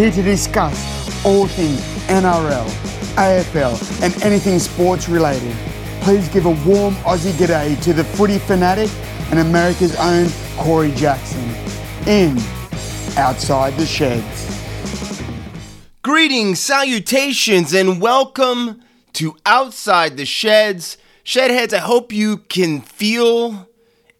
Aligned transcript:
here 0.00 0.10
to 0.10 0.22
discuss 0.22 1.26
all 1.26 1.46
things 1.46 1.78
NRL, 2.08 2.66
AFL, 3.16 4.02
and 4.02 4.22
anything 4.22 4.58
sports 4.58 5.10
related. 5.10 5.54
Please 6.00 6.26
give 6.30 6.46
a 6.46 6.56
warm 6.66 6.94
Aussie 7.04 7.32
g'day 7.32 7.78
to 7.82 7.92
the 7.92 8.02
footy 8.02 8.38
fanatic 8.38 8.88
and 9.30 9.40
America's 9.40 9.94
own 9.96 10.26
Corey 10.56 10.90
Jackson 10.92 11.44
in 12.08 12.38
Outside 13.18 13.74
the 13.74 13.84
Sheds. 13.84 14.62
Greetings, 16.00 16.60
salutations, 16.60 17.74
and 17.74 18.00
welcome 18.00 18.82
to 19.12 19.36
Outside 19.44 20.16
the 20.16 20.24
Sheds. 20.24 20.96
Shedheads, 21.26 21.74
I 21.74 21.78
hope 21.78 22.10
you 22.10 22.38
can 22.38 22.80
feel 22.80 23.68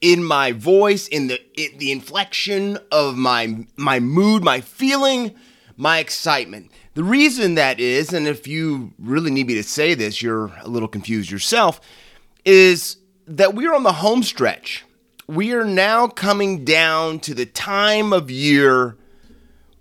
in 0.02 0.24
my 0.24 0.52
voice, 0.52 1.08
in 1.08 1.28
the 1.28 1.40
in 1.54 1.78
the 1.78 1.90
inflection 1.90 2.76
of 2.92 3.16
my 3.16 3.66
my 3.76 3.98
mood, 3.98 4.44
my 4.44 4.60
feeling, 4.60 5.34
my 5.80 5.98
excitement. 5.98 6.70
The 6.92 7.02
reason 7.02 7.54
that 7.54 7.80
is, 7.80 8.12
and 8.12 8.28
if 8.28 8.46
you 8.46 8.92
really 8.98 9.30
need 9.30 9.46
me 9.46 9.54
to 9.54 9.62
say 9.62 9.94
this, 9.94 10.20
you're 10.20 10.52
a 10.60 10.68
little 10.68 10.88
confused 10.88 11.30
yourself, 11.30 11.80
is 12.44 12.98
that 13.26 13.54
we're 13.54 13.74
on 13.74 13.82
the 13.82 13.94
home 13.94 14.22
stretch. 14.22 14.84
We 15.26 15.54
are 15.54 15.64
now 15.64 16.06
coming 16.06 16.66
down 16.66 17.20
to 17.20 17.32
the 17.32 17.46
time 17.46 18.12
of 18.12 18.30
year. 18.30 18.98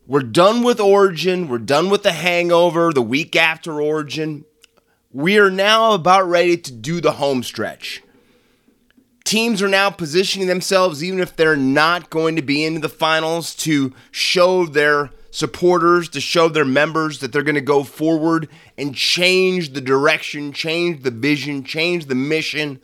We're 0.07 0.21
done 0.21 0.63
with 0.63 0.79
Origin. 0.79 1.49
We're 1.49 1.57
done 1.57 1.89
with 1.89 2.03
the 2.03 2.13
hangover 2.13 2.93
the 2.93 3.01
week 3.01 3.35
after 3.35 3.81
Origin. 3.81 4.45
We 5.11 5.37
are 5.37 5.51
now 5.51 5.91
about 5.91 6.29
ready 6.29 6.55
to 6.55 6.71
do 6.71 7.01
the 7.01 7.13
home 7.13 7.43
stretch. 7.43 8.01
Teams 9.25 9.61
are 9.61 9.67
now 9.67 9.89
positioning 9.89 10.47
themselves, 10.47 11.03
even 11.03 11.19
if 11.19 11.35
they're 11.35 11.57
not 11.57 12.09
going 12.09 12.37
to 12.37 12.41
be 12.41 12.63
into 12.63 12.79
the 12.79 12.87
finals, 12.87 13.53
to 13.55 13.93
show 14.11 14.65
their 14.65 15.11
supporters, 15.31 16.09
to 16.09 16.21
show 16.21 16.49
their 16.49 16.65
members 16.65 17.19
that 17.19 17.31
they're 17.31 17.43
going 17.43 17.55
to 17.55 17.61
go 17.61 17.83
forward 17.83 18.49
and 18.77 18.95
change 18.95 19.73
the 19.73 19.81
direction, 19.81 20.51
change 20.51 21.03
the 21.03 21.11
vision, 21.11 21.63
change 21.63 22.05
the 22.05 22.15
mission 22.15 22.79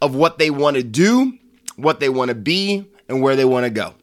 of 0.00 0.14
what 0.14 0.38
they 0.38 0.50
want 0.50 0.76
to 0.76 0.82
do, 0.82 1.38
what 1.76 2.00
they 2.00 2.08
want 2.08 2.28
to 2.28 2.34
be, 2.34 2.86
and 3.08 3.22
where 3.22 3.36
they 3.36 3.44
want 3.44 3.64
to 3.64 3.70
go. 3.70 3.94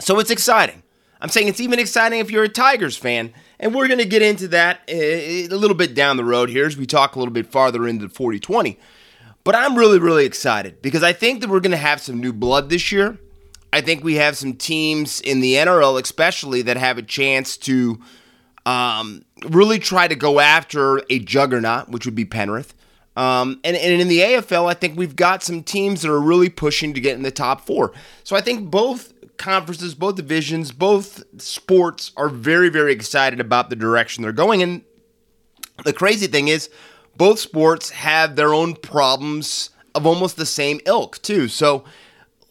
So 0.00 0.18
it's 0.18 0.30
exciting. 0.30 0.82
I'm 1.20 1.28
saying 1.28 1.48
it's 1.48 1.60
even 1.60 1.78
exciting 1.78 2.20
if 2.20 2.30
you're 2.30 2.44
a 2.44 2.48
Tigers 2.48 2.96
fan. 2.96 3.32
And 3.58 3.74
we're 3.74 3.88
going 3.88 3.98
to 3.98 4.06
get 4.06 4.22
into 4.22 4.48
that 4.48 4.80
eh, 4.88 4.94
eh, 4.94 5.48
a 5.50 5.54
little 5.54 5.76
bit 5.76 5.94
down 5.94 6.16
the 6.16 6.24
road 6.24 6.48
here 6.48 6.66
as 6.66 6.78
we 6.78 6.86
talk 6.86 7.14
a 7.14 7.18
little 7.18 7.34
bit 7.34 7.46
farther 7.46 7.86
into 7.86 8.08
4020. 8.08 8.78
But 9.44 9.54
I'm 9.54 9.76
really, 9.76 9.98
really 9.98 10.24
excited 10.24 10.80
because 10.80 11.02
I 11.02 11.12
think 11.12 11.40
that 11.40 11.50
we're 11.50 11.60
going 11.60 11.70
to 11.72 11.76
have 11.76 12.00
some 12.00 12.20
new 12.20 12.32
blood 12.32 12.70
this 12.70 12.90
year. 12.90 13.18
I 13.72 13.80
think 13.80 14.02
we 14.02 14.16
have 14.16 14.36
some 14.36 14.54
teams 14.54 15.20
in 15.20 15.40
the 15.40 15.54
NRL, 15.54 16.00
especially, 16.00 16.62
that 16.62 16.76
have 16.76 16.98
a 16.98 17.02
chance 17.02 17.56
to 17.58 18.00
um, 18.66 19.24
really 19.48 19.78
try 19.78 20.08
to 20.08 20.14
go 20.14 20.40
after 20.40 21.02
a 21.08 21.18
juggernaut, 21.18 21.88
which 21.88 22.04
would 22.04 22.14
be 22.14 22.24
Penrith. 22.24 22.74
Um, 23.16 23.60
and, 23.64 23.76
and 23.76 24.00
in 24.00 24.08
the 24.08 24.20
AFL, 24.20 24.70
I 24.70 24.74
think 24.74 24.96
we've 24.96 25.16
got 25.16 25.42
some 25.42 25.62
teams 25.62 26.02
that 26.02 26.10
are 26.10 26.20
really 26.20 26.48
pushing 26.48 26.94
to 26.94 27.00
get 27.00 27.16
in 27.16 27.22
the 27.22 27.30
top 27.30 27.66
four. 27.66 27.92
So 28.24 28.36
I 28.36 28.40
think 28.40 28.70
both 28.70 29.12
conferences, 29.36 29.94
both 29.94 30.16
divisions, 30.16 30.70
both 30.72 31.24
sports 31.40 32.12
are 32.16 32.28
very, 32.28 32.68
very 32.68 32.92
excited 32.92 33.40
about 33.40 33.70
the 33.70 33.76
direction 33.76 34.22
they're 34.22 34.32
going. 34.32 34.62
And 34.62 34.82
the 35.84 35.92
crazy 35.92 36.26
thing 36.26 36.48
is, 36.48 36.70
both 37.16 37.38
sports 37.38 37.90
have 37.90 38.36
their 38.36 38.54
own 38.54 38.74
problems 38.76 39.70
of 39.94 40.06
almost 40.06 40.36
the 40.36 40.46
same 40.46 40.80
ilk, 40.86 41.20
too. 41.22 41.48
So, 41.48 41.84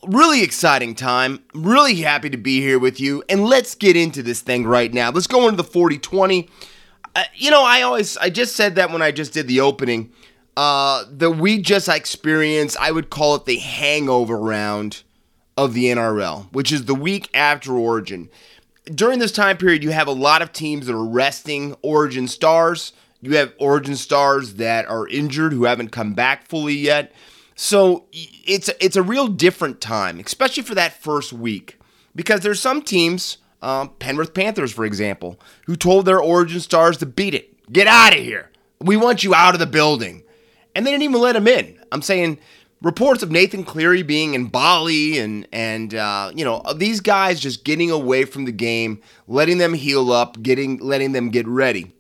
really 0.08 0.44
exciting 0.44 0.96
time. 0.96 1.44
I'm 1.54 1.64
Really 1.64 1.96
happy 1.96 2.30
to 2.30 2.38
be 2.38 2.62
here 2.62 2.80
with 2.80 3.00
you. 3.00 3.24
And 3.30 3.46
let's 3.46 3.76
get 3.76 3.96
into 3.96 4.24
this 4.24 4.42
thing 4.42 4.66
right 4.66 4.94
now. 4.94 5.12
Let's 5.12 5.28
go 5.28 5.46
into 5.46 5.58
the 5.58 5.64
40 5.64 5.98
20. 5.98 6.50
Uh, 7.16 7.24
you 7.36 7.52
know, 7.52 7.64
I 7.64 7.82
always, 7.82 8.18
I 8.18 8.30
just 8.30 8.56
said 8.56 8.76
that 8.76 8.92
when 8.92 9.02
I 9.02 9.12
just 9.12 9.34
did 9.34 9.48
the 9.48 9.62
opening. 9.62 10.12
Uh, 10.58 11.06
that 11.10 11.32
we 11.32 11.62
just 11.62 11.88
experienced, 11.88 12.76
I 12.82 12.92
would 12.92 13.10
call 13.10 13.36
it 13.36 13.46
the 13.46 13.58
hangover 13.58 14.38
round 14.38 15.04
of 15.56 15.74
the 15.74 15.86
NRL, 15.86 16.52
which 16.54 16.72
is 16.72 16.86
the 16.86 16.96
week 16.96 17.30
after 17.34 17.74
Origin. 17.74 18.30
During 18.86 19.20
this 19.20 19.32
time 19.32 19.58
period, 19.58 19.84
you 19.84 19.92
have 19.92 20.08
a 20.08 20.14
lot 20.14 20.42
of 20.42 20.52
teams 20.52 20.88
that 20.88 20.96
are 20.96 21.06
resting 21.06 21.76
Origin 21.82 22.28
stars. 22.28 22.92
You 23.22 23.38
have 23.38 23.54
Origin 23.58 23.96
stars 23.96 24.56
that 24.56 24.86
are 24.88 25.08
injured 25.08 25.54
who 25.54 25.64
haven't 25.66 25.92
come 25.92 26.14
back 26.14 26.48
fully 26.48 26.76
yet. 26.76 27.14
So 27.62 28.06
it's 28.14 28.70
it's 28.80 28.96
a 28.96 29.04
real 29.04 29.28
different 29.28 29.82
time, 29.82 30.18
especially 30.22 30.64
for 30.64 30.76
that 30.76 30.94
first 30.94 31.34
week, 31.34 31.78
because 32.16 32.40
there's 32.40 32.62
some 32.62 32.82
teams, 32.82 33.40
um, 33.62 33.90
Penrith 34.00 34.34
Panthers, 34.34 34.72
for 34.72 34.86
example, 34.86 35.38
who 35.66 35.76
told 35.76 36.06
their 36.06 36.22
Origin 36.22 36.62
stars 36.62 36.96
to 37.00 37.06
beat 37.06 37.34
it, 37.34 37.70
get 37.70 37.86
out 37.86 38.14
of 38.14 38.24
here. 38.24 38.50
We 38.80 38.96
want 38.96 39.26
you 39.26 39.36
out 39.36 39.56
of 39.56 39.60
the 39.60 39.66
building, 39.66 40.24
and 40.74 40.88
they 40.88 40.92
didn't 40.92 41.04
even 41.04 41.20
let 41.20 41.34
them 41.34 41.50
in. 41.50 41.78
I'm 41.92 42.02
saying 42.02 42.40
reports 42.82 43.24
of 43.24 43.30
Nathan 43.30 43.66
Cleary 43.66 44.04
being 44.04 44.36
in 44.36 44.46
Bali 44.46 45.20
and 45.20 45.46
and 45.52 45.94
uh, 45.94 46.32
you 46.34 46.46
know 46.46 46.64
these 46.78 47.02
guys 47.02 47.42
just 47.42 47.66
getting 47.66 47.92
away 47.92 48.24
from 48.24 48.46
the 48.46 48.54
game, 48.54 49.02
letting 49.28 49.58
them 49.58 49.74
heal 49.74 50.14
up, 50.14 50.42
getting 50.42 50.78
letting 50.78 51.12
them 51.12 51.30
get 51.30 51.46
ready. 51.46 51.92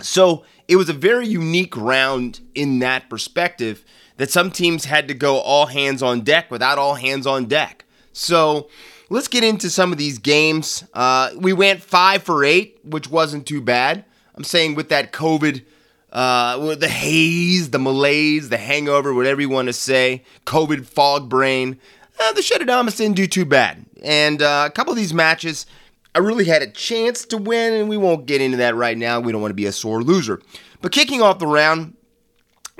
So 0.00 0.44
it 0.68 0.76
was 0.76 0.88
a 0.88 0.92
very 0.92 1.26
unique 1.26 1.76
round 1.76 2.38
in 2.54 2.78
that 2.78 3.10
perspective 3.10 3.84
that 4.18 4.30
some 4.30 4.50
teams 4.50 4.84
had 4.84 5.08
to 5.08 5.14
go 5.14 5.38
all 5.38 5.66
hands 5.66 6.02
on 6.02 6.20
deck 6.20 6.50
without 6.50 6.78
all 6.78 6.94
hands 6.94 7.26
on 7.26 7.46
deck. 7.46 7.84
So 8.12 8.68
let's 9.08 9.28
get 9.28 9.42
into 9.42 9.70
some 9.70 9.90
of 9.90 9.98
these 9.98 10.18
games. 10.18 10.84
Uh, 10.92 11.30
we 11.36 11.52
went 11.52 11.82
five 11.82 12.22
for 12.22 12.44
eight, 12.44 12.78
which 12.84 13.08
wasn't 13.08 13.46
too 13.46 13.60
bad. 13.60 14.04
I'm 14.34 14.44
saying 14.44 14.74
with 14.74 14.90
that 14.90 15.12
COVID 15.12 15.64
uh, 16.12 16.74
the 16.74 16.88
haze, 16.88 17.70
the 17.70 17.78
malaise, 17.78 18.48
the 18.48 18.56
hangover, 18.56 19.12
whatever 19.12 19.40
you 19.40 19.48
want 19.48 19.66
to 19.66 19.72
say, 19.72 20.22
COVID 20.46 20.86
fog 20.86 21.28
brain. 21.28 21.78
Uh, 22.20 22.32
the 22.32 22.40
Shedadamas 22.40 22.96
didn't 22.96 23.16
do 23.16 23.26
too 23.26 23.44
bad. 23.44 23.84
And 24.02 24.42
uh, 24.42 24.64
a 24.66 24.70
couple 24.70 24.92
of 24.92 24.96
these 24.96 25.14
matches, 25.14 25.66
I 26.14 26.20
really 26.20 26.46
had 26.46 26.62
a 26.62 26.70
chance 26.70 27.24
to 27.26 27.36
win, 27.36 27.74
and 27.74 27.88
we 27.88 27.96
won't 27.96 28.26
get 28.26 28.40
into 28.40 28.56
that 28.58 28.74
right 28.74 28.96
now. 28.96 29.20
We 29.20 29.32
don't 29.32 29.40
want 29.40 29.50
to 29.50 29.56
be 29.56 29.66
a 29.66 29.72
sore 29.72 30.02
loser. 30.02 30.40
But 30.80 30.92
kicking 30.92 31.20
off 31.20 31.38
the 31.38 31.46
round, 31.46 31.94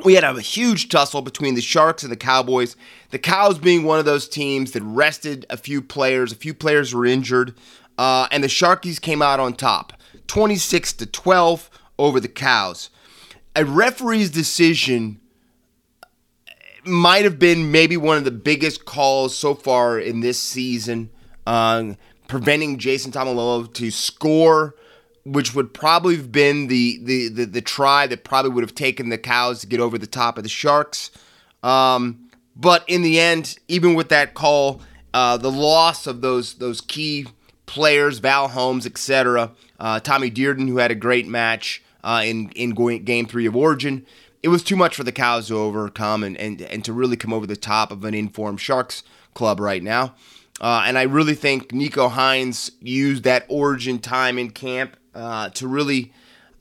we 0.04 0.14
had 0.14 0.25
a 0.25 0.41
huge 0.41 0.88
tussle 0.88 1.22
between 1.22 1.54
the 1.54 1.60
Sharks 1.60 2.03
and 2.03 2.12
the 2.12 2.16
Cowboys. 2.16 2.76
The 3.10 3.19
Cows 3.19 3.59
being 3.59 3.84
one 3.84 3.98
of 3.98 4.04
those 4.04 4.28
teams 4.28 4.72
that 4.72 4.82
rested 4.82 5.47
a 5.50 5.56
few 5.56 5.82
players. 5.82 6.32
A 6.32 6.36
few 6.36 6.54
players 6.54 6.94
were 6.94 7.06
injured, 7.06 7.54
uh, 7.98 8.28
and 8.31 8.44
the 8.44 8.48
Sharkies 8.48 9.00
came 9.00 9.22
out 9.22 9.41
on 9.41 9.54
top, 9.54 9.92
26 10.26 10.92
to 10.94 11.06
12 11.06 11.70
over 11.98 12.20
the 12.20 12.28
Cows 12.28 12.91
a 13.58 13.64
referee's 13.64 14.31
decision 14.31 15.20
might 16.84 17.25
have 17.25 17.41
been 17.41 17.72
maybe 17.72 17.97
one 17.97 18.16
of 18.16 18.25
the 18.25 18.31
biggest 18.31 18.84
calls 18.84 19.37
so 19.37 19.53
far 19.53 19.98
in 19.98 20.20
this 20.20 20.38
season, 20.38 21.10
uh, 21.44 21.94
preventing 22.28 22.78
Jason 22.78 23.10
Taumalolo 23.10 23.70
to 23.75 23.91
score, 23.91 24.76
which 25.25 25.55
would 25.55 25.75
probably 25.75 26.17
have 26.17 26.33
been 26.33 26.69
the, 26.69 26.99
the, 27.03 27.29
the, 27.29 27.45
the, 27.45 27.61
try 27.61 28.06
that 28.06 28.25
probably 28.25 28.51
would 28.51 28.65
have 28.65 28.75
taken 28.75 29.09
the 29.09 29.19
Cows 29.19 29.61
to 29.61 29.67
get 29.67 29.81
over 29.81 29.99
the 29.99 30.06
top 30.06 30.39
of 30.39 30.43
the 30.43 30.49
Sharks. 30.49 31.11
Um, 31.62 32.31
but 32.56 32.84
in 32.89 33.03
the 33.03 33.21
end, 33.21 33.59
even 33.69 33.95
with 33.95 34.09
that 34.09 34.34
call, 34.34 34.81
uh, 35.15 35.37
the 35.37 35.51
loss 35.51 36.06
of 36.06 36.21
those 36.21 36.55
those 36.55 36.81
key 36.81 37.27
players, 37.67 38.19
Val 38.19 38.49
Holmes, 38.49 38.87
etc., 38.87 39.53
uh, 39.79 40.01
Tommy 40.01 40.31
Dearden, 40.31 40.69
who 40.69 40.79
had 40.79 40.91
a 40.91 40.97
great 40.97 41.27
match, 41.27 41.83
uh, 42.03 42.23
in 42.25 42.50
in 42.50 42.75
game 43.05 43.27
three 43.27 43.47
of 43.47 43.56
Origin. 43.56 44.06
It 44.43 44.49
was 44.49 44.62
too 44.62 44.77
much 44.77 44.97
for 44.97 45.05
the 45.05 45.12
Cows 45.12 45.49
to 45.49 45.56
overcome 45.56 46.23
and, 46.23 46.37
and, 46.37 46.62
and 46.62 46.85
to 46.85 46.93
really 46.93 47.17
come 47.17 47.32
over 47.32 47.47
the 47.47 47.56
top 47.56 47.91
of 47.91 48.05
an 48.05 48.14
informed 48.14 48.61
Sharks 48.61 49.03
club 49.35 49.59
right 49.59 49.82
now. 49.82 50.14
Uh, 50.61 50.85
and 50.87 50.97
I 50.97 51.03
really 51.03 51.35
think 51.35 51.71
Nicho 51.71 52.11
Hynes 52.11 52.71
used 52.81 53.25
that 53.25 53.47
Origin 53.49 53.99
time 53.99 54.38
in 54.38 54.50
camp 54.50 54.97
uh, 55.19 55.50
to 55.50 55.69
really 55.69 56.12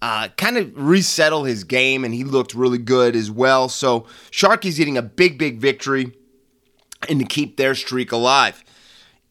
uh, 0.01 0.29
kind 0.37 0.57
of 0.57 0.71
resettle 0.75 1.43
his 1.43 1.63
game, 1.63 2.03
and 2.03 2.13
he 2.13 2.23
looked 2.23 2.53
really 2.53 2.77
good 2.77 3.15
as 3.15 3.31
well. 3.31 3.69
So 3.69 4.01
Sharkies 4.31 4.77
getting 4.77 4.97
a 4.97 5.01
big, 5.01 5.37
big 5.37 5.59
victory 5.59 6.13
and 7.07 7.19
to 7.19 7.25
keep 7.25 7.57
their 7.57 7.75
streak 7.75 8.11
alive. 8.11 8.63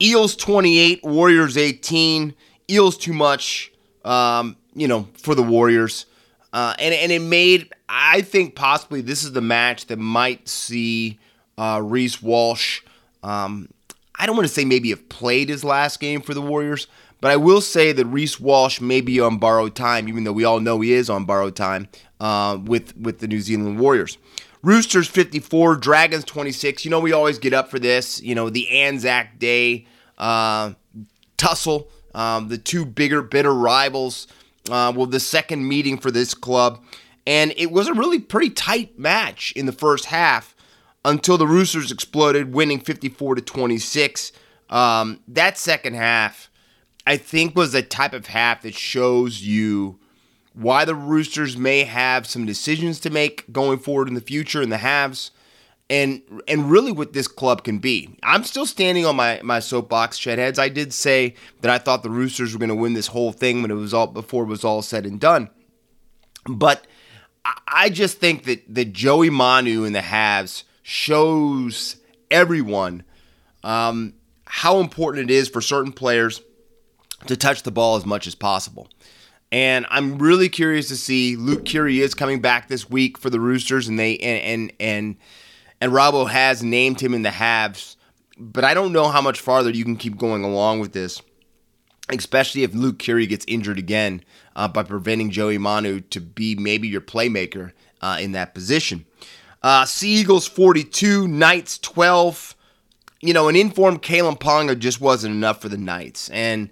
Eels 0.01 0.37
28, 0.37 1.05
Warriors 1.05 1.57
18. 1.57 2.35
Eels 2.71 2.97
too 2.97 3.13
much. 3.13 3.73
Um, 4.05 4.57
you 4.77 4.87
know, 4.87 5.09
for 5.15 5.35
the 5.35 5.43
Warriors. 5.43 6.07
Uh, 6.53 6.75
and, 6.79 6.95
and 6.95 7.11
it 7.11 7.21
made, 7.21 7.73
I 7.89 8.21
think 8.21 8.55
possibly 8.55 9.01
this 9.01 9.25
is 9.25 9.33
the 9.33 9.41
match 9.41 9.87
that 9.87 9.99
might 9.99 10.49
see 10.49 11.19
uh, 11.59 11.81
Reece 11.83 12.23
Walsh. 12.23 12.83
Um, 13.23 13.69
I 14.15 14.27
don't 14.27 14.37
want 14.37 14.47
to 14.47 14.55
say 14.55 14.65
maybe 14.65 14.91
have 14.91 15.09
played 15.09 15.49
his 15.49 15.65
last 15.65 15.99
game 15.99 16.21
for 16.21 16.35
the 16.35 16.41
Warriors, 16.41 16.87
but 17.21 17.31
I 17.31 17.37
will 17.37 17.61
say 17.61 17.93
that 17.93 18.07
Reece 18.07 18.39
Walsh 18.39 18.81
may 18.81 19.01
be 19.01 19.21
on 19.21 19.39
borrowed 19.39 19.75
time, 19.75 20.09
even 20.09 20.25
though 20.25 20.33
we 20.33 20.45
all 20.45 20.61
know 20.61 20.81
he 20.81 20.93
is 20.93 21.09
on 21.11 21.25
borrowed 21.25 21.57
time 21.57 21.89
uh, 22.21 22.59
with, 22.63 22.97
with 22.97 23.21
the 23.21 23.29
New 23.29 23.41
Zealand 23.41 23.79
Warriors. 23.79 24.19
Roosters 24.63 25.09
54, 25.09 25.77
Dragons 25.77 26.25
26. 26.25 26.85
You 26.85 26.91
know, 26.91 27.01
we 27.01 27.13
always 27.13 27.39
get 27.39 27.53
up 27.53 27.71
for 27.71 27.79
this. 27.79 28.21
You 28.23 28.35
know, 28.35 28.51
the 28.51 28.69
Anzac 28.71 29.39
Day 29.39 29.87
uh, 30.19 30.73
tussle 31.37 31.89
um, 32.17 32.49
the 32.49 32.59
two 32.59 32.85
bigger, 32.85 33.23
bitter 33.23 33.55
rivals. 33.55 34.27
Uh, 34.69 34.93
well, 34.97 35.07
the 35.07 35.21
second 35.21 35.69
meeting 35.69 35.99
for 35.99 36.11
this 36.11 36.35
club, 36.35 36.83
and 37.25 37.53
it 37.57 37.71
was 37.71 37.87
a 37.87 37.95
really 37.95 38.19
pretty 38.19 38.51
tight 38.51 38.99
match 38.99 39.53
in 39.53 39.67
the 39.67 39.73
first 39.73 40.07
half 40.07 40.57
until 41.05 41.39
the 41.39 41.47
Roosters 41.47 41.93
exploded, 41.93 42.53
winning 42.53 42.81
54 42.81 43.37
to 43.37 43.43
26. 43.43 44.33
Um, 44.71 45.21
that 45.29 45.57
second 45.57 45.95
half, 45.95 46.51
I 47.07 47.17
think, 47.17 47.55
was 47.55 47.73
the 47.73 47.83
type 47.83 48.13
of 48.13 48.27
half 48.27 48.63
that 48.63 48.75
shows 48.75 49.43
you 49.43 49.99
why 50.55 50.85
the 50.85 50.95
Roosters 50.95 51.57
may 51.57 51.85
have 51.85 52.27
some 52.27 52.47
decisions 52.47 52.99
to 53.01 53.11
make 53.11 53.51
going 53.53 53.79
forward 53.79 54.09
in 54.09 54.15
the 54.15 54.21
future 54.21 54.63
in 54.63 54.71
the 54.71 54.79
halves 54.79 55.31
and 55.89 56.23
and 56.49 56.71
really 56.71 56.91
what 56.91 57.13
this 57.13 57.29
club 57.29 57.63
can 57.63 57.79
be. 57.79 58.17
I'm 58.23 58.43
still 58.43 58.67
standing 58.67 59.07
on 59.07 59.17
my 59.17 59.41
my 59.45 59.61
soapbox, 59.61 60.19
Shedheads. 60.19 60.59
I 60.59 60.69
did 60.69 60.93
say 60.93 61.35
that 61.61 61.71
I 61.71 61.79
thought 61.79 62.03
the 62.03 62.11
Roosters 62.11 62.53
were 62.53 62.59
going 62.59 62.71
to 62.71 62.75
win 62.75 62.95
this 62.95 63.07
whole 63.09 63.33
thing 63.33 63.63
when 63.63 63.71
it 63.71 63.75
was 63.75 63.95
all 63.95 64.07
before 64.07 64.45
it 64.45 64.49
was 64.49 64.65
all 64.65 64.83
said 64.83 65.07
and 65.07 65.21
done. 65.21 65.51
But 66.49 66.87
I 67.69 67.91
just 67.91 68.19
think 68.19 68.45
that 68.45 68.63
that 68.75 68.93
Joey 68.93 69.31
Manu 69.31 69.85
in 69.85 69.93
the 69.93 70.01
halves 70.01 70.65
shows 70.83 71.97
everyone 72.31 73.05
um, 73.63 74.15
how 74.45 74.81
important 74.81 75.31
it 75.31 75.35
is 75.35 75.49
for 75.49 75.61
certain 75.61 75.93
players 75.93 76.41
to 77.27 77.37
touch 77.37 77.63
the 77.63 77.71
ball 77.71 77.97
as 77.97 78.07
much 78.07 78.27
as 78.27 78.35
possible. 78.35 78.89
And 79.53 79.87
I'm 79.91 80.19
really 80.19 80.49
curious 80.49 80.89
to 80.89 80.97
see 80.97 81.37
Luke 81.37 81.65
Keary 81.65 82.01
is 82.01 82.15
coming 82.15 82.41
back 82.41 82.69
this 82.69 82.91
week 82.91 83.17
for 83.17 83.31
the 83.31 83.41
Roosters, 83.41 83.89
and 83.89 83.99
they 83.99 84.19
and 84.19 84.43
and 84.43 84.73
and 84.81 85.17
and 85.81 85.93
Robbo 85.93 86.29
has 86.29 86.63
named 86.63 87.01
him 87.01 87.15
in 87.15 87.23
the 87.23 87.31
halves, 87.31 87.97
but 88.39 88.65
I 88.65 88.75
don't 88.75 88.93
know 88.93 89.09
how 89.09 89.21
much 89.21 89.41
farther 89.41 89.71
you 89.71 89.85
can 89.85 89.97
keep 89.97 90.17
going 90.17 90.43
along 90.43 90.81
with 90.81 90.93
this, 90.93 91.23
especially 92.11 92.65
if 92.65 92.75
Luke 92.75 92.99
Keary 92.99 93.27
gets 93.27 93.45
injured 93.47 93.79
again 93.79 94.23
uh, 94.57 94.69
by 94.69 94.83
preventing 94.83 95.31
Joey 95.31 95.59
Manu 95.59 96.01
to 96.01 96.21
be 96.21 96.55
maybe 96.57 96.89
your 96.89 97.01
playmaker 97.01 97.73
uh, 98.01 98.19
in 98.21 98.33
that 98.33 98.55
position. 98.55 99.05
Uh, 99.63 99.85
sea 99.85 100.17
Eagles 100.17 100.47
42, 100.47 101.29
Knights 101.29 101.79
12. 101.79 102.55
You 103.21 103.33
know, 103.33 103.49
an 103.49 103.57
informed 103.57 104.03
Kalyn 104.03 104.39
Ponga 104.39 104.79
just 104.79 105.01
wasn't 105.01 105.35
enough 105.35 105.61
for 105.61 105.69
the 105.69 105.79
Knights. 105.79 106.29
And 106.31 106.71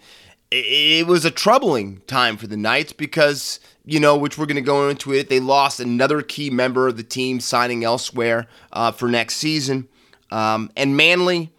it 0.55 1.06
was 1.06 1.25
a 1.25 1.31
troubling 1.31 2.03
time 2.06 2.37
for 2.37 2.47
the 2.47 2.56
Knights 2.56 2.93
because, 2.93 3.59
you 3.85 3.99
know, 3.99 4.17
which 4.17 4.39
we're 4.39 4.47
going 4.47 4.56
to 4.56 4.62
go 4.62 4.89
into 4.89 5.12
it, 5.12 5.29
they 5.29 5.41
lost 5.41 5.81
another 5.81 6.23
key 6.23 6.51
member 6.51 6.89
of 6.89 6.97
the 6.97 7.03
team 7.03 7.41
signing 7.41 7.83
elsewhere 7.83 8.47
uh, 8.73 8.93
for 8.93 9.09
next 9.09 9.37
season. 9.37 9.89
Um, 10.31 10.71
and 10.77 10.97
Manly, 10.97 11.53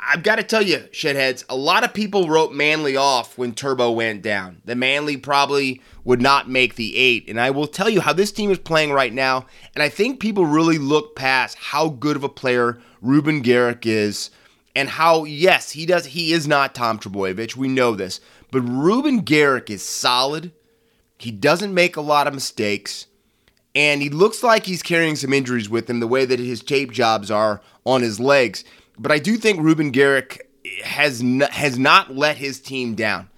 I've 0.00 0.24
got 0.24 0.36
to 0.36 0.42
tell 0.42 0.62
you, 0.62 0.78
Shedheads, 0.92 1.44
a 1.48 1.54
lot 1.54 1.84
of 1.84 1.94
people 1.94 2.28
wrote 2.28 2.52
Manly 2.52 2.96
off 2.96 3.38
when 3.38 3.54
Turbo 3.54 3.92
went 3.92 4.22
down. 4.22 4.60
The 4.64 4.74
Manly 4.74 5.16
probably 5.16 5.80
would 6.04 6.20
not 6.20 6.50
make 6.50 6.74
the 6.74 6.96
eight. 6.96 7.28
And 7.28 7.40
I 7.40 7.50
will 7.50 7.68
tell 7.68 7.88
you 7.88 8.00
how 8.00 8.12
this 8.12 8.32
team 8.32 8.50
is 8.50 8.58
playing 8.58 8.92
right 8.92 9.12
now. 9.12 9.46
And 9.74 9.82
I 9.82 9.88
think 9.88 10.18
people 10.18 10.46
really 10.46 10.78
look 10.78 11.14
past 11.14 11.56
how 11.56 11.88
good 11.88 12.16
of 12.16 12.24
a 12.24 12.28
player 12.28 12.80
Reuben 13.00 13.42
Garrick 13.42 13.86
is 13.86 14.30
and 14.74 14.88
how 14.88 15.24
yes, 15.24 15.72
he 15.72 15.86
does 15.86 16.06
he 16.06 16.32
is 16.32 16.46
not 16.46 16.74
Tom 16.74 16.98
Trbojevic. 16.98 17.56
We 17.56 17.68
know 17.68 17.94
this. 17.94 18.20
But 18.50 18.62
Reuben 18.62 19.20
Garrick 19.20 19.70
is 19.70 19.82
solid. 19.82 20.52
He 21.18 21.30
doesn't 21.30 21.74
make 21.74 21.96
a 21.96 22.00
lot 22.00 22.26
of 22.26 22.34
mistakes. 22.34 23.06
And 23.74 24.02
he 24.02 24.10
looks 24.10 24.42
like 24.42 24.66
he's 24.66 24.82
carrying 24.82 25.14
some 25.14 25.32
injuries 25.32 25.68
with 25.68 25.88
him 25.88 26.00
the 26.00 26.08
way 26.08 26.24
that 26.24 26.40
his 26.40 26.62
tape 26.62 26.90
jobs 26.90 27.30
are 27.30 27.60
on 27.84 28.02
his 28.02 28.18
legs. 28.18 28.64
But 28.98 29.12
I 29.12 29.18
do 29.18 29.36
think 29.36 29.60
Reuben 29.60 29.92
Garrick 29.92 30.50
has 30.84 31.22
has 31.50 31.78
not 31.78 32.14
let 32.14 32.36
his 32.36 32.60
team 32.60 32.94
down. 32.94 33.28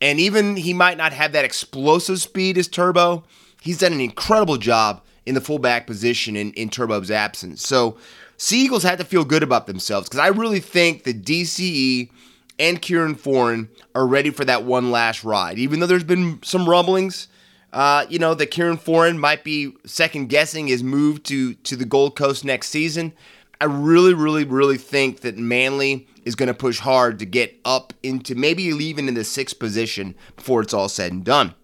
And 0.00 0.20
even 0.20 0.56
he 0.56 0.74
might 0.74 0.98
not 0.98 1.12
have 1.12 1.32
that 1.32 1.44
explosive 1.44 2.20
speed 2.20 2.58
as 2.58 2.68
Turbo, 2.68 3.24
he's 3.62 3.78
done 3.78 3.92
an 3.92 4.00
incredible 4.00 4.58
job 4.58 5.02
in 5.24 5.34
the 5.34 5.40
fullback 5.40 5.86
position 5.86 6.36
in, 6.36 6.52
in 6.52 6.68
Turbo's 6.68 7.10
absence. 7.10 7.66
So 7.66 7.96
Sea 8.36 8.64
Eagles 8.64 8.82
had 8.82 8.98
to 8.98 9.04
feel 9.04 9.24
good 9.24 9.42
about 9.42 9.66
themselves 9.66 10.08
because 10.08 10.20
I 10.20 10.28
really 10.28 10.60
think 10.60 11.04
the 11.04 11.14
DCE 11.14 12.10
and 12.58 12.80
Kieran 12.80 13.14
Foran 13.14 13.68
are 13.94 14.06
ready 14.06 14.30
for 14.30 14.44
that 14.44 14.64
one 14.64 14.90
last 14.90 15.24
ride. 15.24 15.58
Even 15.58 15.80
though 15.80 15.86
there's 15.86 16.04
been 16.04 16.40
some 16.42 16.68
rumblings, 16.68 17.28
uh, 17.72 18.06
you 18.08 18.18
know, 18.18 18.34
that 18.34 18.50
Kieran 18.50 18.78
Foran 18.78 19.18
might 19.18 19.44
be 19.44 19.72
second 19.84 20.28
guessing 20.28 20.66
his 20.66 20.82
move 20.82 21.22
to 21.24 21.54
to 21.54 21.76
the 21.76 21.84
Gold 21.84 22.16
Coast 22.16 22.44
next 22.44 22.68
season. 22.68 23.12
I 23.60 23.64
really, 23.64 24.12
really, 24.12 24.44
really 24.44 24.76
think 24.76 25.20
that 25.20 25.38
Manly 25.38 26.06
is 26.24 26.34
going 26.34 26.48
to 26.48 26.54
push 26.54 26.80
hard 26.80 27.18
to 27.20 27.24
get 27.24 27.58
up 27.64 27.94
into 28.02 28.34
maybe 28.34 28.64
even 28.64 29.08
in 29.08 29.14
the 29.14 29.24
sixth 29.24 29.58
position 29.58 30.14
before 30.36 30.60
it's 30.60 30.74
all 30.74 30.88
said 30.90 31.12
and 31.12 31.24
done. 31.24 31.54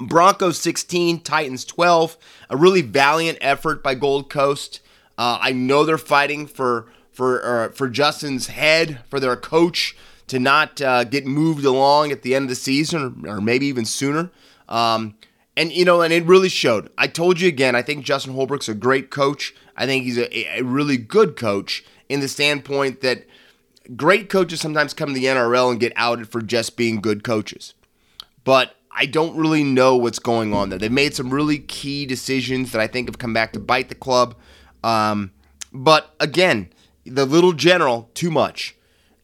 Broncos 0.00 0.58
16, 0.60 1.22
Titans 1.22 1.64
12. 1.64 2.16
A 2.50 2.56
really 2.56 2.82
valiant 2.82 3.38
effort 3.40 3.82
by 3.82 3.94
Gold 3.94 4.30
Coast. 4.30 4.80
Uh, 5.18 5.38
I 5.40 5.52
know 5.52 5.84
they're 5.84 5.98
fighting 5.98 6.46
for 6.46 6.86
for 7.10 7.44
uh, 7.44 7.68
for 7.70 7.88
Justin's 7.88 8.46
head 8.46 9.00
for 9.10 9.18
their 9.18 9.36
coach 9.36 9.96
to 10.28 10.38
not 10.38 10.80
uh, 10.80 11.04
get 11.04 11.26
moved 11.26 11.64
along 11.64 12.12
at 12.12 12.22
the 12.22 12.34
end 12.34 12.44
of 12.44 12.48
the 12.50 12.54
season 12.54 13.24
or, 13.26 13.36
or 13.36 13.40
maybe 13.40 13.66
even 13.66 13.84
sooner. 13.84 14.30
Um, 14.68 15.16
and 15.56 15.72
you 15.72 15.84
know, 15.84 16.02
and 16.02 16.12
it 16.12 16.24
really 16.24 16.48
showed. 16.48 16.90
I 16.96 17.08
told 17.08 17.40
you 17.40 17.48
again. 17.48 17.74
I 17.74 17.82
think 17.82 18.04
Justin 18.04 18.34
Holbrook's 18.34 18.68
a 18.68 18.74
great 18.74 19.10
coach. 19.10 19.54
I 19.76 19.86
think 19.86 20.04
he's 20.04 20.18
a, 20.18 20.58
a 20.58 20.62
really 20.62 20.96
good 20.96 21.34
coach 21.36 21.84
in 22.08 22.20
the 22.20 22.28
standpoint 22.28 23.00
that 23.00 23.24
great 23.96 24.28
coaches 24.28 24.60
sometimes 24.60 24.94
come 24.94 25.08
to 25.08 25.14
the 25.14 25.26
NRL 25.26 25.72
and 25.72 25.80
get 25.80 25.92
outed 25.96 26.28
for 26.28 26.40
just 26.40 26.76
being 26.76 27.00
good 27.00 27.24
coaches. 27.24 27.74
But 28.44 28.76
I 28.92 29.06
don't 29.06 29.36
really 29.36 29.64
know 29.64 29.96
what's 29.96 30.18
going 30.18 30.54
on 30.54 30.68
there. 30.68 30.78
They've 30.78 30.92
made 30.92 31.14
some 31.14 31.30
really 31.30 31.58
key 31.58 32.06
decisions 32.06 32.72
that 32.72 32.80
I 32.80 32.86
think 32.86 33.08
have 33.08 33.18
come 33.18 33.32
back 33.32 33.52
to 33.52 33.60
bite 33.60 33.88
the 33.88 33.94
club. 33.94 34.36
Um, 34.84 35.32
but 35.72 36.14
again, 36.20 36.70
the 37.04 37.26
little 37.26 37.52
general, 37.52 38.10
too 38.14 38.30
much. 38.30 38.76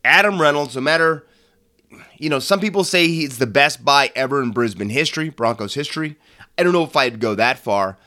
Adam 0.04 0.40
Reynolds, 0.40 0.74
no 0.74 0.82
matter, 0.82 1.26
you 2.18 2.28
know, 2.28 2.38
some 2.38 2.60
people 2.60 2.84
say 2.84 3.08
he's 3.08 3.38
the 3.38 3.46
best 3.46 3.84
buy 3.84 4.10
ever 4.14 4.42
in 4.42 4.50
Brisbane 4.50 4.90
history, 4.90 5.30
Broncos 5.30 5.74
history. 5.74 6.16
I 6.58 6.62
don't 6.62 6.72
know 6.72 6.84
if 6.84 6.96
I'd 6.96 7.20
go 7.20 7.34
that 7.34 7.58
far. 7.58 7.98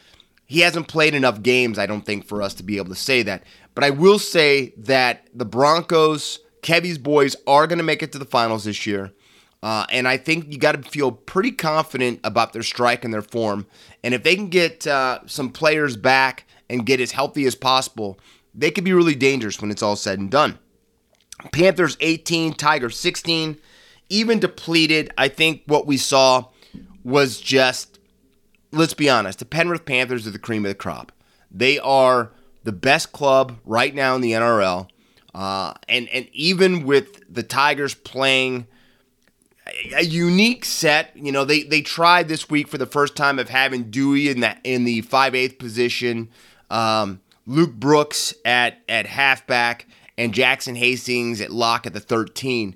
He 0.45 0.61
hasn't 0.61 0.87
played 0.87 1.13
enough 1.13 1.43
games, 1.43 1.77
I 1.77 1.85
don't 1.85 2.05
think, 2.05 2.25
for 2.25 2.41
us 2.41 2.53
to 2.55 2.63
be 2.63 2.77
able 2.77 2.89
to 2.89 2.95
say 2.95 3.21
that. 3.23 3.43
But 3.75 3.83
I 3.83 3.89
will 3.89 4.17
say 4.17 4.73
that 4.77 5.27
the 5.33 5.45
Broncos, 5.45 6.39
Kevy's 6.61 6.97
boys, 6.97 7.35
are 7.45 7.67
going 7.67 7.79
to 7.79 7.83
make 7.83 8.01
it 8.01 8.11
to 8.13 8.19
the 8.19 8.25
finals 8.25 8.63
this 8.63 8.85
year. 8.85 9.11
Uh, 9.61 9.85
and 9.89 10.07
I 10.07 10.17
think 10.17 10.51
you 10.51 10.57
got 10.57 10.81
to 10.81 10.89
feel 10.89 11.11
pretty 11.11 11.51
confident 11.51 12.21
about 12.23 12.53
their 12.53 12.63
strike 12.63 13.03
and 13.03 13.13
their 13.13 13.21
form. 13.21 13.65
And 14.03 14.13
if 14.13 14.23
they 14.23 14.35
can 14.35 14.47
get 14.47 14.87
uh, 14.87 15.19
some 15.25 15.51
players 15.51 15.97
back 15.97 16.46
and 16.69 16.85
get 16.85 16.99
as 16.99 17.11
healthy 17.11 17.45
as 17.45 17.55
possible, 17.55 18.19
they 18.53 18.71
could 18.71 18.83
be 18.83 18.93
really 18.93 19.15
dangerous 19.15 19.61
when 19.61 19.71
it's 19.71 19.83
all 19.83 19.95
said 19.95 20.19
and 20.19 20.31
done. 20.31 20.59
Panthers 21.51 21.97
18, 21.99 22.53
Tigers 22.53 22.97
16. 22.97 23.57
Even 24.09 24.39
depleted, 24.39 25.11
I 25.17 25.27
think 25.27 25.63
what 25.65 25.85
we 25.85 25.97
saw 25.97 26.45
was 27.03 27.39
just, 27.39 27.99
let's 28.71 28.93
be 28.93 29.09
honest, 29.09 29.39
the 29.39 29.45
Penrith 29.45 29.85
Panthers 29.85 30.25
are 30.25 30.31
the 30.31 30.39
cream 30.39 30.65
of 30.65 30.69
the 30.69 30.75
crop. 30.75 31.11
They 31.51 31.77
are 31.79 32.31
the 32.63 32.71
best 32.71 33.11
club 33.11 33.59
right 33.65 33.93
now 33.93 34.15
in 34.15 34.21
the 34.21 34.31
NRL. 34.31 34.89
Uh, 35.33 35.73
and, 35.87 36.09
and 36.09 36.27
even 36.31 36.85
with 36.85 37.21
the 37.33 37.43
Tigers 37.43 37.93
playing 37.93 38.67
a 39.95 40.03
unique 40.03 40.65
set. 40.65 41.11
You 41.15 41.31
know, 41.31 41.45
they 41.45 41.63
they 41.63 41.81
tried 41.81 42.27
this 42.27 42.49
week 42.49 42.67
for 42.67 42.77
the 42.77 42.85
first 42.85 43.15
time 43.15 43.39
of 43.39 43.49
having 43.49 43.89
Dewey 43.89 44.29
in 44.29 44.39
that 44.41 44.59
in 44.63 44.83
the 44.83 45.01
five 45.01 45.35
eighth 45.35 45.59
position 45.59 46.29
um, 46.69 47.21
Luke 47.45 47.73
Brooks 47.73 48.33
at 48.45 48.81
at 48.89 49.05
halfback, 49.05 49.87
and 50.17 50.33
Jackson 50.33 50.75
Hastings 50.75 51.41
at 51.41 51.51
lock 51.51 51.85
at 51.85 51.93
the 51.93 51.99
13. 51.99 52.75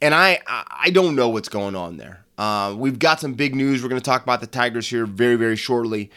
And 0.00 0.14
I 0.14 0.40
I 0.46 0.90
don't 0.90 1.16
know 1.16 1.28
what's 1.28 1.48
going 1.48 1.76
on 1.76 1.96
there. 1.96 2.24
Uh, 2.36 2.74
we've 2.76 2.98
got 2.98 3.20
some 3.20 3.34
big 3.34 3.54
news. 3.54 3.82
We're 3.82 3.88
going 3.88 4.00
to 4.00 4.04
talk 4.04 4.22
about 4.22 4.40
the 4.40 4.46
Tigers 4.46 4.88
here 4.88 5.06
very 5.06 5.36
very 5.36 5.56
shortly. 5.56 6.10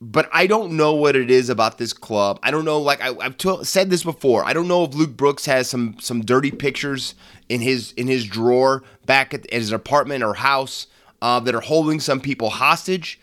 But 0.00 0.28
I 0.32 0.48
don't 0.48 0.76
know 0.76 0.94
what 0.94 1.14
it 1.14 1.30
is 1.30 1.48
about 1.48 1.78
this 1.78 1.92
club. 1.92 2.40
I 2.42 2.50
don't 2.50 2.64
know. 2.64 2.80
Like 2.80 3.00
I, 3.00 3.12
have 3.22 3.36
t- 3.36 3.62
said 3.62 3.88
this 3.88 4.02
before. 4.02 4.44
I 4.44 4.52
don't 4.52 4.66
know 4.66 4.82
if 4.82 4.94
Luke 4.94 5.16
Brooks 5.16 5.46
has 5.46 5.70
some 5.70 5.96
some 6.00 6.22
dirty 6.22 6.50
pictures 6.50 7.14
in 7.48 7.60
his 7.60 7.92
in 7.92 8.08
his 8.08 8.26
drawer 8.26 8.82
back 9.06 9.32
at, 9.32 9.46
at 9.46 9.52
his 9.52 9.70
apartment 9.70 10.24
or 10.24 10.34
house 10.34 10.88
uh, 11.22 11.38
that 11.40 11.54
are 11.54 11.60
holding 11.60 12.00
some 12.00 12.20
people 12.20 12.50
hostage 12.50 13.20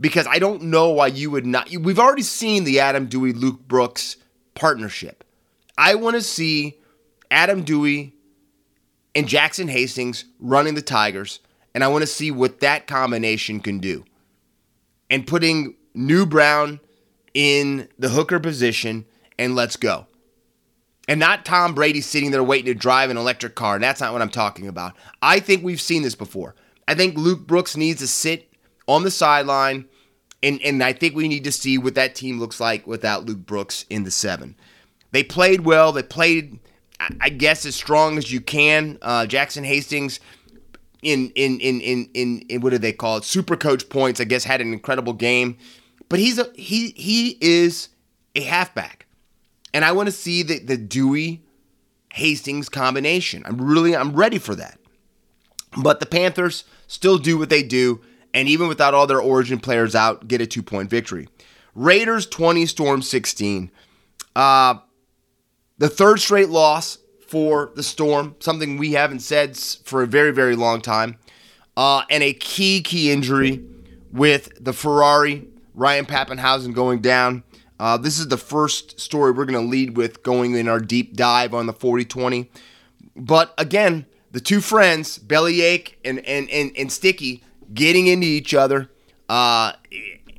because 0.00 0.26
I 0.26 0.38
don't 0.38 0.64
know 0.64 0.90
why 0.90 1.08
you 1.08 1.30
would 1.30 1.46
not. 1.46 1.70
We've 1.70 1.98
already 1.98 2.22
seen 2.22 2.64
the 2.64 2.80
Adam 2.80 3.08
Doueihi 3.08 3.34
Luke 3.34 3.66
Brooks 3.66 4.16
partnership. 4.54 5.24
I 5.78 5.94
want 5.94 6.16
to 6.16 6.22
see 6.22 6.78
Adam 7.30 7.64
Doueihi 7.64 8.12
and 9.14 9.28
Jackson 9.28 9.68
Hastings 9.68 10.24
running 10.40 10.74
the 10.74 10.82
Tigers, 10.82 11.40
and 11.74 11.82
I 11.82 11.88
want 11.88 12.02
to 12.02 12.06
see 12.06 12.30
what 12.30 12.60
that 12.60 12.86
combination 12.86 13.60
can 13.60 13.78
do. 13.78 14.04
And 15.10 15.26
putting 15.26 15.74
New 15.94 16.26
Brown 16.26 16.80
in 17.34 17.88
the 17.98 18.10
hooker 18.10 18.40
position, 18.40 19.04
and 19.38 19.54
let's 19.54 19.76
go. 19.76 20.06
And 21.08 21.18
not 21.18 21.44
Tom 21.44 21.74
Brady 21.74 22.00
sitting 22.00 22.30
there 22.30 22.44
waiting 22.44 22.72
to 22.72 22.78
drive 22.78 23.10
an 23.10 23.16
electric 23.16 23.54
car. 23.54 23.78
That's 23.78 24.00
not 24.00 24.12
what 24.12 24.22
I'm 24.22 24.30
talking 24.30 24.68
about. 24.68 24.94
I 25.20 25.40
think 25.40 25.64
we've 25.64 25.80
seen 25.80 26.02
this 26.02 26.14
before. 26.14 26.54
I 26.86 26.94
think 26.94 27.16
Luke 27.16 27.46
Brooks 27.46 27.76
needs 27.76 28.00
to 28.00 28.06
sit 28.06 28.51
on 28.88 29.02
the 29.02 29.10
sideline, 29.10 29.86
and, 30.42 30.60
and 30.62 30.82
I 30.82 30.92
think 30.92 31.14
we 31.14 31.28
need 31.28 31.44
to 31.44 31.52
see 31.52 31.78
what 31.78 31.94
that 31.94 32.14
team 32.14 32.40
looks 32.40 32.60
like 32.60 32.86
without 32.86 33.26
Luke 33.26 33.46
Brooks 33.46 33.84
in 33.88 34.04
the 34.04 34.10
seven. 34.10 34.56
They 35.12 35.22
played 35.22 35.60
well. 35.60 35.92
They 35.92 36.02
played, 36.02 36.58
I 37.20 37.28
guess, 37.28 37.66
as 37.66 37.74
strong 37.74 38.18
as 38.18 38.32
you 38.32 38.40
can. 38.40 38.98
Uh, 39.02 39.26
Jackson 39.26 39.62
Hastings, 39.64 40.20
in 41.02 41.30
in, 41.34 41.60
in 41.60 41.80
in 41.80 42.08
in 42.14 42.38
in 42.48 42.60
what 42.60 42.70
do 42.70 42.78
they 42.78 42.92
call 42.92 43.18
it? 43.18 43.24
Super 43.24 43.56
coach 43.56 43.88
points. 43.88 44.20
I 44.20 44.24
guess 44.24 44.44
had 44.44 44.60
an 44.60 44.72
incredible 44.72 45.12
game, 45.12 45.58
but 46.08 46.18
he's 46.18 46.38
a 46.38 46.50
he 46.54 46.90
he 46.90 47.36
is 47.40 47.88
a 48.34 48.42
halfback, 48.42 49.06
and 49.74 49.84
I 49.84 49.92
want 49.92 50.06
to 50.06 50.12
see 50.12 50.42
the 50.42 50.60
the 50.60 50.76
Dewey 50.76 51.42
Hastings 52.12 52.68
combination. 52.68 53.42
I'm 53.44 53.60
really 53.60 53.96
I'm 53.96 54.14
ready 54.14 54.38
for 54.38 54.54
that. 54.54 54.78
But 55.76 56.00
the 56.00 56.06
Panthers 56.06 56.64
still 56.86 57.18
do 57.18 57.38
what 57.38 57.48
they 57.48 57.62
do, 57.62 58.00
and 58.34 58.48
even 58.48 58.68
without 58.68 58.94
all 58.94 59.06
their 59.06 59.20
origin 59.20 59.58
players 59.58 59.94
out, 59.94 60.28
get 60.28 60.40
a 60.40 60.46
two 60.46 60.62
point 60.62 60.90
victory. 60.90 61.28
Raiders 61.74 62.26
20, 62.26 62.66
Storm 62.66 63.02
16. 63.02 63.70
Uh, 64.34 64.74
the 65.78 65.88
third 65.88 66.20
straight 66.20 66.48
loss 66.48 66.98
for 67.26 67.72
the 67.74 67.82
Storm, 67.82 68.36
something 68.40 68.76
we 68.76 68.92
haven't 68.92 69.20
said 69.20 69.56
for 69.56 70.02
a 70.02 70.06
very, 70.06 70.32
very 70.32 70.54
long 70.54 70.80
time. 70.80 71.18
Uh, 71.76 72.02
and 72.10 72.22
a 72.22 72.34
key, 72.34 72.82
key 72.82 73.10
injury 73.10 73.64
with 74.12 74.52
the 74.62 74.74
Ferrari, 74.74 75.48
Ryan 75.74 76.04
Papenhuyzen 76.04 76.74
going 76.74 77.00
down. 77.00 77.42
Uh, 77.80 77.96
this 77.96 78.18
is 78.18 78.28
the 78.28 78.36
first 78.36 79.00
story 79.00 79.32
we're 79.32 79.46
going 79.46 79.60
to 79.60 79.70
lead 79.70 79.96
with 79.96 80.22
going 80.22 80.54
in 80.54 80.68
our 80.68 80.78
deep 80.78 81.16
dive 81.16 81.54
on 81.54 81.66
the 81.66 81.72
40 81.72 82.04
20. 82.04 82.50
But 83.16 83.54
again, 83.58 84.06
the 84.30 84.40
two 84.40 84.60
friends, 84.60 85.18
Bellyache 85.18 85.98
and, 86.04 86.18
and, 86.26 86.48
and, 86.50 86.72
and 86.76 86.92
Sticky, 86.92 87.42
getting 87.74 88.06
into 88.06 88.26
each 88.26 88.54
other. 88.54 88.90
Uh, 89.28 89.72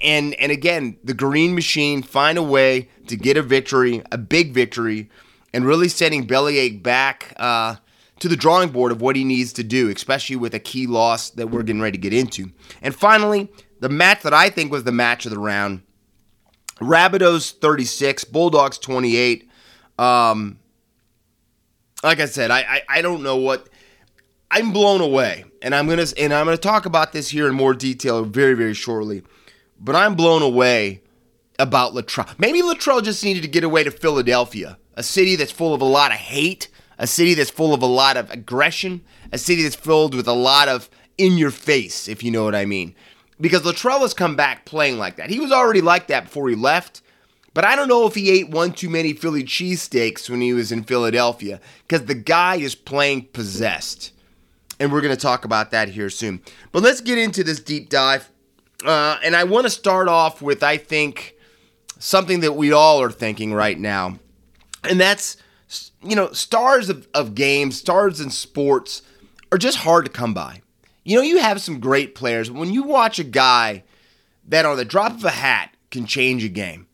and, 0.01 0.33
and 0.35 0.51
again, 0.51 0.97
the 1.03 1.13
Green 1.13 1.55
Machine 1.55 2.01
find 2.03 2.37
a 2.37 2.43
way 2.43 2.89
to 3.07 3.15
get 3.15 3.37
a 3.37 3.41
victory, 3.41 4.01
a 4.11 4.17
big 4.17 4.53
victory, 4.53 5.09
and 5.53 5.65
really 5.65 5.87
setting 5.87 6.25
Bellyache 6.25 6.83
back 6.83 7.33
uh, 7.37 7.75
to 8.19 8.27
the 8.27 8.35
drawing 8.35 8.69
board 8.69 8.91
of 8.91 9.01
what 9.01 9.15
he 9.15 9.23
needs 9.23 9.53
to 9.53 9.63
do, 9.63 9.89
especially 9.89 10.35
with 10.35 10.53
a 10.53 10.59
key 10.59 10.87
loss 10.87 11.29
that 11.31 11.47
we're 11.47 11.63
getting 11.63 11.81
ready 11.81 11.97
to 11.97 12.01
get 12.01 12.13
into. 12.13 12.51
And 12.81 12.93
finally, 12.95 13.49
the 13.79 13.89
match 13.89 14.23
that 14.23 14.33
I 14.33 14.49
think 14.49 14.71
was 14.71 14.83
the 14.83 14.91
match 14.91 15.25
of 15.25 15.31
the 15.31 15.39
round 15.39 15.83
Rabbitohs 16.79 17.53
36, 17.53 18.23
Bulldogs 18.25 18.77
28. 18.77 19.49
Um, 19.97 20.59
like 22.03 22.19
I 22.19 22.25
said, 22.25 22.51
I, 22.51 22.59
I, 22.59 22.81
I 22.89 23.01
don't 23.01 23.23
know 23.23 23.37
what 23.37 23.69
I'm 24.51 24.71
blown 24.71 25.01
away, 25.01 25.45
and 25.63 25.74
I'm 25.74 25.88
gonna 25.88 26.05
and 26.17 26.34
I'm 26.34 26.46
gonna 26.46 26.58
talk 26.58 26.86
about 26.86 27.13
this 27.13 27.29
here 27.29 27.48
in 27.48 27.55
more 27.55 27.74
detail 27.74 28.24
very 28.25 28.53
very 28.53 28.74
shortly. 28.74 29.24
But 29.79 29.96
I'm 29.96 30.15
blown 30.15 30.41
away 30.41 31.01
about 31.58 31.93
Latrell. 31.93 32.38
Maybe 32.38 32.62
Latrell 32.62 33.03
just 33.03 33.24
needed 33.24 33.41
to 33.41 33.50
get 33.50 33.63
away 33.63 33.84
to 33.84 33.91
Philadelphia, 33.91 34.77
a 34.96 35.03
city 35.03 35.36
that's 35.36 35.51
full 35.51 35.74
of 35.74 35.82
a 35.82 35.86
lot 35.86 36.12
of 36.12 36.17
hate, 36.17 36.67
a 37.00 37.08
city 37.08 37.34
that's 37.34 37.50
full 37.50 37.74
of 37.74 37.82
a 37.82 37.88
lot 37.88 38.17
of 38.17 38.29
aggression, 38.29 39.01
a 39.32 39.38
city 39.38 39.63
that's 39.63 39.75
filled 39.75 40.13
with 40.13 40.27
a 40.27 40.34
lot 40.34 40.67
of 40.67 40.89
in 41.17 41.38
your 41.38 41.51
face, 41.51 42.08
if 42.08 42.24
you 42.24 42.32
know 42.32 42.43
what 42.43 42.55
I 42.55 42.65
mean. 42.65 42.96
Because 43.39 43.62
Latrell 43.62 44.01
has 44.01 44.13
come 44.13 44.36
back 44.36 44.65
playing 44.65 44.98
like 44.98 45.15
that. 45.17 45.29
He 45.29 45.39
was 45.39 45.51
already 45.51 45.82
like 45.82 46.08
that 46.08 46.25
before 46.25 46.50
he 46.50 46.55
left. 46.55 47.01
But 47.53 47.65
I 47.65 47.75
don't 47.75 47.88
know 47.88 48.08
if 48.08 48.15
he 48.15 48.32
ate 48.32 48.50
one 48.50 48.74
too 48.74 48.89
many 48.89 49.13
Philly 49.13 49.43
cheesesteaks 49.43 50.27
when 50.27 50.41
he 50.41 50.53
was 50.53 50.72
in 50.72 50.84
Philadelphia 50.84 51.60
because 51.88 52.05
the 52.05 52.15
guy 52.15 52.55
is 52.55 52.74
playing 52.74 53.27
possessed 53.27 54.12
and 54.83 54.91
we're 54.91 54.99
going 54.99 55.15
to 55.15 55.21
talk 55.21 55.45
about 55.45 55.71
that 55.71 55.87
here 55.87 56.09
soon. 56.09 56.41
But 56.73 56.83
let's 56.83 56.99
get 56.99 57.17
into 57.17 57.41
this 57.41 57.61
deep 57.61 57.87
dive. 57.87 58.29
Uh, 58.85 59.17
and 59.23 59.33
I 59.33 59.45
want 59.45 59.65
to 59.65 59.69
start 59.69 60.09
off 60.09 60.41
with, 60.41 60.61
I 60.61 60.75
think, 60.75 61.35
something 61.99 62.41
that 62.41 62.51
we 62.51 62.73
all 62.73 63.01
are 63.01 63.09
thinking 63.09 63.53
right 63.53 63.79
now. 63.79 64.19
And 64.83 64.99
that's, 64.99 65.37
you 66.03 66.17
know, 66.17 66.33
stars 66.33 66.89
of, 66.89 67.07
of 67.13 67.33
games, 67.33 67.79
stars 67.79 68.19
in 68.19 68.29
sports 68.29 69.03
are 69.53 69.57
just 69.57 69.77
hard 69.77 70.03
to 70.03 70.11
come 70.11 70.33
by. 70.33 70.61
You 71.05 71.15
know, 71.15 71.23
you 71.23 71.37
have 71.37 71.61
some 71.61 71.79
great 71.79 72.13
players. 72.13 72.51
When 72.51 72.73
you 72.73 72.83
watch 72.83 73.19
a 73.19 73.23
guy 73.23 73.85
that 74.49 74.65
on 74.65 74.75
the 74.75 74.83
drop 74.83 75.13
of 75.13 75.23
a 75.23 75.29
hat 75.29 75.73
can 75.91 76.05
change 76.05 76.43
a 76.43 76.49
game, 76.49 76.87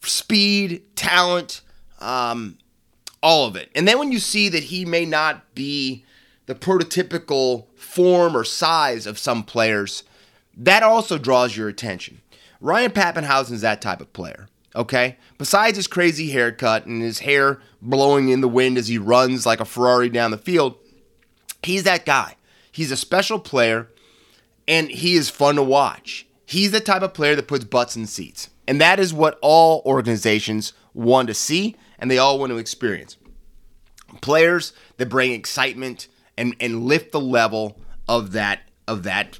speed, 0.00 0.96
talent, 0.96 1.60
um, 1.98 2.56
all 3.22 3.46
of 3.46 3.56
it. 3.56 3.68
And 3.74 3.86
then 3.86 3.98
when 3.98 4.10
you 4.10 4.20
see 4.20 4.48
that 4.48 4.62
he 4.62 4.86
may 4.86 5.04
not 5.04 5.54
be 5.54 6.06
the 6.50 6.56
prototypical 6.56 7.66
form 7.76 8.36
or 8.36 8.42
size 8.42 9.06
of 9.06 9.20
some 9.20 9.44
players, 9.44 10.02
that 10.56 10.82
also 10.82 11.16
draws 11.16 11.56
your 11.56 11.68
attention. 11.68 12.20
Ryan 12.60 12.90
Papenhuyzen's 12.90 13.60
that 13.60 13.80
type 13.80 14.00
of 14.00 14.12
player, 14.12 14.48
okay? 14.74 15.16
Besides 15.38 15.76
his 15.76 15.86
crazy 15.86 16.30
haircut 16.30 16.86
and 16.86 17.02
his 17.02 17.20
hair 17.20 17.60
blowing 17.80 18.30
in 18.30 18.40
the 18.40 18.48
wind 18.48 18.78
as 18.78 18.88
he 18.88 18.98
runs 18.98 19.46
like 19.46 19.60
a 19.60 19.64
Ferrari 19.64 20.08
down 20.08 20.32
the 20.32 20.38
field, 20.38 20.74
he's 21.62 21.84
that 21.84 22.04
guy. 22.04 22.34
He's 22.72 22.90
a 22.90 22.96
special 22.96 23.38
player 23.38 23.86
and 24.66 24.90
he 24.90 25.14
is 25.14 25.30
fun 25.30 25.54
to 25.54 25.62
watch. 25.62 26.26
He's 26.46 26.72
the 26.72 26.80
type 26.80 27.02
of 27.02 27.14
player 27.14 27.36
that 27.36 27.46
puts 27.46 27.64
butts 27.64 27.94
in 27.94 28.08
seats. 28.08 28.50
And 28.66 28.80
that 28.80 28.98
is 28.98 29.14
what 29.14 29.38
all 29.40 29.82
organizations 29.86 30.72
want 30.94 31.28
to 31.28 31.34
see 31.34 31.76
and 31.96 32.10
they 32.10 32.18
all 32.18 32.40
want 32.40 32.50
to 32.50 32.58
experience. 32.58 33.18
Players 34.20 34.72
that 34.96 35.08
bring 35.08 35.30
excitement, 35.30 36.08
and 36.40 36.56
and 36.58 36.86
lift 36.86 37.12
the 37.12 37.20
level 37.20 37.78
of 38.08 38.32
that 38.32 38.62
of 38.88 39.04
that 39.04 39.38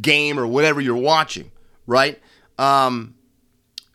game 0.00 0.38
or 0.38 0.46
whatever 0.46 0.80
you're 0.80 0.96
watching, 0.96 1.50
right? 1.86 2.20
Um, 2.58 3.14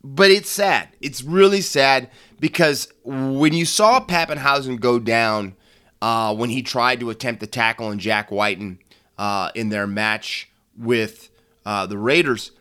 but 0.03 0.31
it's 0.31 0.49
sad. 0.49 0.89
It's 1.01 1.21
really 1.21 1.61
sad 1.61 2.09
because 2.39 2.91
when 3.03 3.53
you 3.53 3.65
saw 3.65 3.99
Papenhuyzen 3.99 4.79
go 4.79 4.97
down 4.97 5.55
uh, 6.01 6.33
when 6.33 6.49
he 6.49 6.61
tried 6.61 7.01
to 7.01 7.09
attempt 7.09 7.41
the 7.41 7.47
tackle 7.47 7.87
on 7.87 7.99
Jack 7.99 8.31
Wighton 8.31 8.79
uh, 9.17 9.51
in 9.53 9.69
their 9.69 9.85
match 9.85 10.49
with 10.77 11.29
uh, 11.65 11.85
the 11.85 11.97
Raiders, 11.97 12.51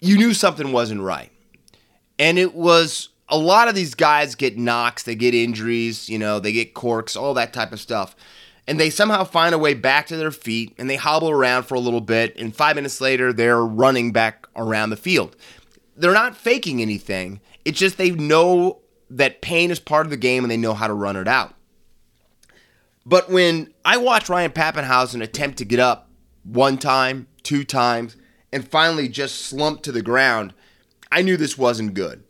you 0.00 0.18
knew 0.18 0.34
something 0.34 0.70
wasn't 0.70 1.00
right. 1.00 1.32
And 2.18 2.38
it 2.38 2.54
was 2.54 3.08
a 3.28 3.38
lot 3.38 3.68
of 3.68 3.74
these 3.74 3.94
guys 3.94 4.34
get 4.34 4.58
knocks, 4.58 5.02
they 5.02 5.14
get 5.14 5.34
injuries, 5.34 6.08
you 6.08 6.18
know, 6.18 6.40
they 6.40 6.52
get 6.52 6.74
corks, 6.74 7.16
all 7.16 7.34
that 7.34 7.52
type 7.52 7.72
of 7.72 7.80
stuff. 7.80 8.16
And 8.66 8.78
they 8.78 8.90
somehow 8.90 9.24
find 9.24 9.54
a 9.54 9.58
way 9.58 9.74
back 9.74 10.06
to 10.08 10.16
their 10.16 10.30
feet 10.30 10.74
and 10.78 10.88
they 10.88 10.96
hobble 10.96 11.30
around 11.30 11.64
for 11.64 11.74
a 11.74 11.80
little 11.80 12.00
bit. 12.02 12.36
And 12.36 12.54
five 12.54 12.76
minutes 12.76 13.00
later, 13.00 13.32
they're 13.32 13.64
running 13.64 14.12
back 14.12 14.46
around 14.56 14.90
the 14.90 14.96
field. 14.96 15.36
They're 15.96 16.12
not 16.12 16.36
faking 16.36 16.82
anything. 16.82 17.40
It's 17.64 17.78
just 17.78 17.96
they 17.96 18.10
know 18.10 18.80
that 19.10 19.40
pain 19.40 19.70
is 19.70 19.80
part 19.80 20.06
of 20.06 20.10
the 20.10 20.16
game 20.16 20.44
and 20.44 20.50
they 20.50 20.56
know 20.58 20.74
how 20.74 20.86
to 20.86 20.92
run 20.92 21.16
it 21.16 21.28
out. 21.28 21.54
But 23.06 23.30
when 23.30 23.72
I 23.86 23.96
watched 23.96 24.28
Ryan 24.28 24.50
Papenhuyzen 24.50 25.22
attempt 25.22 25.56
to 25.58 25.64
get 25.64 25.80
up 25.80 26.10
one 26.44 26.76
time, 26.76 27.26
two 27.42 27.64
times, 27.64 28.16
and 28.52 28.68
finally 28.68 29.08
just 29.08 29.46
slump 29.46 29.82
to 29.82 29.92
the 29.92 30.02
ground, 30.02 30.52
I 31.10 31.22
knew 31.22 31.38
this 31.38 31.56
wasn't 31.56 31.94
good. 31.94 32.22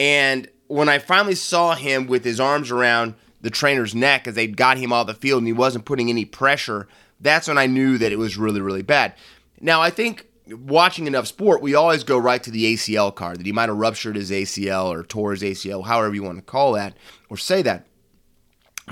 And 0.00 0.48
when 0.66 0.88
I 0.88 0.98
finally 0.98 1.34
saw 1.34 1.74
him 1.74 2.06
with 2.06 2.24
his 2.24 2.40
arms 2.40 2.70
around 2.70 3.16
the 3.42 3.50
trainer's 3.50 3.94
neck 3.94 4.26
as 4.26 4.34
they 4.34 4.46
got 4.46 4.78
him 4.78 4.94
off 4.94 5.06
the 5.06 5.12
field 5.12 5.40
and 5.40 5.46
he 5.46 5.52
wasn't 5.52 5.84
putting 5.84 6.08
any 6.08 6.24
pressure, 6.24 6.88
that's 7.20 7.46
when 7.46 7.58
I 7.58 7.66
knew 7.66 7.98
that 7.98 8.10
it 8.10 8.18
was 8.18 8.38
really, 8.38 8.62
really 8.62 8.80
bad. 8.80 9.12
Now, 9.60 9.82
I 9.82 9.90
think 9.90 10.26
watching 10.48 11.06
enough 11.06 11.26
sport, 11.26 11.60
we 11.60 11.74
always 11.74 12.02
go 12.02 12.16
right 12.16 12.42
to 12.42 12.50
the 12.50 12.74
ACL 12.74 13.14
card 13.14 13.40
that 13.40 13.44
he 13.44 13.52
might 13.52 13.68
have 13.68 13.76
ruptured 13.76 14.16
his 14.16 14.30
ACL 14.30 14.86
or 14.86 15.02
tore 15.02 15.32
his 15.32 15.42
ACL, 15.42 15.84
however 15.84 16.14
you 16.14 16.22
want 16.22 16.38
to 16.38 16.42
call 16.42 16.72
that 16.72 16.96
or 17.28 17.36
say 17.36 17.60
that. 17.60 17.86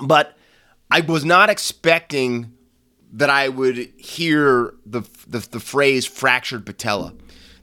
But 0.05 0.37
I 0.91 1.01
was 1.01 1.25
not 1.25 1.49
expecting 1.49 2.53
that 3.15 3.31
I 3.31 3.49
would 3.49 3.79
hear 3.97 4.75
the, 4.85 5.01
the, 5.27 5.39
the 5.39 5.61
phrase 5.61 6.05
fractured 6.05 6.67
patella 6.67 7.15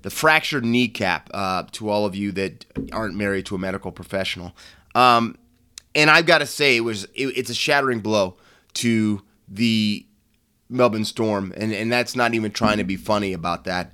the 0.05 0.11
fractured 0.11 0.63
kneecap 0.63 1.31
uh, 1.33 1.63
to 1.71 1.89
all 1.89 2.05
of 2.05 2.13
you 2.13 2.31
that 2.31 2.63
aren't 2.93 3.15
married 3.15 3.43
to 3.43 3.55
a 3.55 3.57
medical 3.57 3.91
professional. 3.91 4.55
Um, 4.93 5.35
and 5.95 6.11
I've 6.11 6.27
got 6.27 6.37
to 6.37 6.45
say, 6.45 6.77
it 6.77 6.81
was 6.81 7.05
it, 7.15 7.25
it's 7.35 7.49
a 7.49 7.55
shattering 7.55 8.01
blow 8.01 8.37
to 8.75 9.23
the 9.47 10.05
Melbourne 10.69 11.05
Storm, 11.05 11.51
and, 11.57 11.73
and 11.73 11.91
that's 11.91 12.15
not 12.15 12.35
even 12.35 12.51
trying 12.51 12.77
to 12.77 12.83
be 12.83 12.97
funny 12.97 13.33
about 13.33 13.63
that. 13.63 13.93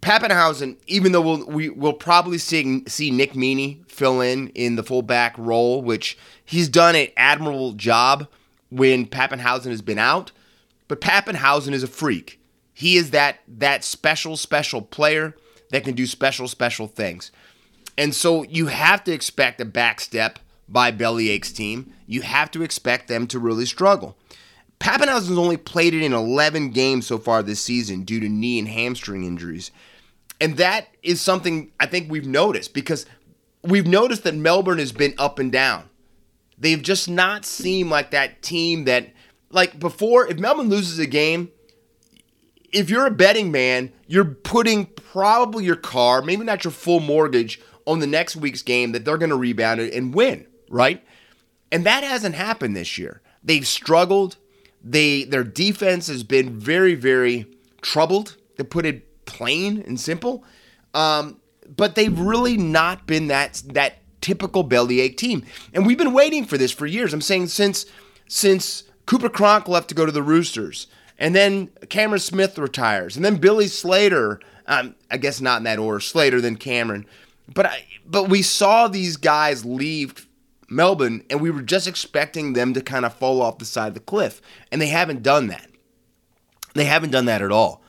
Papenhuyzen, 0.00 0.78
even 0.86 1.12
though 1.12 1.20
we'll, 1.20 1.46
we 1.46 1.68
will 1.68 1.92
probably 1.92 2.38
see, 2.38 2.82
see 2.88 3.10
Nick 3.10 3.34
Meaney 3.34 3.86
fill 3.90 4.22
in 4.22 4.48
in 4.54 4.76
the 4.76 4.82
fullback 4.82 5.36
role, 5.36 5.82
which 5.82 6.16
he's 6.46 6.70
done 6.70 6.96
an 6.96 7.08
admirable 7.18 7.72
job 7.72 8.26
when 8.70 9.04
Papenhuyzen 9.04 9.66
has 9.66 9.82
been 9.82 9.98
out, 9.98 10.32
but 10.88 11.02
Papenhuyzen 11.02 11.74
is 11.74 11.82
a 11.82 11.88
freak. 11.88 12.38
He 12.82 12.96
is 12.96 13.12
that 13.12 13.38
that 13.46 13.84
special 13.84 14.36
special 14.36 14.82
player 14.82 15.36
that 15.70 15.84
can 15.84 15.94
do 15.94 16.04
special 16.04 16.48
special 16.48 16.88
things. 16.88 17.30
And 17.96 18.12
so 18.12 18.42
you 18.42 18.66
have 18.66 19.04
to 19.04 19.12
expect 19.12 19.60
a 19.60 19.64
backstep 19.64 20.38
by 20.68 20.90
Bellyache's 20.90 21.52
team. 21.52 21.92
You 22.08 22.22
have 22.22 22.50
to 22.50 22.62
expect 22.64 23.06
them 23.06 23.28
to 23.28 23.38
really 23.38 23.66
struggle. 23.66 24.16
Papenhuyzen's 24.80 25.38
only 25.38 25.56
played 25.56 25.94
it 25.94 26.02
in 26.02 26.12
11 26.12 26.70
games 26.70 27.06
so 27.06 27.18
far 27.18 27.44
this 27.44 27.62
season 27.62 28.02
due 28.02 28.18
to 28.18 28.28
knee 28.28 28.58
and 28.58 28.66
hamstring 28.66 29.22
injuries. 29.22 29.70
And 30.40 30.56
that 30.56 30.88
is 31.04 31.20
something 31.20 31.70
I 31.78 31.86
think 31.86 32.10
we've 32.10 32.26
noticed 32.26 32.74
because 32.74 33.06
we've 33.62 33.86
noticed 33.86 34.24
that 34.24 34.34
Melbourne 34.34 34.80
has 34.80 34.90
been 34.90 35.14
up 35.18 35.38
and 35.38 35.52
down. 35.52 35.88
They've 36.58 36.82
just 36.82 37.08
not 37.08 37.44
seemed 37.44 37.90
like 37.90 38.10
that 38.10 38.42
team 38.42 38.86
that, 38.86 39.12
like 39.50 39.78
before, 39.78 40.26
if 40.26 40.40
Melbourne 40.40 40.68
loses 40.68 40.98
a 40.98 41.06
game, 41.06 41.52
if 42.72 42.90
you're 42.90 43.06
a 43.06 43.10
betting 43.10 43.52
man, 43.52 43.92
you're 44.06 44.24
putting 44.24 44.86
probably 44.86 45.64
your 45.64 45.76
car, 45.76 46.22
maybe 46.22 46.44
not 46.44 46.64
your 46.64 46.72
full 46.72 47.00
mortgage, 47.00 47.60
on 47.86 47.98
the 47.98 48.06
next 48.06 48.36
week's 48.36 48.62
game 48.62 48.92
that 48.92 49.04
they're 49.04 49.18
going 49.18 49.30
to 49.30 49.36
rebound 49.36 49.80
it 49.80 49.92
and 49.92 50.14
win, 50.14 50.46
right? 50.70 51.04
And 51.70 51.84
that 51.84 52.04
hasn't 52.04 52.34
happened 52.34 52.76
this 52.76 52.96
year. 52.96 53.20
They've 53.42 53.66
struggled. 53.66 54.36
They 54.84 55.24
their 55.24 55.44
defense 55.44 56.06
has 56.08 56.22
been 56.24 56.58
very 56.58 56.94
very 56.94 57.46
troubled. 57.80 58.36
To 58.58 58.64
put 58.64 58.84
it 58.84 59.24
plain 59.24 59.82
and 59.86 59.98
simple, 59.98 60.44
um, 60.92 61.40
but 61.74 61.94
they've 61.94 62.16
really 62.16 62.58
not 62.58 63.06
been 63.06 63.28
that 63.28 63.62
that 63.72 63.98
typical 64.20 64.62
bellyache 64.62 65.16
team. 65.16 65.44
And 65.72 65.86
we've 65.86 65.98
been 65.98 66.12
waiting 66.12 66.44
for 66.44 66.58
this 66.58 66.70
for 66.70 66.86
years. 66.86 67.14
I'm 67.14 67.22
saying 67.22 67.48
since 67.48 67.86
since 68.28 68.84
Cooper 69.06 69.30
Cronk 69.30 69.68
left 69.68 69.88
to 69.88 69.94
go 69.94 70.04
to 70.04 70.12
the 70.12 70.22
Roosters, 70.22 70.86
and 71.22 71.36
then 71.36 71.68
Cameron 71.88 72.18
Smith 72.18 72.58
retires, 72.58 73.14
and 73.14 73.24
then 73.24 73.36
Billy 73.36 73.68
Slater. 73.68 74.40
Um, 74.66 74.96
I 75.08 75.18
guess 75.18 75.40
not 75.40 75.58
in 75.58 75.64
that 75.64 75.78
order. 75.78 76.00
Slater, 76.00 76.40
then 76.40 76.56
Cameron. 76.56 77.06
But 77.54 77.66
I, 77.66 77.86
but 78.04 78.28
we 78.28 78.42
saw 78.42 78.88
these 78.88 79.16
guys 79.16 79.64
leave 79.64 80.26
Melbourne, 80.68 81.22
and 81.30 81.40
we 81.40 81.52
were 81.52 81.62
just 81.62 81.86
expecting 81.86 82.54
them 82.54 82.74
to 82.74 82.80
kind 82.80 83.04
of 83.04 83.14
fall 83.14 83.40
off 83.40 83.58
the 83.58 83.64
side 83.64 83.88
of 83.88 83.94
the 83.94 84.00
cliff, 84.00 84.42
and 84.72 84.82
they 84.82 84.88
haven't 84.88 85.22
done 85.22 85.46
that. 85.46 85.68
They 86.74 86.86
haven't 86.86 87.12
done 87.12 87.26
that 87.26 87.40
at 87.42 87.52
all. 87.52 87.84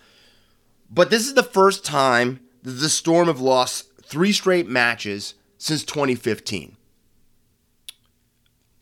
But 0.92 1.10
this 1.10 1.26
is 1.26 1.34
the 1.34 1.42
first 1.42 1.84
time 1.84 2.40
that 2.62 2.72
the 2.72 2.90
Storm 2.90 3.26
have 3.28 3.42
lost 3.42 3.90
three 4.04 4.32
straight 4.32 4.68
matches 4.68 5.34
since 5.58 5.84
2015. 5.84 6.78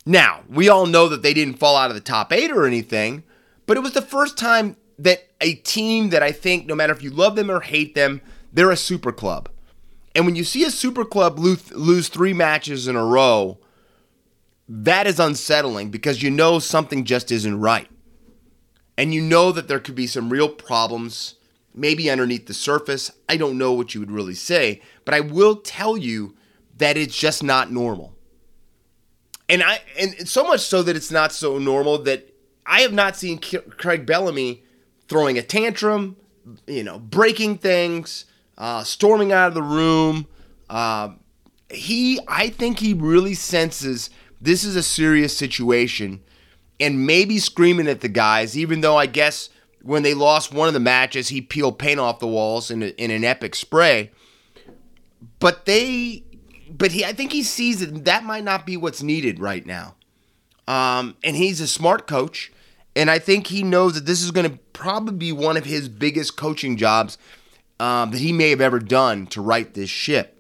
Now, 0.05 0.41
we 0.50 0.67
all 0.67 0.88
know 0.88 1.08
that 1.08 1.22
they 1.22 1.34
didn't 1.34 1.60
fall 1.60 1.77
out 1.77 1.89
of 1.89 1.96
the 1.96 2.01
top 2.01 2.34
eight 2.34 2.51
or 2.51 2.65
anything, 2.65 3.24
but 3.65 3.77
it 3.77 3.82
was 3.82 3.94
the 3.94 4.01
first 4.01 4.38
time 4.38 4.75
that 5.00 5.30
a 5.39 5.56
team 5.56 6.10
that 6.10 6.22
I 6.22 6.32
think, 6.32 6.65
no 6.65 6.75
matter 6.75 6.94
if 6.94 7.01
you 7.01 7.10
love 7.10 7.36
them 7.36 7.50
or 7.50 7.62
hate 7.62 7.96
them, 7.96 8.22
they're 8.53 8.72
a 8.72 8.77
super 8.77 9.12
club. 9.12 9.50
And 10.13 10.25
when 10.25 10.36
you 10.36 10.44
see 10.44 10.63
a 10.63 10.72
super 10.72 11.06
club 11.06 11.39
lose, 11.39 12.10
three 12.10 12.34
matches 12.34 12.88
in 12.88 12.96
a 12.96 13.06
row, 13.06 13.58
that 14.68 15.08
is 15.08 15.20
unsettling 15.20 15.89
because 15.89 16.22
you 16.22 16.30
know 16.30 16.60
something 16.60 17.06
just 17.06 17.32
isn't 17.32 17.60
right. 17.60 17.88
And 18.98 19.13
you 19.13 19.22
know 19.22 19.51
that 19.51 19.68
there 19.68 19.80
could 19.80 19.96
be 19.96 20.08
some 20.08 20.30
real 20.30 20.50
problems, 20.50 21.36
maybe 21.74 22.10
underneath 22.10 22.46
the 22.46 22.53
surface. 22.53 23.10
I 23.27 23.38
don't 23.38 23.58
know 23.58 23.72
what 23.72 23.96
you 23.96 24.01
would 24.01 24.12
really 24.12 24.36
say, 24.36 24.82
but 25.06 25.13
I 25.13 25.22
will 25.22 25.56
tell 25.56 25.98
you 25.98 26.36
that 26.77 26.98
it's 26.98 27.18
just 27.18 27.41
not 27.41 27.72
normal. 27.72 28.13
And 29.48 29.63
I 29.63 29.82
and 29.98 30.27
so 30.27 30.44
much 30.44 30.62
so 30.62 30.84
that 30.84 30.96
it's 30.96 31.12
not 31.12 31.32
so 31.32 31.58
normal 31.58 31.98
that 32.03 32.30
I 32.65 32.82
have 32.82 32.94
not 32.94 33.15
seen 33.15 33.39
Craig 33.39 34.06
Bellamy 34.06 34.63
throwing 35.08 35.38
a 35.38 35.41
tantrum, 35.41 36.15
you 36.68 36.84
know, 36.84 37.00
breaking 37.00 37.58
things, 37.58 38.25
uh, 38.58 38.84
storming 38.84 39.32
out 39.32 39.50
of 39.50 39.53
the 39.53 39.63
room. 39.63 40.27
Uh, 40.70 41.13
he, 41.70 42.20
I 42.27 42.50
think 42.50 42.80
he 42.80 42.94
really 42.94 43.34
senses 43.34 44.09
this 44.40 44.64
is 44.64 44.75
a 44.75 44.83
serious 44.83 45.35
situation 45.35 46.22
and 46.79 47.05
maybe 47.05 47.38
screaming 47.38 47.88
at 47.88 48.01
the 48.01 48.09
guys, 48.09 48.57
even 48.57 48.81
though 48.81 48.98
I 48.98 49.05
guess 49.05 49.50
when 49.83 50.01
they 50.01 50.16
lost 50.16 50.51
one 50.51 50.68
of 50.68 50.74
the 50.74 50.79
matches, 50.79 51.29
he 51.29 51.42
peeled 51.42 51.77
paint 51.77 52.00
off 52.00 52.20
the 52.20 52.27
walls 52.27 52.72
in, 52.72 52.81
a, 52.81 52.88
in 52.88 53.12
an 53.12 53.24
epic 53.24 53.55
spray. 53.55 54.12
But 55.40 55.66
they, 55.66 56.24
but 56.70 56.92
he, 56.92 57.05
I 57.05 57.14
think 57.14 57.31
he 57.31 57.44
sees 57.44 57.79
that 57.79 58.05
that 58.05 58.24
might 58.24 58.44
not 58.44 58.66
be 58.66 58.77
what's 58.77 59.03
needed 59.03 59.40
right 59.40 59.66
now. 59.66 59.96
Um, 60.68 61.18
and 61.24 61.35
he's 61.35 61.62
a 61.62 61.68
smart 61.68 62.07
coach. 62.07 62.51
And 62.96 63.10
I 63.10 63.20
think 63.20 63.48
he 63.48 63.64
knows 63.64 63.94
that 63.94 64.06
this 64.06 64.22
is 64.22 64.32
going 64.32 64.50
to 64.50 64.58
probably 64.74 65.16
be 65.16 65.32
one 65.32 65.58
of 65.58 65.66
his 65.66 65.88
biggest 65.88 66.36
coaching 66.36 66.77
jobs 66.77 67.18
um, 67.80 68.12
that 68.12 68.20
he 68.20 68.34
may 68.34 68.50
have 68.50 68.62
ever 68.62 68.80
done 68.80 69.27
to 69.27 69.42
right 69.42 69.74
this 69.74 69.90
ship. 69.90 70.38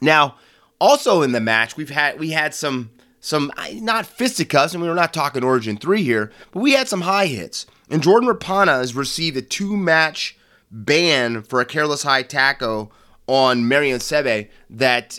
Now, 0.00 0.36
also 0.80 1.22
in 1.22 1.32
the 1.32 1.40
match, 1.40 1.76
we've 1.76 1.90
had 1.90 2.18
we 2.18 2.30
had 2.30 2.54
some 2.54 2.90
some 3.20 3.52
not 3.74 4.06
fisticuffs, 4.06 4.72
and 4.72 4.82
we 4.82 4.88
are 4.88 4.94
not 4.94 5.12
talking 5.12 5.44
Origin 5.44 5.76
three 5.76 6.02
here, 6.02 6.32
but 6.52 6.60
we 6.60 6.72
had 6.72 6.88
some 6.88 7.02
high 7.02 7.26
hits. 7.26 7.66
And 7.90 8.02
Jordan 8.02 8.28
Rapana 8.28 8.78
has 8.78 8.94
received 8.94 9.36
a 9.36 9.42
two 9.42 9.76
match 9.76 10.36
ban 10.70 11.42
for 11.42 11.60
a 11.60 11.64
careless 11.64 12.02
high 12.02 12.22
tackle 12.22 12.92
on 13.26 13.68
Marion 13.68 13.98
Seve 13.98 14.48
that 14.70 15.18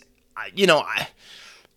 you 0.56 0.66
know 0.66 0.86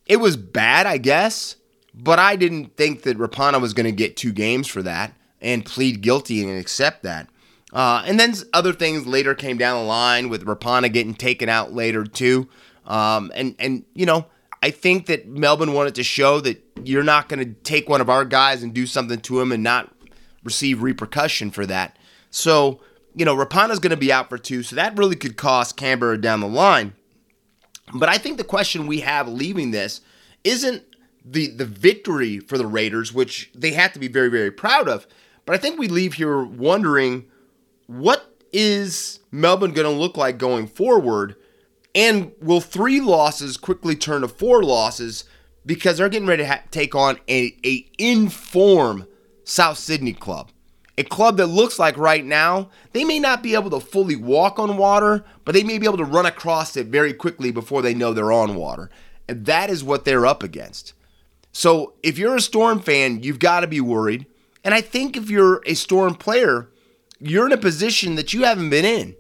it 0.07 0.17
was 0.17 0.37
bad, 0.37 0.87
I 0.87 0.99
guess, 0.99 1.57
but 1.95 2.19
I 2.19 2.37
didn't 2.37 2.77
think 2.77 3.03
that 3.03 3.19
Rapana 3.19 3.61
was 3.61 3.75
going 3.75 3.87
to 3.87 3.93
get 3.93 4.17
two 4.17 4.33
games 4.33 4.67
for 4.67 4.83
that 4.83 5.13
and 5.41 5.65
plead 5.65 6.01
guilty 6.01 6.43
and 6.43 6.59
accept 6.59 7.03
that. 7.03 7.29
Uh, 7.73 8.03
and 8.07 8.21
then 8.21 8.35
other 8.53 8.73
things 8.73 9.07
later 9.07 9.35
came 9.35 9.57
down 9.57 9.81
the 9.81 9.87
line 9.87 10.29
with 10.29 10.45
Rapana 10.45 10.93
getting 10.93 11.15
taken 11.15 11.49
out 11.49 11.73
later 11.73 12.05
too. 12.05 12.49
Um, 12.87 13.33
and 13.35 13.55
and 13.59 13.85
you 13.95 14.07
know, 14.07 14.27
I 14.63 14.71
think 14.71 15.07
that 15.07 15.27
Melbourne 15.27 15.73
wanted 15.73 15.95
to 15.97 16.03
show 16.03 16.41
that 16.41 16.63
you're 16.85 17.03
not 17.03 17.29
going 17.29 17.41
to 17.41 17.61
take 17.63 17.89
one 17.89 18.01
of 18.01 18.11
our 18.11 18.25
guys 18.25 18.63
and 18.63 18.75
do 18.75 18.87
something 18.87 19.21
to 19.21 19.41
him 19.41 19.53
and 19.53 19.63
not 19.63 19.95
receive 20.45 20.83
repercussion 20.83 21.51
for 21.51 21.65
that. 21.67 21.99
So 22.31 22.81
you 23.15 23.25
know, 23.25 23.37
Rapana's 23.37 23.79
going 23.79 23.91
to 23.91 23.97
be 23.97 24.13
out 24.13 24.29
for 24.29 24.39
two, 24.39 24.63
so 24.63 24.77
that 24.77 24.97
really 24.97 25.17
could 25.17 25.37
cost 25.37 25.77
Canberra 25.77 26.21
down 26.21 26.41
the 26.41 26.49
line. 26.49 26.95
But 27.95 28.09
I 28.09 28.19
think 28.19 28.39
the 28.39 28.45
question 28.45 28.87
we 28.87 29.01
have 29.01 29.29
leaving 29.29 29.71
this 29.71 30.01
isn't 30.45 30.83
the 31.25 31.49
the 31.49 31.65
victory 31.65 32.39
for 32.39 32.59
the 32.59 32.67
Raiders, 32.67 33.13
which 33.13 33.51
they 33.55 33.73
have 33.73 33.93
to 33.93 33.99
be 33.99 34.09
very 34.09 34.29
very 34.29 34.51
proud 34.51 34.89
of. 34.89 35.07
But 35.45 35.55
I 35.55 35.59
think 35.59 35.79
we 35.79 35.89
leave 35.89 36.15
here 36.15 36.43
wondering 36.43 37.27
what 37.87 38.33
is 38.53 39.21
Melbourne 39.31 39.73
going 39.73 39.91
to 39.91 40.01
look 40.01 40.17
like 40.17 40.39
going 40.39 40.67
forward? 40.67 41.37
And 41.95 42.33
will 42.41 42.61
three 42.61 43.01
losses 43.01 43.57
quickly 43.57 43.97
turn 43.97 44.23
to 44.23 44.29
four 44.29 44.63
losses 44.63 45.25
because 45.65 45.99
they're 45.99 46.09
getting 46.09 46.29
ready 46.29 46.43
to 46.43 46.49
ha- 46.49 46.63
take 46.71 46.95
on 46.95 47.19
a, 47.29 47.57
a 47.65 47.87
inform 47.99 49.07
South 49.45 49.79
Sydney 49.79 50.13
club? 50.13 50.51
A 50.99 51.05
club 51.05 51.39
that 51.39 51.47
looks 51.47 51.79
like 51.79 51.97
right 51.97 52.25
now, 52.25 52.69
they 52.93 53.05
may 53.05 53.19
not 53.19 53.43
be 53.43 53.55
able 53.55 53.71
to 53.71 53.81
fully 53.81 54.17
walk 54.17 54.59
on 54.59 54.77
water, 54.77 55.25
but 55.45 55.55
they 55.55 55.65
may 55.65 55.79
be 55.79 55.87
able 55.87 55.97
to 55.97 56.05
run 56.05 56.27
across 56.27 56.77
it 56.77 56.89
very 56.89 57.15
quickly 57.15 57.51
before 57.51 57.81
they 57.81 57.95
know 57.95 58.13
they're 58.13 58.33
on 58.33 58.55
water. 58.55 58.91
And 59.27 59.47
that 59.47 59.71
is 59.71 59.83
what 59.83 60.05
they're 60.05 60.27
up 60.27 60.43
against. 60.43 60.93
So 61.53 61.95
if 62.03 62.19
you're 62.19 62.37
a 62.37 62.41
Storm 62.41 62.81
fan, 62.81 63.23
you've 63.23 63.39
got 63.39 63.61
to 63.61 63.67
be 63.67 63.81
worried. 63.81 64.27
And 64.65 64.75
I 64.75 64.81
think 64.81 65.17
if 65.17 65.31
you're 65.31 65.63
a 65.67 65.75
Storm 65.75 66.15
player, 66.15 66.71
you're 67.19 67.47
in 67.47 67.53
a 67.53 67.59
position 67.59 68.15
that 68.17 68.33
you 68.33 68.45
haven't 68.45 68.71
been 68.71 68.85
in. 68.85 69.17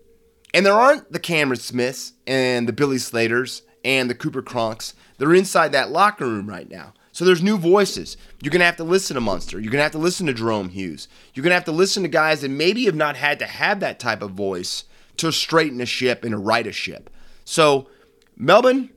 And 0.54 0.66
there 0.66 0.74
aren't 0.74 1.12
the 1.12 1.20
Cameron 1.20 1.60
Smiths 1.60 2.12
and 2.26 2.68
the 2.68 2.72
Billy 2.72 2.98
Slaters 2.98 3.62
and 3.84 4.08
the 4.08 4.14
Cooper 4.14 4.42
Cronks. 4.42 4.94
They're 5.18 5.34
inside 5.34 5.72
that 5.72 5.90
locker 5.90 6.26
room 6.26 6.48
right 6.48 6.70
now. 6.70 6.94
So 7.12 7.24
there's 7.24 7.42
new 7.42 7.58
voices. 7.58 8.16
You're 8.42 8.50
going 8.50 8.60
to 8.60 8.66
have 8.66 8.76
to 8.76 8.84
listen 8.84 9.14
to 9.14 9.20
Munster. 9.20 9.60
You're 9.60 9.70
going 9.70 9.80
to 9.80 9.84
have 9.84 9.92
to 9.92 9.98
listen 9.98 10.26
to 10.26 10.34
Jahrome 10.34 10.70
Hughes. 10.70 11.08
You're 11.34 11.42
going 11.42 11.50
to 11.50 11.56
have 11.56 11.64
to 11.66 11.72
listen 11.72 12.02
to 12.02 12.08
guys 12.08 12.40
that 12.40 12.50
maybe 12.50 12.86
have 12.86 12.94
not 12.94 13.16
had 13.16 13.38
to 13.40 13.46
have 13.46 13.80
that 13.80 14.00
type 14.00 14.22
of 14.22 14.30
voice 14.30 14.84
to 15.18 15.30
straighten 15.30 15.80
a 15.80 15.86
ship 15.86 16.24
and 16.24 16.32
to 16.32 16.38
right 16.38 16.66
a 16.66 16.72
ship. 16.72 17.10
So, 17.44 17.88
Melbourne, 18.36 18.90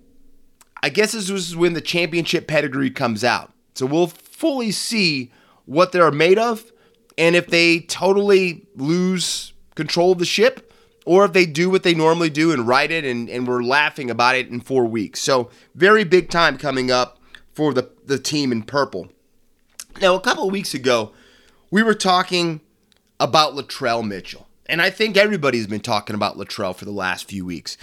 I 0.85 0.89
guess 0.89 1.13
this 1.13 1.31
is 1.31 1.55
when 1.55 1.73
the 1.73 1.81
championship 1.81 2.45
pedigree 2.45 2.91
comes 2.91 3.23
out. 3.23 3.51
So 3.73 3.87
we'll 3.87 4.05
fully 4.05 4.69
see 4.69 5.31
what 5.65 5.91
they're 5.91 6.11
made 6.11 6.37
of 6.37 6.71
and 7.17 7.35
if 7.35 7.47
they 7.47 7.79
totally 7.79 8.67
lose 8.75 9.53
control 9.73 10.11
of 10.11 10.19
the 10.19 10.25
ship, 10.25 10.71
or 11.07 11.25
if 11.25 11.33
they 11.33 11.47
do 11.47 11.71
what 11.71 11.81
they 11.81 11.95
normally 11.95 12.29
do 12.29 12.51
and 12.51 12.67
write 12.67 12.91
it 12.91 13.03
and, 13.03 13.27
and 13.31 13.47
we're 13.47 13.63
laughing 13.63 14.11
about 14.11 14.35
it 14.35 14.49
in 14.49 14.59
four 14.59 14.85
weeks. 14.85 15.21
So, 15.21 15.49
very 15.73 16.03
big 16.03 16.29
time 16.29 16.55
coming 16.55 16.91
up 16.91 17.19
for 17.53 17.73
the, 17.73 17.89
the 18.05 18.19
team 18.19 18.51
in 18.51 18.61
purple. 18.61 19.07
Now, 20.01 20.13
a 20.13 20.19
couple 20.19 20.45
of 20.45 20.51
weeks 20.51 20.75
ago, 20.75 21.13
we 21.71 21.81
were 21.81 21.95
talking 21.95 22.61
about 23.19 23.53
Latrell 23.53 24.07
Mitchell. 24.07 24.47
And 24.67 24.81
I 24.83 24.91
think 24.91 25.17
everybody's 25.17 25.67
been 25.67 25.81
talking 25.81 26.15
about 26.15 26.37
Latrell 26.37 26.75
for 26.75 26.85
the 26.85 26.91
last 26.91 27.27
few 27.27 27.43
weeks. 27.43 27.75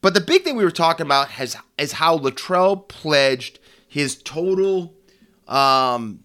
But 0.00 0.14
the 0.14 0.20
big 0.20 0.44
thing 0.44 0.56
we 0.56 0.64
were 0.64 0.70
talking 0.70 1.06
about 1.06 1.30
has, 1.30 1.56
is 1.76 1.92
how 1.92 2.18
Latrell 2.18 2.86
pledged 2.88 3.58
his 3.88 4.22
total 4.22 4.94
um, 5.46 6.20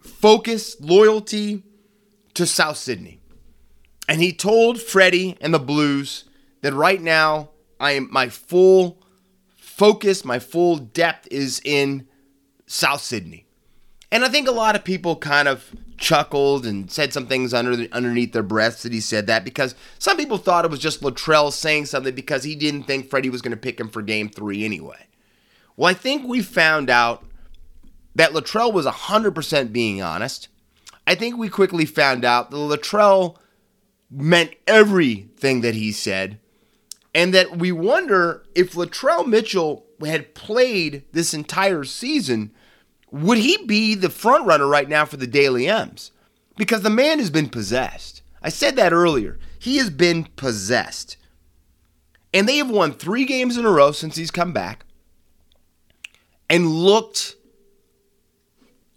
focus, 0.00 0.76
loyalty 0.80 1.62
to 2.34 2.46
South 2.46 2.76
Sydney. 2.76 3.20
And 4.08 4.20
he 4.20 4.32
told 4.32 4.80
Freddie 4.80 5.36
and 5.40 5.52
the 5.52 5.58
Blues 5.58 6.24
that 6.62 6.72
right 6.72 7.00
now, 7.00 7.50
I 7.80 7.92
am 7.92 8.08
my 8.10 8.28
full 8.28 9.02
focus, 9.56 10.24
my 10.24 10.38
full 10.38 10.76
depth 10.76 11.28
is 11.30 11.60
in 11.64 12.06
South 12.66 13.00
Sydney. 13.00 13.46
And 14.14 14.24
I 14.24 14.28
think 14.28 14.46
a 14.46 14.52
lot 14.52 14.76
of 14.76 14.84
people 14.84 15.16
kind 15.16 15.48
of 15.48 15.74
chuckled 15.98 16.66
and 16.66 16.88
said 16.88 17.12
some 17.12 17.26
things 17.26 17.52
under 17.52 17.74
the, 17.74 17.90
underneath 17.90 18.32
their 18.32 18.44
breaths 18.44 18.84
that 18.84 18.92
he 18.92 19.00
said 19.00 19.26
that 19.26 19.44
because 19.44 19.74
some 19.98 20.16
people 20.16 20.38
thought 20.38 20.64
it 20.64 20.70
was 20.70 20.78
just 20.78 21.00
Latrell 21.00 21.52
saying 21.52 21.86
something 21.86 22.14
because 22.14 22.44
he 22.44 22.54
didn't 22.54 22.84
think 22.84 23.10
Freddie 23.10 23.28
was 23.28 23.42
going 23.42 23.50
to 23.50 23.56
pick 23.56 23.80
him 23.80 23.88
for 23.88 24.02
game 24.02 24.28
three 24.28 24.64
anyway. 24.64 25.08
Well, 25.76 25.90
I 25.90 25.94
think 25.94 26.28
we 26.28 26.42
found 26.42 26.90
out 26.90 27.26
that 28.14 28.30
Latrell 28.30 28.72
was 28.72 28.86
100% 28.86 29.72
being 29.72 30.00
honest. 30.00 30.46
I 31.08 31.16
think 31.16 31.36
we 31.36 31.48
quickly 31.48 31.84
found 31.84 32.24
out 32.24 32.52
that 32.52 32.56
Latrell 32.56 33.36
meant 34.08 34.54
everything 34.68 35.62
that 35.62 35.74
he 35.74 35.90
said, 35.90 36.38
and 37.12 37.34
that 37.34 37.58
we 37.58 37.72
wonder 37.72 38.44
if 38.54 38.74
Latrell 38.74 39.26
Mitchell 39.26 39.86
had 40.06 40.36
played 40.36 41.02
this 41.10 41.34
entire 41.34 41.82
season, 41.82 42.52
would 43.14 43.38
he 43.38 43.58
be 43.64 43.94
the 43.94 44.10
front 44.10 44.44
runner 44.44 44.66
right 44.66 44.88
now 44.88 45.04
for 45.04 45.16
the 45.16 45.26
Dally 45.28 45.68
M's? 45.68 46.10
Because 46.56 46.82
the 46.82 46.90
man 46.90 47.20
has 47.20 47.30
been 47.30 47.48
possessed. 47.48 48.22
I 48.42 48.48
said 48.48 48.74
that 48.74 48.92
earlier. 48.92 49.38
He 49.56 49.76
has 49.76 49.88
been 49.88 50.24
possessed. 50.34 51.16
And 52.32 52.48
they 52.48 52.56
have 52.56 52.68
won 52.68 52.92
three 52.92 53.24
games 53.24 53.56
in 53.56 53.64
a 53.64 53.70
row 53.70 53.92
since 53.92 54.16
he's 54.16 54.32
come 54.32 54.52
back 54.52 54.84
and 56.50 56.66
looked 56.66 57.36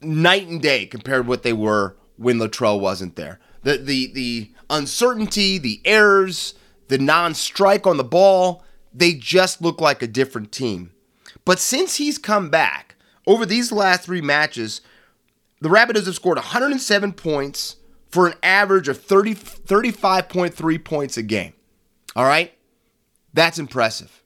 night 0.02 0.48
and 0.48 0.60
day 0.64 0.88
compared 0.88 1.26
to 1.26 1.30
what 1.30 1.44
they 1.44 1.54
were 1.54 1.96
when 2.18 2.40
Latrell 2.40 2.80
wasn't 2.80 3.18
there. 3.18 3.40
The 3.62 3.78
the 3.78 4.12
the 4.14 4.52
uncertainty, 4.72 5.60
the 5.60 5.80
errors, 5.86 6.56
the 6.88 6.98
non-strike 6.98 7.86
on 7.86 7.98
the 7.98 8.04
ball, 8.04 8.64
they 8.92 9.14
just 9.14 9.62
look 9.62 9.80
like 9.80 10.02
a 10.02 10.08
different 10.08 10.52
team. 10.52 10.92
But 11.46 11.60
since 11.60 11.98
he's 11.98 12.18
come 12.18 12.50
back, 12.50 12.87
over 13.28 13.46
these 13.46 13.72
last 13.72 14.04
3 14.04 14.22
matches, 14.22 14.82
the 15.62 15.70
Rabbits 15.70 16.06
have 16.06 16.16
scored 16.16 16.38
107 16.38 17.14
points 17.14 17.76
for 18.10 18.28
an 18.28 18.34
average 18.42 18.88
of 18.88 19.00
30 19.02 19.36
35.3 19.36 20.84
points 20.84 21.18
a 21.18 21.24
game. 21.24 21.54
All 22.16 22.26
right? 22.26 22.54
That's 23.34 23.60
impressive. 23.60 24.24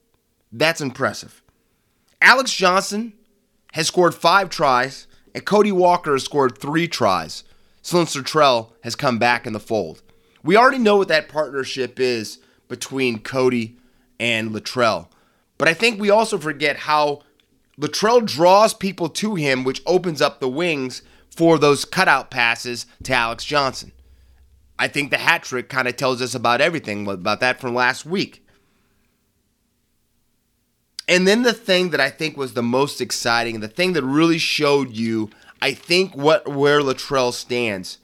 That's 0.51 0.79
impressive. 0.79 1.41
Alex 2.21 2.53
Johnson 2.53 3.13
has 3.73 3.87
scored 3.87 4.13
5 4.13 4.49
tries 4.49 5.07
and 5.33 5.45
Cody 5.45 5.71
Walker 5.71 6.13
has 6.13 6.23
scored 6.23 6.57
three 6.57 6.87
tries 6.87 7.43
since 7.81 8.15
Latrell 8.15 8.73
has 8.83 8.95
come 8.95 9.17
back 9.17 9.47
in 9.47 9.53
the 9.53 9.59
fold. 9.59 10.01
We 10.43 10.57
already 10.57 10.77
know 10.77 10.97
what 10.97 11.07
that 11.07 11.29
partnership 11.29 11.99
is 11.99 12.39
between 12.67 13.19
Cody 13.19 13.77
and 14.19 14.51
Latrell. 14.51 15.07
But 15.57 15.67
I 15.67 15.73
think 15.73 15.99
we 15.99 16.09
also 16.09 16.37
forget 16.37 16.77
how 16.77 17.21
Latrell 17.79 18.25
draws 18.25 18.73
people 18.73 19.09
to 19.09 19.35
him, 19.35 19.63
which 19.63 19.81
opens 19.85 20.21
up 20.21 20.39
the 20.39 20.49
wings 20.49 21.01
for 21.29 21.57
those 21.57 21.85
cutout 21.85 22.29
passes 22.29 22.85
to 23.03 23.13
Alex 23.13 23.45
Johnson. 23.45 23.91
I 24.77 24.87
think 24.87 25.11
the 25.11 25.17
hat 25.17 25.43
trick 25.43 25.69
kind 25.69 25.87
of 25.87 25.95
tells 25.95 26.21
us 26.21 26.35
about 26.35 26.61
everything 26.61 27.07
about 27.07 27.39
that 27.39 27.61
from 27.61 27.73
last 27.75 28.05
week. 28.05 28.45
And 31.07 31.27
then 31.27 31.43
the 31.43 31.53
thing 31.53 31.89
that 31.91 31.99
I 31.99 32.09
think 32.09 32.37
was 32.37 32.53
the 32.53 32.63
most 32.63 33.01
exciting, 33.01 33.59
the 33.59 33.67
thing 33.67 33.93
that 33.93 34.03
really 34.03 34.37
showed 34.37 34.91
you, 34.91 35.29
I 35.61 35.73
think, 35.73 36.15
what 36.15 36.47
where 36.47 36.81
Latrell 36.81 37.33
stands, 37.33 37.99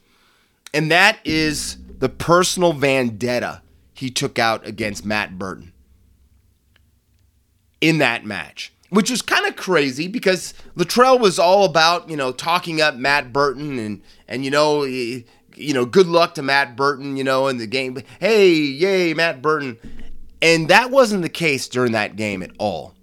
and 0.73 0.91
that 0.91 1.19
is 1.23 1.77
the 1.99 2.09
personal 2.09 2.73
vendetta 2.73 3.61
he 3.93 4.09
took 4.09 4.37
out 4.37 4.65
against 4.67 5.05
Matt 5.05 5.39
Burton 5.39 5.73
in 7.81 7.97
that 7.99 8.25
match, 8.25 8.73
which 8.89 9.09
was 9.09 9.21
kind 9.21 9.45
of 9.45 9.55
crazy 9.55 10.07
because 10.07 10.53
Latrell 10.75 11.19
was 11.19 11.39
all 11.39 11.65
about 11.65 12.09
you 12.09 12.17
know 12.17 12.31
talking 12.31 12.81
up 12.81 12.95
Matt 12.95 13.31
Burton 13.33 13.79
and 13.79 14.01
and 14.27 14.45
you 14.45 14.51
know. 14.51 14.83
you 14.83 15.73
know, 15.73 15.85
good 15.85 16.05
luck 16.05 16.35
to 16.35 16.43
Matt 16.43 16.75
Burton, 16.75 17.17
you 17.17 17.23
know, 17.23 17.47
in 17.47 17.57
the 17.57 17.65
game. 17.65 17.97
Hey, 18.19 18.53
yay, 18.53 19.15
Matt 19.15 19.41
Burton. 19.41 19.79
And 20.39 20.67
that 20.67 20.91
wasn't 20.91 21.23
the 21.23 21.29
case 21.29 21.67
during 21.67 21.93
that 21.93 22.15
game 22.15 22.43
at 22.43 22.51
all. 22.59 22.93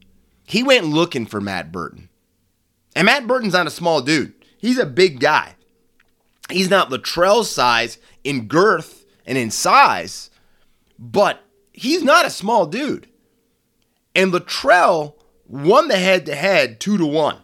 He 0.47 0.63
went 0.63 0.87
looking 0.87 1.27
for 1.27 1.41
Matt 1.41 1.73
Burton. 1.73 2.09
And 2.95 3.07
Matt 3.07 3.27
Burton's 3.27 3.55
not 3.55 3.67
a 3.67 3.71
small 3.71 4.03
dude. 4.03 4.35
He's 4.57 4.79
a 4.79 4.87
big 4.87 5.19
guy. 5.19 5.57
He's 6.49 6.71
not 6.71 6.91
Latrell's 6.91 7.51
size 7.51 7.99
in 8.23 8.47
girth 8.47 9.05
and 9.27 9.37
in 9.37 9.51
size, 9.51 10.31
but 10.97 11.41
he's 11.73 12.05
not 12.05 12.25
a 12.25 12.31
small 12.31 12.67
dude. 12.67 13.09
And 14.15 14.33
Latrell 14.33 15.15
won 15.47 15.89
the 15.89 15.97
head 15.97 16.27
to 16.27 16.35
head 16.35 16.81
two 16.81 16.99
to 16.99 17.07
one 17.07 17.39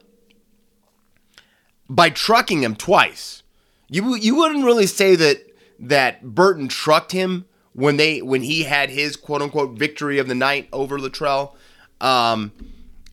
by 1.88 2.10
trucking 2.10 2.62
him 2.62 2.76
twice. 2.76 3.42
You 3.88 4.14
you 4.14 4.36
wouldn't 4.36 4.64
really 4.64 4.86
say 4.86 5.16
that 5.16 5.44
that 5.80 6.22
Burton 6.34 6.68
trucked 6.68 7.12
him 7.12 7.46
when 7.72 7.96
they 7.96 8.22
when 8.22 8.42
he 8.42 8.62
had 8.64 8.90
his 8.90 9.16
quote 9.16 9.42
unquote 9.42 9.78
victory 9.78 10.18
of 10.18 10.28
the 10.28 10.34
night 10.34 10.68
over 10.72 10.98
Latrell. 10.98 11.54
Um, 12.00 12.52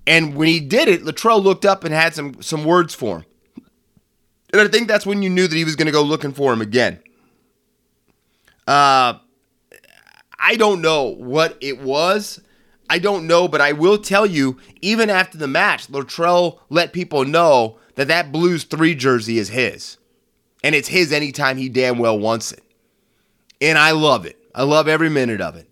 and 0.06 0.36
when 0.36 0.48
he 0.48 0.60
did 0.60 0.88
it, 0.88 1.04
Latrell 1.04 1.44
looked 1.44 1.66
up 1.66 1.84
and 1.84 1.94
had 1.94 2.14
some 2.14 2.42
some 2.42 2.64
words 2.64 2.94
for 2.94 3.18
him. 3.18 3.26
And 4.54 4.62
I 4.62 4.68
think 4.70 4.88
that's 4.88 5.06
when 5.06 5.22
you 5.22 5.30
knew 5.30 5.48
that 5.48 5.56
he 5.56 5.66
was 5.66 5.76
going 5.76 5.88
to 5.88 5.92
go 5.92 6.02
looking 6.02 6.32
for 6.32 6.54
him 6.54 6.62
again. 6.62 7.00
Uh, 8.66 9.16
I 10.40 10.56
don't 10.56 10.82
know 10.82 11.04
what 11.04 11.58
it 11.60 11.82
was. 11.82 12.40
I 12.90 13.00
don't 13.00 13.28
know, 13.28 13.48
but 13.48 13.62
I 13.62 13.74
will 13.74 13.98
tell 13.98 14.26
you, 14.26 14.58
even 14.82 15.10
after 15.10 15.38
the 15.38 15.48
match, 15.48 15.88
Latrell 15.88 16.60
let 16.70 16.94
people 16.94 17.26
know 17.26 17.78
that 17.96 18.08
that 18.08 18.32
Blues 18.32 18.64
3 18.64 18.96
jersey 18.96 19.38
is 19.40 19.50
his. 19.50 19.98
And 20.64 20.74
it's 20.74 20.88
his 20.88 21.12
anytime 21.12 21.58
he 21.58 21.70
damn 21.70 21.98
well 21.98 22.18
wants 22.18 22.52
it. 22.52 22.64
And 23.60 23.78
I 23.78 23.92
love 23.92 24.26
it. 24.26 24.38
I 24.56 24.64
love 24.64 24.88
every 24.88 25.10
minute 25.10 25.42
of 25.42 25.56
it. 25.56 25.70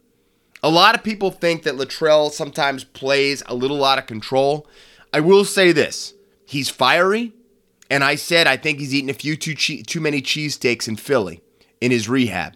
A 0.61 0.69
lot 0.69 0.95
of 0.95 1.03
people 1.03 1.31
think 1.31 1.63
that 1.63 1.75
Latrell 1.75 2.31
sometimes 2.31 2.83
plays 2.83 3.43
a 3.45 3.55
little 3.55 3.83
out 3.85 3.99
of 3.99 4.07
control. 4.07 4.67
I 5.13 5.19
will 5.19 5.45
say 5.45 5.71
this 5.71 6.13
he's 6.45 6.69
fiery. 6.69 7.33
And 7.89 8.03
I 8.03 8.15
said 8.15 8.47
I 8.47 8.57
think 8.57 8.79
he's 8.79 8.95
eaten 8.95 9.11
a 9.11 9.13
few 9.13 9.35
too, 9.37 9.53
che- 9.53 9.83
too 9.83 10.01
many 10.01 10.21
cheesesteaks 10.21 10.87
in 10.87 10.95
Philly 10.95 11.41
in 11.79 11.91
his 11.91 12.09
rehab. 12.09 12.55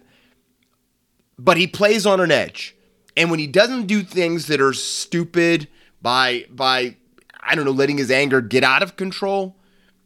But 1.38 1.56
he 1.56 1.66
plays 1.66 2.04
on 2.04 2.20
an 2.20 2.32
edge. 2.32 2.74
And 3.16 3.30
when 3.30 3.40
he 3.40 3.46
doesn't 3.46 3.86
do 3.86 4.02
things 4.02 4.46
that 4.46 4.60
are 4.60 4.72
stupid 4.72 5.68
by 6.00 6.46
by 6.50 6.96
I 7.40 7.54
don't 7.54 7.64
know, 7.64 7.70
letting 7.70 7.98
his 7.98 8.10
anger 8.10 8.40
get 8.40 8.62
out 8.62 8.82
of 8.82 8.96
control, 8.96 9.56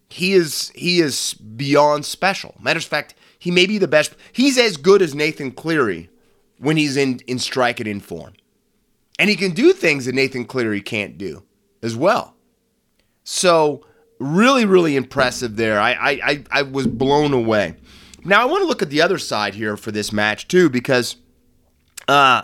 he 0.09 0.33
is 0.33 0.71
he 0.75 1.01
is 1.01 1.35
beyond 1.35 2.05
special. 2.05 2.55
Matter 2.61 2.79
of 2.79 2.85
fact, 2.85 3.15
he 3.39 3.51
may 3.51 3.67
be 3.67 3.79
the 3.79 3.89
best. 3.89 4.15
He's 4.33 4.57
as 4.57 4.77
good 4.77 5.03
as 5.03 5.15
Nathan 5.15 5.51
Cleary 5.51 6.09
when 6.59 6.77
he's 6.77 6.97
in, 6.97 7.21
in 7.27 7.39
strike 7.39 7.81
and 7.81 7.87
in 7.87 8.01
form. 8.01 8.33
And 9.19 9.29
he 9.29 9.37
can 9.37 9.53
do 9.53 9.73
things 9.73 10.07
that 10.07 10.15
Nathan 10.15 10.45
Cleary 10.45 10.81
can't 10.81 11.19
do 11.19 11.43
as 11.83 11.95
well. 11.95 12.35
So, 13.23 13.85
really, 14.19 14.65
really 14.65 14.97
impressive 14.97 15.57
there. 15.57 15.79
I, 15.79 15.93
I, 15.93 16.45
I 16.51 16.63
was 16.63 16.87
blown 16.87 17.33
away. 17.33 17.77
Now, 18.25 18.41
I 18.41 18.47
want 18.47 18.63
to 18.63 18.67
look 18.67 18.83
at 18.83 18.91
the 18.91 19.03
other 19.03 19.19
side 19.19 19.55
here 19.55 19.77
for 19.77 19.93
this 19.93 20.13
match, 20.13 20.49
too, 20.49 20.71
because 20.71 21.17
uh, 22.09 22.43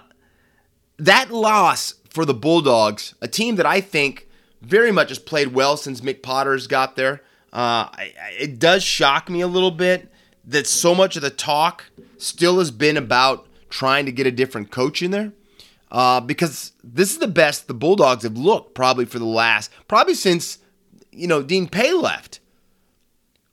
that 1.00 1.30
loss 1.30 1.94
for 2.10 2.24
the 2.24 2.34
Bulldogs, 2.34 3.14
a 3.20 3.28
team 3.28 3.56
that 3.56 3.66
I 3.66 3.80
think 3.80 4.28
very 4.60 4.92
much 4.92 5.08
has 5.08 5.18
played 5.18 5.54
well 5.54 5.76
since 5.76 6.00
Mick 6.00 6.22
Potter's 6.22 6.66
got 6.66 6.96
there, 6.96 7.22
uh, 7.52 7.88
it 8.38 8.58
does 8.58 8.82
shock 8.82 9.28
me 9.28 9.40
a 9.40 9.46
little 9.46 9.70
bit 9.70 10.12
that 10.44 10.66
so 10.66 10.94
much 10.94 11.16
of 11.16 11.22
the 11.22 11.30
talk 11.30 11.86
still 12.18 12.58
has 12.58 12.70
been 12.70 12.96
about 12.96 13.46
trying 13.68 14.06
to 14.06 14.12
get 14.12 14.26
a 14.26 14.30
different 14.30 14.70
coach 14.70 15.02
in 15.02 15.10
there. 15.10 15.32
Uh, 15.90 16.20
because 16.20 16.72
this 16.84 17.10
is 17.10 17.18
the 17.18 17.26
best 17.26 17.66
the 17.66 17.74
Bulldogs 17.74 18.22
have 18.22 18.36
looked 18.36 18.74
probably 18.74 19.04
for 19.04 19.18
the 19.18 19.24
last, 19.24 19.72
probably 19.88 20.14
since, 20.14 20.58
you 21.10 21.26
know, 21.26 21.42
Dean 21.42 21.68
Pay 21.68 21.92
left. 21.92 22.38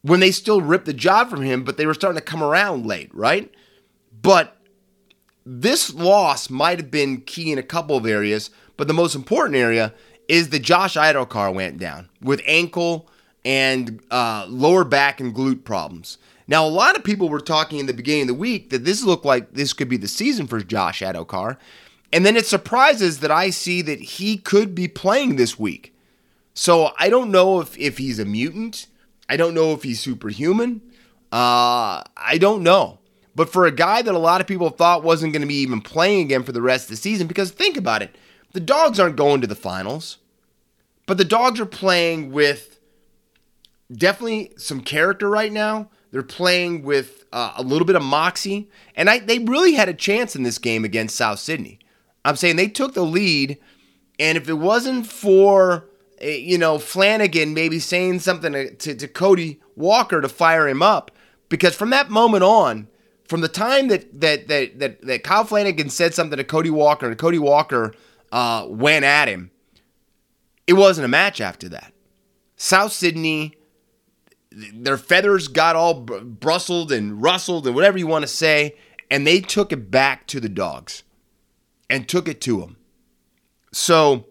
When 0.04 0.20
they 0.20 0.32
still 0.32 0.62
ripped 0.62 0.86
the 0.86 0.94
job 0.94 1.30
from 1.30 1.42
him, 1.42 1.64
but 1.64 1.78
they 1.78 1.88
were 1.88 1.96
starting 1.96 2.20
to 2.20 2.24
come 2.26 2.44
around 2.44 2.86
late, 2.86 3.14
right? 3.14 3.52
But 4.22 4.57
this 5.50 5.94
loss 5.94 6.50
might 6.50 6.78
have 6.78 6.92
been 6.92 7.22
key 7.22 7.54
in 7.54 7.58
a 7.58 7.64
couple 7.64 7.96
of 7.96 8.06
areas, 8.06 8.50
but 8.76 8.88
the 8.88 8.94
most 8.94 9.16
important 9.16 9.56
area 9.56 9.94
is 10.28 10.50
that 10.50 10.60
Josh 10.60 10.96
Addo-Carr 10.96 11.54
went 11.54 11.78
down 11.78 12.10
with 12.22 12.42
ankle 12.46 13.10
and 13.46 14.02
uh, 14.12 14.46
lower 14.50 14.84
back 14.84 15.22
and 15.22 15.34
glute 15.34 15.64
problems. 15.64 16.18
Now, 16.50 16.66
a 16.66 16.68
lot 16.68 16.98
of 16.98 17.04
people 17.06 17.30
were 17.30 17.40
talking 17.40 17.80
in 17.80 17.86
the 17.86 17.94
beginning 17.94 18.24
of 18.24 18.28
the 18.28 18.34
week 18.34 18.72
that 18.72 18.84
this 18.84 19.04
looked 19.04 19.26
like 19.26 19.54
this 19.54 19.72
could 19.72 19.88
be 19.88 19.96
the 19.96 20.08
season 20.10 20.48
for 20.48 20.62
Josh 20.62 21.02
Addo-Carr. 21.02 21.58
And 22.12 22.26
then 22.26 22.36
it 22.36 22.46
surprises 22.46 23.22
that 23.22 23.32
I 23.32 23.50
see 23.50 23.82
that 23.84 24.00
he 24.00 24.38
could 24.38 24.76
be 24.76 24.88
playing 24.90 25.38
this 25.38 25.58
week. 25.58 25.94
So 26.54 26.92
I 27.00 27.10
don't 27.10 27.32
know 27.32 27.62
if, 27.62 27.78
if 27.78 27.98
he's 27.98 28.20
a 28.20 28.26
mutant. 28.26 28.88
I 29.30 29.38
don't 29.38 29.54
know 29.54 29.72
if 29.72 29.84
he's 29.84 30.02
superhuman. 30.02 30.82
Uh, 31.32 32.04
I 32.18 32.38
don't 32.38 32.64
know. 32.64 33.00
But 33.38 33.52
for 33.52 33.68
a 33.68 33.72
guy 33.72 34.02
that 34.02 34.16
a 34.16 34.18
lot 34.18 34.42
of 34.42 34.48
people 34.48 34.72
thought 34.72 35.04
wasn't 35.04 35.32
going 35.32 35.44
to 35.44 35.48
be 35.48 35.62
even 35.62 35.80
playing 35.80 36.22
again 36.22 36.42
for 36.42 36.54
the 36.54 36.62
rest 36.62 36.86
of 36.86 36.90
the 36.90 36.96
season, 36.96 37.28
because 37.28 37.52
think 37.52 37.78
about 37.78 38.02
it. 38.02 38.16
the 38.54 38.60
dogs 38.60 39.00
aren't 39.00 39.16
going 39.16 39.42
to 39.42 39.48
the 39.48 39.54
finals, 39.54 40.18
but 41.06 41.20
the 41.20 41.24
dogs 41.24 41.60
are 41.60 41.68
playing 41.68 42.32
with 42.32 42.80
definitely 43.94 44.54
some 44.58 44.82
character 44.82 45.30
right 45.30 45.52
now. 45.52 45.88
They're 46.10 46.24
playing 46.24 46.82
with 46.82 47.26
uh, 47.32 47.54
a 47.56 47.62
little 47.62 47.86
bit 47.86 47.96
of 47.96 48.02
moxie, 48.02 48.72
and 48.96 49.08
I, 49.08 49.20
they 49.20 49.38
really 49.38 49.74
had 49.74 49.88
a 49.88 49.94
chance 49.94 50.36
in 50.36 50.42
this 50.42 50.58
game 50.58 50.84
against 50.84 51.16
South 51.16 51.38
Sydney. 51.38 51.78
I'm 52.26 52.38
saying 52.38 52.56
they 52.56 52.68
took 52.68 52.96
the 52.96 53.06
lead, 53.06 53.60
and 54.18 54.36
if 54.36 54.50
it 54.50 54.54
wasn't 54.54 55.06
for 55.06 55.86
eh, 56.20 56.38
you 56.38 56.58
know 56.58 56.80
Flanagan 56.80 57.54
maybe 57.54 57.78
saying 57.78 58.22
something 58.22 58.54
to, 58.54 58.74
to, 58.74 58.96
to 58.96 59.08
Cody 59.08 59.62
Walker 59.76 60.22
to 60.22 60.28
fire 60.28 60.68
him 60.68 60.82
up, 60.82 61.12
because 61.50 61.76
from 61.76 61.92
that 61.92 62.10
moment 62.10 62.44
on, 62.44 62.88
from 63.28 63.42
the 63.42 63.48
time 63.48 63.88
that 63.90 64.20
that 64.20 64.48
that 64.48 64.80
that, 64.80 65.02
that 65.02 65.24
Kyle 65.24 65.44
Flanagan 65.44 65.90
said 65.90 66.14
something 66.14 66.38
to 66.38 66.44
Cody 66.44 66.70
Walker 66.70 67.08
and 67.08 67.18
Cody 67.18 67.40
Walker 67.40 67.94
uh, 68.32 68.66
went 68.68 69.06
at 69.06 69.28
him, 69.28 69.52
it 70.66 70.74
wasn't 70.74 71.06
a 71.06 71.10
match 71.10 71.42
after 71.42 71.70
that. 71.70 71.94
South 72.56 72.92
Sydney, 72.92 73.56
their 74.52 74.98
feathers 74.98 75.48
got 75.48 75.76
all 75.76 76.02
br- 76.02 76.20
brustled 76.20 76.92
and 76.92 77.22
rustled 77.22 77.68
and 77.68 77.76
whatever 77.76 77.98
you 77.98 78.08
want 78.08 78.24
to 78.24 78.28
say, 78.28 78.76
and 79.12 79.26
they 79.26 79.40
took 79.40 79.72
it 79.72 79.92
back 79.92 80.26
to 80.28 80.40
the 80.40 80.50
dogs 80.50 81.04
and 81.90 82.10
took 82.10 82.28
it 82.28 82.42
to 82.42 82.60
them. 82.60 82.78
So 83.72 84.26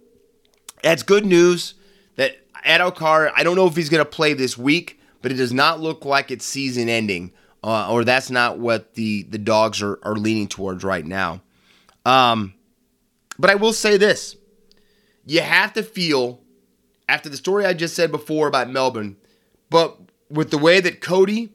that's 0.82 1.02
good 1.02 1.24
news 1.24 1.74
that 2.16 2.36
Addo-Carr, 2.64 3.32
I 3.36 3.44
don't 3.44 3.56
know 3.56 3.66
if 3.66 3.76
he's 3.76 3.88
going 3.88 4.04
to 4.04 4.10
play 4.10 4.32
this 4.32 4.58
week, 4.58 5.00
but 5.22 5.30
it 5.30 5.36
does 5.36 5.52
not 5.52 5.80
look 5.80 6.04
like 6.04 6.30
it's 6.30 6.44
season 6.44 6.88
ending, 6.88 7.32
uh, 7.62 7.90
or 7.90 8.04
that's 8.04 8.30
not 8.30 8.58
what 8.58 8.94
the, 8.94 9.24
the 9.24 9.38
dogs 9.38 9.82
are, 9.82 9.98
are 10.02 10.16
leaning 10.16 10.48
towards 10.48 10.84
right 10.84 11.04
now. 11.04 11.40
Um, 12.04 12.54
but 13.38 13.50
I 13.50 13.54
will 13.56 13.72
say 13.72 13.96
this 13.96 14.36
you 15.24 15.40
have 15.40 15.72
to 15.74 15.82
feel, 15.82 16.40
after 17.08 17.28
the 17.28 17.36
story 17.36 17.66
I 17.66 17.74
just 17.74 17.94
said 17.96 18.12
before 18.12 18.46
about 18.46 18.70
Melbourne, 18.70 19.16
but 19.70 19.98
with 20.30 20.50
the 20.50 20.58
way 20.58 20.80
that 20.80 21.00
Cody, 21.00 21.52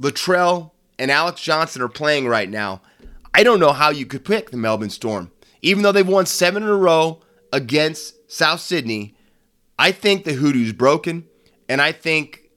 Latrell, 0.00 0.72
and 0.98 1.10
Alex 1.10 1.40
Johnson 1.40 1.82
are 1.82 1.88
playing 1.88 2.26
right 2.26 2.48
now, 2.48 2.82
I 3.32 3.44
don't 3.44 3.60
know 3.60 3.72
how 3.72 3.90
you 3.90 4.06
could 4.06 4.24
pick 4.24 4.50
the 4.50 4.56
Melbourne 4.56 4.90
Storm. 4.90 5.30
Even 5.62 5.82
though 5.82 5.92
they've 5.92 6.06
won 6.06 6.26
seven 6.26 6.62
in 6.62 6.68
a 6.68 6.76
row 6.76 7.20
against 7.52 8.30
South 8.30 8.60
Sydney, 8.60 9.14
I 9.78 9.92
think 9.92 10.24
the 10.24 10.32
hoodoo's 10.34 10.72
broken. 10.72 11.26
And 11.68 11.80
I 11.80 11.92
think, 11.92 12.47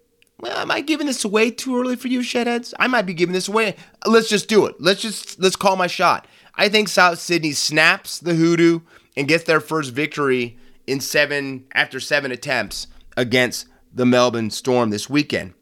well, 0.41 0.57
am 0.57 0.71
I 0.71 0.81
giving 0.81 1.05
this 1.05 1.23
away 1.23 1.51
too 1.51 1.79
early 1.79 1.95
for 1.95 2.07
you, 2.07 2.21
Shedheads? 2.21 2.73
I 2.79 2.87
might 2.87 3.03
be 3.03 3.13
giving 3.13 3.33
this 3.33 3.47
away. 3.47 3.75
Let's 4.05 4.27
just 4.27 4.49
do 4.49 4.65
it. 4.65 4.75
Let's 4.79 5.01
just 5.01 5.39
let's 5.39 5.55
call 5.55 5.75
my 5.75 5.87
shot. 5.87 6.27
I 6.55 6.67
think 6.67 6.89
South 6.89 7.19
Sydney 7.19 7.51
snaps 7.53 8.19
the 8.19 8.33
hoodoo 8.33 8.81
and 9.15 9.27
gets 9.27 9.43
their 9.43 9.59
first 9.59 9.91
victory 9.91 10.57
in 10.87 10.99
seven 10.99 11.65
after 11.73 11.99
seven 11.99 12.31
attempts 12.31 12.87
against 13.15 13.67
the 13.93 14.05
Melbourne 14.05 14.49
Storm 14.49 14.89
this 14.89 15.09
weekend. 15.09 15.53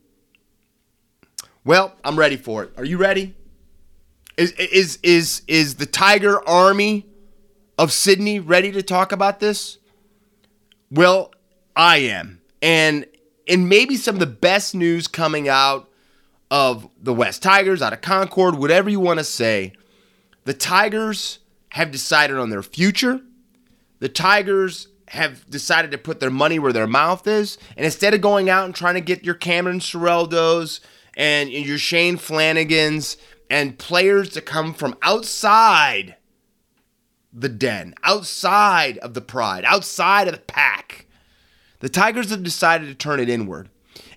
Well, 1.65 1.93
I'm 2.03 2.17
ready 2.17 2.37
for 2.37 2.63
it. 2.63 2.71
Are 2.77 2.85
you 2.85 2.97
ready? 2.97 3.35
Is 4.37 4.53
is 4.53 4.97
is 5.03 5.41
is 5.47 5.75
the 5.75 5.85
Tiger 5.85 6.47
Army 6.47 7.05
of 7.77 7.91
Sydney 7.91 8.39
ready 8.39 8.71
to 8.71 8.81
talk 8.81 9.11
about 9.11 9.41
this? 9.41 9.77
Well, 10.89 11.33
I 11.75 11.97
am. 11.97 12.41
And 12.61 13.05
and 13.49 13.67
maybe 13.67 13.97
some 13.97 14.15
of 14.15 14.19
the 14.19 14.27
best 14.27 14.75
news 14.75 15.07
coming 15.07 15.49
out 15.49 15.89
of 16.51 16.87
the 17.01 17.13
West 17.13 17.41
Tigers, 17.43 17.81
out 17.81 17.93
of 17.93 18.01
Concord, 18.01 18.55
whatever 18.55 18.89
you 18.89 18.99
want 18.99 19.19
to 19.19 19.23
say. 19.23 19.73
The 20.45 20.53
Tigers 20.53 21.39
have 21.69 21.91
decided 21.91 22.37
on 22.37 22.49
their 22.49 22.63
future. 22.63 23.21
The 23.99 24.09
Tigers 24.09 24.87
have 25.09 25.49
decided 25.49 25.91
to 25.91 25.97
put 25.97 26.19
their 26.19 26.29
money 26.29 26.59
where 26.59 26.73
their 26.73 26.87
mouth 26.87 27.27
is. 27.27 27.57
And 27.75 27.85
instead 27.85 28.13
of 28.13 28.21
going 28.21 28.49
out 28.49 28.65
and 28.65 28.75
trying 28.75 28.93
to 28.93 29.01
get 29.01 29.25
your 29.25 29.35
Cameron 29.35 29.79
Ciraldos 29.79 30.79
and 31.15 31.49
your 31.49 31.79
Shane 31.79 32.17
Flanagans 32.17 33.17
and 33.49 33.77
players 33.79 34.29
to 34.29 34.41
come 34.41 34.73
from 34.73 34.95
outside 35.01 36.15
the 37.33 37.49
den, 37.49 37.95
outside 38.03 38.99
of 38.99 39.15
the 39.15 39.21
pride, 39.21 39.65
outside 39.65 40.27
of 40.27 40.33
the 40.33 40.39
pack, 40.39 41.07
the 41.79 41.89
Tigers 41.89 42.29
have 42.29 42.43
decided 42.43 42.87
to 42.87 42.95
turn 42.95 43.19
it 43.19 43.29
inward. 43.29 43.69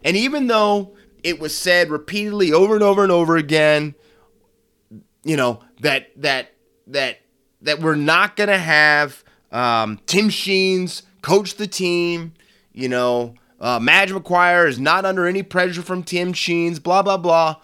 And 0.05 0.17
even 0.17 0.47
though 0.47 0.97
it 1.23 1.41
was 1.41 1.57
said 1.57 1.91
repeatedly 1.91 2.53
over 2.53 2.75
and 2.75 2.83
over 2.83 3.03
and 3.03 3.13
over 3.13 3.37
again, 3.37 3.95
you 5.25 5.37
know, 5.37 5.63
that 5.81 6.11
that 6.17 6.53
that 6.89 7.19
that 7.63 7.81
we're 7.81 7.95
not 7.95 8.37
to 8.37 8.59
have 8.59 9.23
um, 9.53 10.01
Tim 10.07 10.29
Sheens 10.29 11.03
coach 11.23 11.55
the 11.55 11.67
team. 11.67 12.35
You 12.73 12.89
know, 12.89 13.35
uh, 13.61 13.79
Madge 13.79 14.13
Maguire 14.13 14.67
is 14.67 14.81
not 14.81 15.05
under 15.05 15.27
any 15.27 15.43
pressure 15.43 15.83
from 15.83 16.03
Tim 16.03 16.33
Sheens. 16.33 16.79
Blah 16.79 17.03
blah 17.03 17.17
blah. 17.17 17.57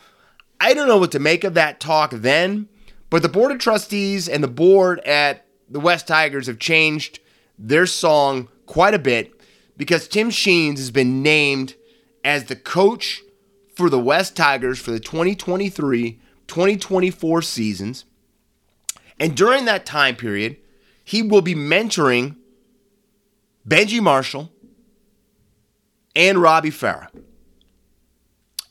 I 0.60 0.74
don't 0.74 0.88
know 0.88 0.98
what 0.98 1.12
to 1.12 1.18
make 1.18 1.44
of 1.44 1.54
that 1.54 1.80
talk 1.80 2.10
then, 2.12 2.68
but 3.10 3.22
the 3.22 3.28
board 3.28 3.52
of 3.52 3.58
trustees 3.58 4.28
and 4.28 4.42
the 4.42 4.48
board 4.48 5.00
at 5.00 5.46
the 5.68 5.80
West 5.80 6.08
Tigers 6.08 6.46
have 6.46 6.58
changed 6.58 7.20
their 7.58 7.86
song 7.86 8.48
quite 8.66 8.94
a 8.94 8.98
bit 8.98 9.37
because 9.78 10.06
Tim 10.06 10.28
Sheens 10.28 10.76
has 10.76 10.90
been 10.90 11.22
named 11.22 11.74
as 12.22 12.44
the 12.44 12.56
coach 12.56 13.22
for 13.74 13.88
the 13.88 13.98
West 13.98 14.36
Tigers 14.36 14.78
for 14.78 14.90
the 14.90 15.00
2023 15.00 16.20
2024 16.48 17.42
seasons. 17.42 18.04
And 19.20 19.36
during 19.36 19.66
that 19.66 19.86
time 19.86 20.16
period, 20.16 20.56
he 21.04 21.22
will 21.22 21.42
be 21.42 21.54
mentoring 21.54 22.36
Benji 23.66 24.00
Marshall 24.00 24.50
and 26.16 26.38
Robbie 26.38 26.70
Farah. 26.70 27.08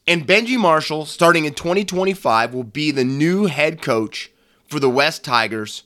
And 0.08 0.26
Benji 0.26 0.58
Marshall, 0.58 1.06
starting 1.06 1.46
in 1.46 1.54
2025, 1.54 2.54
will 2.54 2.64
be 2.64 2.92
the 2.92 3.04
new 3.04 3.46
head 3.46 3.82
coach 3.82 4.32
for 4.68 4.80
the 4.80 4.90
West 4.90 5.24
Tigers. 5.24 5.84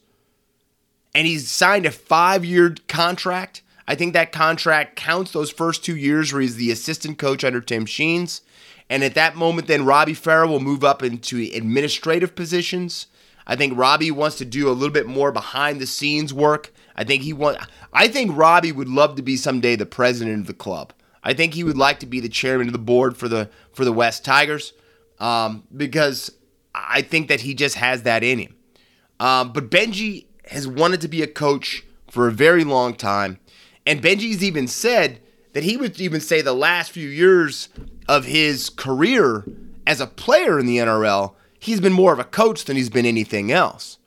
And 1.13 1.27
he's 1.27 1.49
signed 1.49 1.86
a 1.86 1.91
five 1.91 2.45
year 2.45 2.75
contract. 2.88 3.63
I 3.91 3.95
think 3.95 4.13
that 4.13 4.32
contract 4.32 4.95
counts 4.95 5.32
those 5.32 5.51
first 5.51 5.84
two 5.84 5.97
years 5.97 6.32
where 6.32 6.41
he's 6.41 6.56
the 6.56 6.71
assistant 6.71 7.17
coach 7.17 7.43
under 7.43 7.60
Tim 7.60 7.86
Sheens. 7.86 8.39
And 8.89 9.04
at 9.04 9.15
that 9.15 9.36
moment, 9.36 9.67
then 9.67 9.84
Robbie 9.84 10.13
Farah 10.13 10.47
will 10.47 10.62
move 10.62 10.86
up 10.86 11.04
into 11.04 11.36
administrative 11.54 12.34
positions. 12.34 13.08
I 13.45 13.58
think 13.58 13.77
Robbie 13.77 14.10
wants 14.10 14.38
to 14.38 14.45
do 14.45 14.69
a 14.69 14.71
little 14.71 14.93
bit 14.93 15.08
more 15.08 15.34
behind 15.34 15.82
the 15.82 15.86
scenes 15.86 16.34
work. 16.34 16.71
I 16.95 17.04
think 17.04 17.23
he 17.23 17.34
want. 17.34 17.58
I 17.91 18.08
think 18.08 18.32
Robbie 18.34 18.71
would 18.71 18.88
love 18.88 19.15
to 19.15 19.21
be 19.21 19.36
someday 19.36 19.75
the 19.75 19.86
president 19.86 20.39
of 20.39 20.47
the 20.47 20.54
club. 20.54 20.93
I 21.21 21.34
think 21.34 21.54
he 21.54 21.65
would 21.65 21.77
like 21.77 21.99
to 21.99 22.06
be 22.06 22.21
the 22.21 22.30
chairman 22.30 22.67
of 22.67 22.73
the 22.73 22.80
board 22.80 23.17
for 23.17 23.27
the 23.27 23.49
for 23.73 23.84
the 23.84 23.91
West 23.91 24.23
Tigers 24.23 24.71
um, 25.19 25.65
because 25.75 26.32
I 26.73 27.01
think 27.01 27.27
that 27.27 27.41
he 27.41 27.54
just 27.54 27.75
has 27.75 28.04
that 28.04 28.23
in 28.23 28.39
him. 28.39 28.56
Um, 29.19 29.51
but 29.51 29.69
Benji 29.69 30.27
has 30.45 30.65
wanted 30.65 31.01
to 31.01 31.10
be 31.10 31.21
a 31.21 31.27
coach 31.27 31.84
for 32.10 32.30
a 32.30 32.32
very 32.32 32.63
long 32.63 32.93
time, 32.93 33.39
and 33.86 34.02
Benji's 34.02 34.44
even 34.44 34.67
said 34.67 35.20
that 35.54 35.63
he 35.63 35.78
would 35.78 36.00
even 36.00 36.22
say 36.22 36.41
the 36.41 36.54
last 36.54 36.91
few 36.91 37.10
years 37.10 37.70
of 38.08 38.26
his 38.26 38.70
career 38.70 39.46
as 39.86 40.00
a 40.00 40.08
player 40.08 40.60
in 40.60 40.65
the 40.65 40.78
NRL, 40.78 41.34
he's 41.60 41.82
been 41.82 41.94
more 41.94 42.13
of 42.13 42.20
a 42.20 42.24
coach 42.24 42.65
than 42.65 42.78
he's 42.78 42.89
been 42.89 43.06
anything 43.06 43.52
else. 43.52 43.98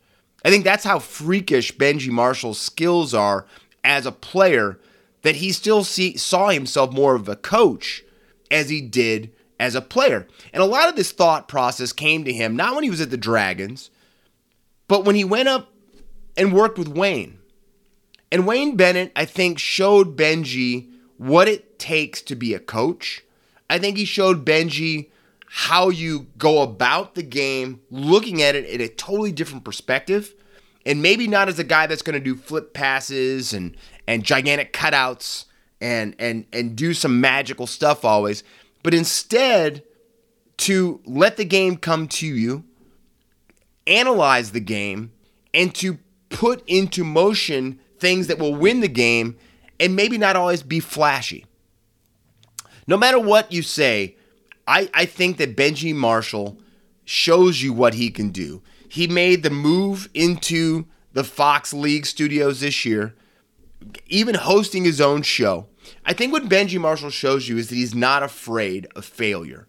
I 0.44 0.50
think 0.50 0.64
that's 0.64 0.84
how 0.84 0.98
freakish 0.98 1.74
Benji 1.76 2.10
Marshall's 2.10 2.60
skills 2.60 3.14
are 3.14 3.46
as 3.82 4.06
a 4.06 4.12
player 4.12 4.78
that 5.22 5.36
he 5.36 5.52
still 5.52 5.84
see, 5.84 6.16
saw 6.16 6.50
himself 6.50 6.92
more 6.92 7.14
of 7.14 7.28
a 7.28 7.36
coach 7.36 8.04
as 8.50 8.68
he 8.68 8.80
did 8.80 9.32
as 9.58 9.74
a 9.74 9.80
player. 9.80 10.26
And 10.52 10.62
a 10.62 10.66
lot 10.66 10.88
of 10.88 10.96
this 10.96 11.12
thought 11.12 11.48
process 11.48 11.92
came 11.92 12.24
to 12.24 12.32
him 12.32 12.56
not 12.56 12.74
when 12.74 12.84
he 12.84 12.90
was 12.90 13.00
at 13.00 13.10
the 13.10 13.16
Dragons, 13.16 13.90
but 14.86 15.04
when 15.04 15.14
he 15.14 15.24
went 15.24 15.48
up 15.48 15.72
and 16.36 16.52
worked 16.52 16.78
with 16.78 16.88
Wayne. 16.88 17.38
And 18.34 18.48
Wayne 18.48 18.74
Bennett, 18.74 19.12
I 19.14 19.26
think, 19.26 19.60
showed 19.60 20.16
Benji 20.16 20.90
what 21.18 21.46
it 21.46 21.78
takes 21.78 22.20
to 22.22 22.34
be 22.34 22.52
a 22.52 22.58
coach. 22.58 23.22
I 23.70 23.78
think 23.78 23.96
he 23.96 24.04
showed 24.04 24.44
Benji 24.44 25.10
how 25.46 25.88
you 25.88 26.26
go 26.36 26.60
about 26.60 27.14
the 27.14 27.22
game, 27.22 27.80
looking 27.92 28.42
at 28.42 28.56
it 28.56 28.64
in 28.64 28.80
a 28.80 28.88
totally 28.88 29.30
different 29.30 29.62
perspective. 29.62 30.34
And 30.84 31.00
maybe 31.00 31.28
not 31.28 31.46
as 31.46 31.60
a 31.60 31.64
guy 31.64 31.86
that's 31.86 32.02
going 32.02 32.18
to 32.18 32.24
do 32.24 32.34
flip 32.34 32.74
passes 32.74 33.52
and 33.52 33.76
and 34.08 34.24
gigantic 34.24 34.72
cutouts 34.72 35.44
and 35.80 36.16
and 36.18 36.44
and 36.52 36.74
do 36.74 36.92
some 36.92 37.20
magical 37.20 37.68
stuff 37.68 38.04
always, 38.04 38.42
but 38.82 38.94
instead 38.94 39.84
to 40.56 41.00
let 41.06 41.36
the 41.36 41.44
game 41.44 41.76
come 41.76 42.08
to 42.08 42.26
you, 42.26 42.64
analyze 43.86 44.50
the 44.50 44.58
game, 44.58 45.12
and 45.54 45.72
to 45.76 45.98
put 46.30 46.68
into 46.68 47.04
motion 47.04 47.78
things 48.04 48.26
that 48.26 48.38
will 48.38 48.54
win 48.54 48.80
the 48.80 48.88
game 48.88 49.34
and 49.80 49.96
maybe 49.96 50.18
not 50.18 50.36
always 50.36 50.62
be 50.62 50.78
flashy. 50.78 51.46
No 52.86 52.98
matter 52.98 53.18
what 53.18 53.50
you 53.50 53.62
say, 53.62 54.16
I, 54.66 54.90
I 54.92 55.06
think 55.06 55.38
that 55.38 55.56
Benji 55.56 55.94
Marshall 55.94 56.58
shows 57.06 57.62
you 57.62 57.72
what 57.72 57.94
he 57.94 58.10
can 58.10 58.28
do. 58.28 58.62
He 58.86 59.06
made 59.06 59.42
the 59.42 59.48
move 59.48 60.10
into 60.12 60.84
the 61.14 61.24
Fox 61.24 61.72
League 61.72 62.04
studios 62.04 62.60
this 62.60 62.84
year, 62.84 63.14
even 64.08 64.34
hosting 64.34 64.84
his 64.84 65.00
own 65.00 65.22
show. 65.22 65.66
I 66.04 66.12
think 66.12 66.30
what 66.30 66.50
Benji 66.50 66.78
Marshall 66.78 67.08
shows 67.08 67.48
you 67.48 67.56
is 67.56 67.70
that 67.70 67.76
he's 67.76 67.94
not 67.94 68.22
afraid 68.22 68.86
of 68.94 69.06
failure. 69.06 69.66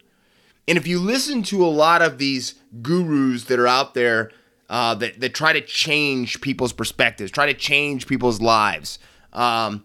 And 0.68 0.76
if 0.76 0.86
you 0.86 0.98
listen 0.98 1.42
to 1.44 1.64
a 1.64 1.68
lot 1.68 2.02
of 2.02 2.18
these 2.18 2.54
gurus 2.82 3.44
that 3.44 3.58
are 3.58 3.66
out 3.66 3.94
there 3.94 4.30
uh, 4.68 4.94
that, 4.96 5.20
that 5.20 5.34
try 5.34 5.52
to 5.52 5.60
change 5.60 6.40
people's 6.40 6.72
perspectives, 6.72 7.30
try 7.30 7.46
to 7.46 7.54
change 7.54 8.06
people's 8.06 8.40
lives, 8.40 8.98
um, 9.32 9.84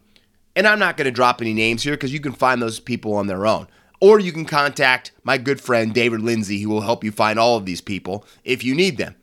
and 0.56 0.68
I'm 0.68 0.80
not 0.80 0.98
going 0.98 1.06
to 1.06 1.12
drop 1.12 1.42
any 1.42 1.54
names 1.54 1.84
here 1.84 1.94
because 1.94 2.14
you 2.14 2.20
can 2.20 2.34
find 2.34 2.62
those 2.62 2.80
people 2.80 3.14
on 3.14 3.28
their 3.28 3.46
own. 3.46 3.68
Or 4.00 4.20
you 4.20 4.32
can 4.32 4.46
contact 4.46 5.12
my 5.24 5.38
good 5.38 5.62
friend 5.62 5.94
David 5.94 6.22
Lindsay, 6.22 6.60
who 6.62 6.70
will 6.70 6.82
help 6.82 7.04
you 7.04 7.12
find 7.12 7.38
all 7.38 7.56
of 7.56 7.66
these 7.66 7.82
people 7.82 8.26
if 8.44 8.64
you 8.64 8.74
need 8.74 8.98
them. 8.98 9.16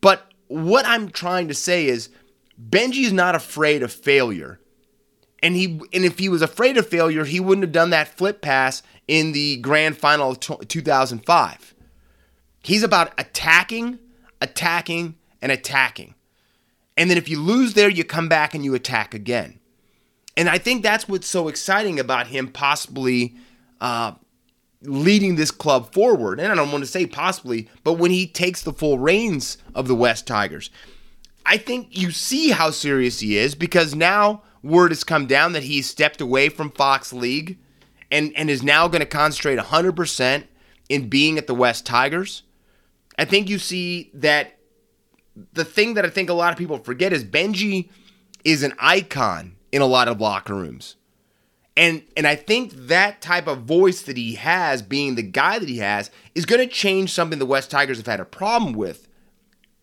But 0.00 0.32
what 0.48 0.84
I'm 0.86 1.08
trying 1.08 1.48
to 1.48 1.54
say 1.54 1.86
is 1.86 2.10
Benji 2.60 3.04
is 3.04 3.12
not 3.12 3.34
afraid 3.34 3.82
of 3.82 3.92
failure. 3.92 4.60
And 5.42 5.56
he 5.56 5.80
and 5.92 6.04
if 6.04 6.18
he 6.18 6.28
was 6.28 6.42
afraid 6.42 6.76
of 6.76 6.88
failure, 6.88 7.24
he 7.24 7.38
wouldn't 7.38 7.64
have 7.64 7.72
done 7.72 7.90
that 7.90 8.08
flip 8.08 8.40
pass 8.40 8.82
in 9.06 9.32
the 9.32 9.56
grand 9.58 9.98
final 9.98 10.30
of 10.30 10.40
2005. 10.40 11.74
He's 12.62 12.82
about 12.82 13.12
attacking, 13.18 13.98
attacking, 14.44 15.16
and 15.42 15.50
attacking. 15.50 16.14
And 16.96 17.10
then 17.10 17.18
if 17.18 17.28
you 17.28 17.40
lose 17.40 17.74
there, 17.74 17.88
you 17.88 18.04
come 18.04 18.28
back 18.28 18.54
and 18.54 18.64
you 18.64 18.74
attack 18.74 19.14
again. 19.14 19.58
And 20.36 20.48
I 20.48 20.58
think 20.58 20.82
that's 20.82 21.08
what's 21.08 21.26
so 21.26 21.48
exciting 21.48 21.98
about 21.98 22.28
him 22.28 22.48
possibly 22.48 23.34
uh, 23.80 24.12
leading 24.82 25.36
this 25.36 25.50
club 25.50 25.92
forward. 25.92 26.38
And 26.38 26.52
I 26.52 26.54
don't 26.54 26.70
want 26.70 26.84
to 26.84 26.90
say 26.90 27.06
possibly, 27.06 27.68
but 27.82 27.94
when 27.94 28.10
he 28.10 28.26
takes 28.26 28.62
the 28.62 28.72
full 28.72 28.98
reins 28.98 29.58
of 29.74 29.88
the 29.88 29.94
West 29.94 30.26
Tigers, 30.26 30.70
I 31.46 31.56
think 31.56 31.88
you 31.90 32.10
see 32.10 32.50
how 32.50 32.70
serious 32.70 33.20
he 33.20 33.36
is 33.36 33.54
because 33.54 33.94
now 33.94 34.42
word 34.62 34.90
has 34.90 35.04
come 35.04 35.26
down 35.26 35.52
that 35.52 35.64
he's 35.64 35.88
stepped 35.88 36.20
away 36.20 36.48
from 36.48 36.70
Fox 36.70 37.12
League 37.12 37.58
and, 38.10 38.32
and 38.36 38.48
is 38.48 38.62
now 38.62 38.88
going 38.88 39.00
to 39.00 39.06
concentrate 39.06 39.58
100% 39.58 40.44
in 40.88 41.08
being 41.08 41.38
at 41.38 41.46
the 41.46 41.54
West 41.54 41.84
Tigers. 41.84 42.42
I 43.18 43.24
think 43.24 43.48
you 43.48 43.58
see 43.58 44.10
that 44.14 44.58
the 45.52 45.64
thing 45.64 45.94
that 45.94 46.04
I 46.04 46.10
think 46.10 46.30
a 46.30 46.34
lot 46.34 46.52
of 46.52 46.58
people 46.58 46.78
forget 46.78 47.12
is 47.12 47.24
Benji 47.24 47.90
is 48.44 48.62
an 48.62 48.74
icon 48.78 49.56
in 49.72 49.82
a 49.82 49.86
lot 49.86 50.08
of 50.08 50.20
locker 50.20 50.54
rooms. 50.54 50.96
And 51.76 52.02
and 52.16 52.26
I 52.26 52.36
think 52.36 52.72
that 52.72 53.20
type 53.20 53.48
of 53.48 53.62
voice 53.62 54.02
that 54.02 54.16
he 54.16 54.34
has, 54.34 54.80
being 54.80 55.16
the 55.16 55.22
guy 55.22 55.58
that 55.58 55.68
he 55.68 55.78
has, 55.78 56.10
is 56.34 56.46
going 56.46 56.60
to 56.60 56.72
change 56.72 57.12
something 57.12 57.40
the 57.40 57.46
West 57.46 57.70
Tigers 57.70 57.96
have 57.96 58.06
had 58.06 58.20
a 58.20 58.24
problem 58.24 58.74
with 58.74 59.08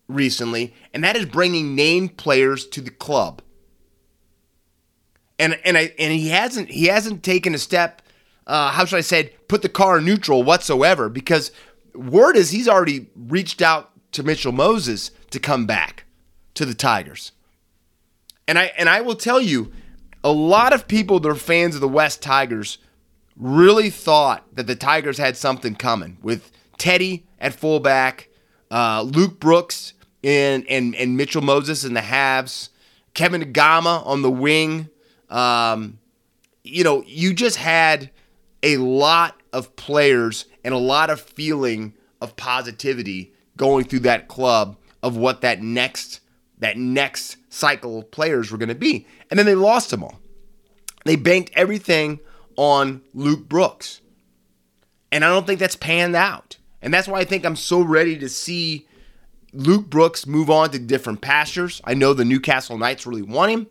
recently, 0.08 0.74
and 0.94 1.04
that 1.04 1.18
is 1.18 1.26
bringing 1.26 1.76
named 1.76 2.16
players 2.16 2.66
to 2.68 2.82
the 2.82 2.92
club. 2.92 3.42
And 5.38 5.60
and 5.66 5.78
I 5.78 5.94
and 6.00 6.14
he 6.14 6.30
hasn't 6.30 6.70
he 6.70 6.86
hasn't 6.86 7.24
taken 7.24 7.54
a 7.54 7.58
step. 7.58 8.02
Uh, 8.48 8.72
how 8.72 8.86
should 8.86 8.98
I 8.98 9.02
say? 9.02 9.34
Put 9.50 9.62
the 9.62 9.70
car 9.70 10.00
neutral 10.00 10.44
whatsoever 10.44 11.10
because 11.10 11.52
word 11.94 12.36
is 12.36 12.52
he's 12.52 12.68
already 12.68 13.08
reached 13.16 13.62
out 13.62 13.92
to 14.14 14.24
Mitchell 14.24 14.52
Moses 14.52 15.12
to 15.32 15.40
come 15.40 15.66
back 15.66 16.06
to 16.56 16.66
the 16.66 16.74
Tigers. 16.74 17.32
And 18.48 18.60
I 18.60 18.72
and 18.78 18.90
I 18.90 19.02
will 19.02 19.16
tell 19.16 19.42
you 19.42 19.72
a 20.24 20.32
lot 20.32 20.74
of 20.74 20.88
people 20.88 21.20
that 21.20 21.30
are 21.30 21.36
fans 21.36 21.76
of 21.76 21.82
the 21.82 21.88
West 21.88 22.22
Tigers 22.22 22.78
really 23.36 23.90
thought 23.90 24.44
that 24.56 24.68
the 24.68 24.76
Tigers 24.76 25.18
had 25.18 25.38
something 25.38 25.76
coming 25.76 26.18
with 26.22 26.52
Teddy 26.78 27.26
at 27.40 27.54
fullback, 27.54 28.30
uh, 28.70 29.02
Luke 29.04 29.40
Brooks 29.40 29.94
and, 30.24 30.66
and, 30.70 30.96
and 30.96 31.18
Mitchell 31.18 31.42
Moses 31.42 31.84
in 31.84 31.94
the 31.94 32.02
halves, 32.02 32.70
Kevin 33.14 33.42
Naiqama 33.42 34.06
on 34.06 34.22
the 34.22 34.30
wing. 34.30 34.90
Um, 35.30 36.00
you 36.64 36.84
know, 36.84 37.04
you 37.08 37.34
just 37.34 37.58
had 37.58 38.12
a 38.62 38.78
lot 38.78 39.42
of 39.52 39.76
players 39.76 40.46
and 40.64 40.74
a 40.74 40.80
lot 40.80 41.10
of 41.10 41.20
feeling 41.20 41.94
of 42.22 42.36
positivity 42.36 43.34
going 43.58 43.86
through 43.86 44.00
that 44.00 44.28
club 44.28 44.78
of 45.04 45.18
what 45.18 45.42
that 45.42 45.62
next 45.62 46.20
that 46.60 46.78
next 46.78 47.38
cycle 47.50 48.00
of 48.00 48.12
players 48.12 48.52
were 48.52 48.58
going 48.58 48.70
to 48.70 48.76
be. 48.76 49.08
And 49.30 49.38
then 49.38 49.48
they 49.48 49.56
lost 49.56 49.90
them 49.90 50.04
all. 50.04 50.20
They 51.06 51.16
banked 51.16 51.52
everything 51.56 52.20
on 52.56 53.02
Luke 53.16 53.50
Brooks. 53.50 54.02
And 55.12 55.26
I 55.26 55.30
don't 55.30 55.48
think 55.48 55.60
that's 55.60 55.76
panned 55.76 56.16
out. 56.16 56.58
And 56.82 56.94
that's 56.94 57.08
why 57.08 57.20
I 57.20 57.26
think 57.26 57.46
I'm 57.46 57.56
so 57.56 57.82
ready 57.82 58.18
to 58.20 58.30
see 58.30 58.88
Luke 59.54 59.90
Brooks 59.90 60.28
move 60.28 60.52
on 60.52 60.70
to 60.70 60.80
different 60.80 61.22
pastures. 61.22 61.82
I 61.84 61.96
know 61.96 62.14
the 62.14 62.26
Newcastle 62.26 62.78
Knights 62.78 63.08
really 63.08 63.24
want 63.24 63.52
him. 63.52 63.68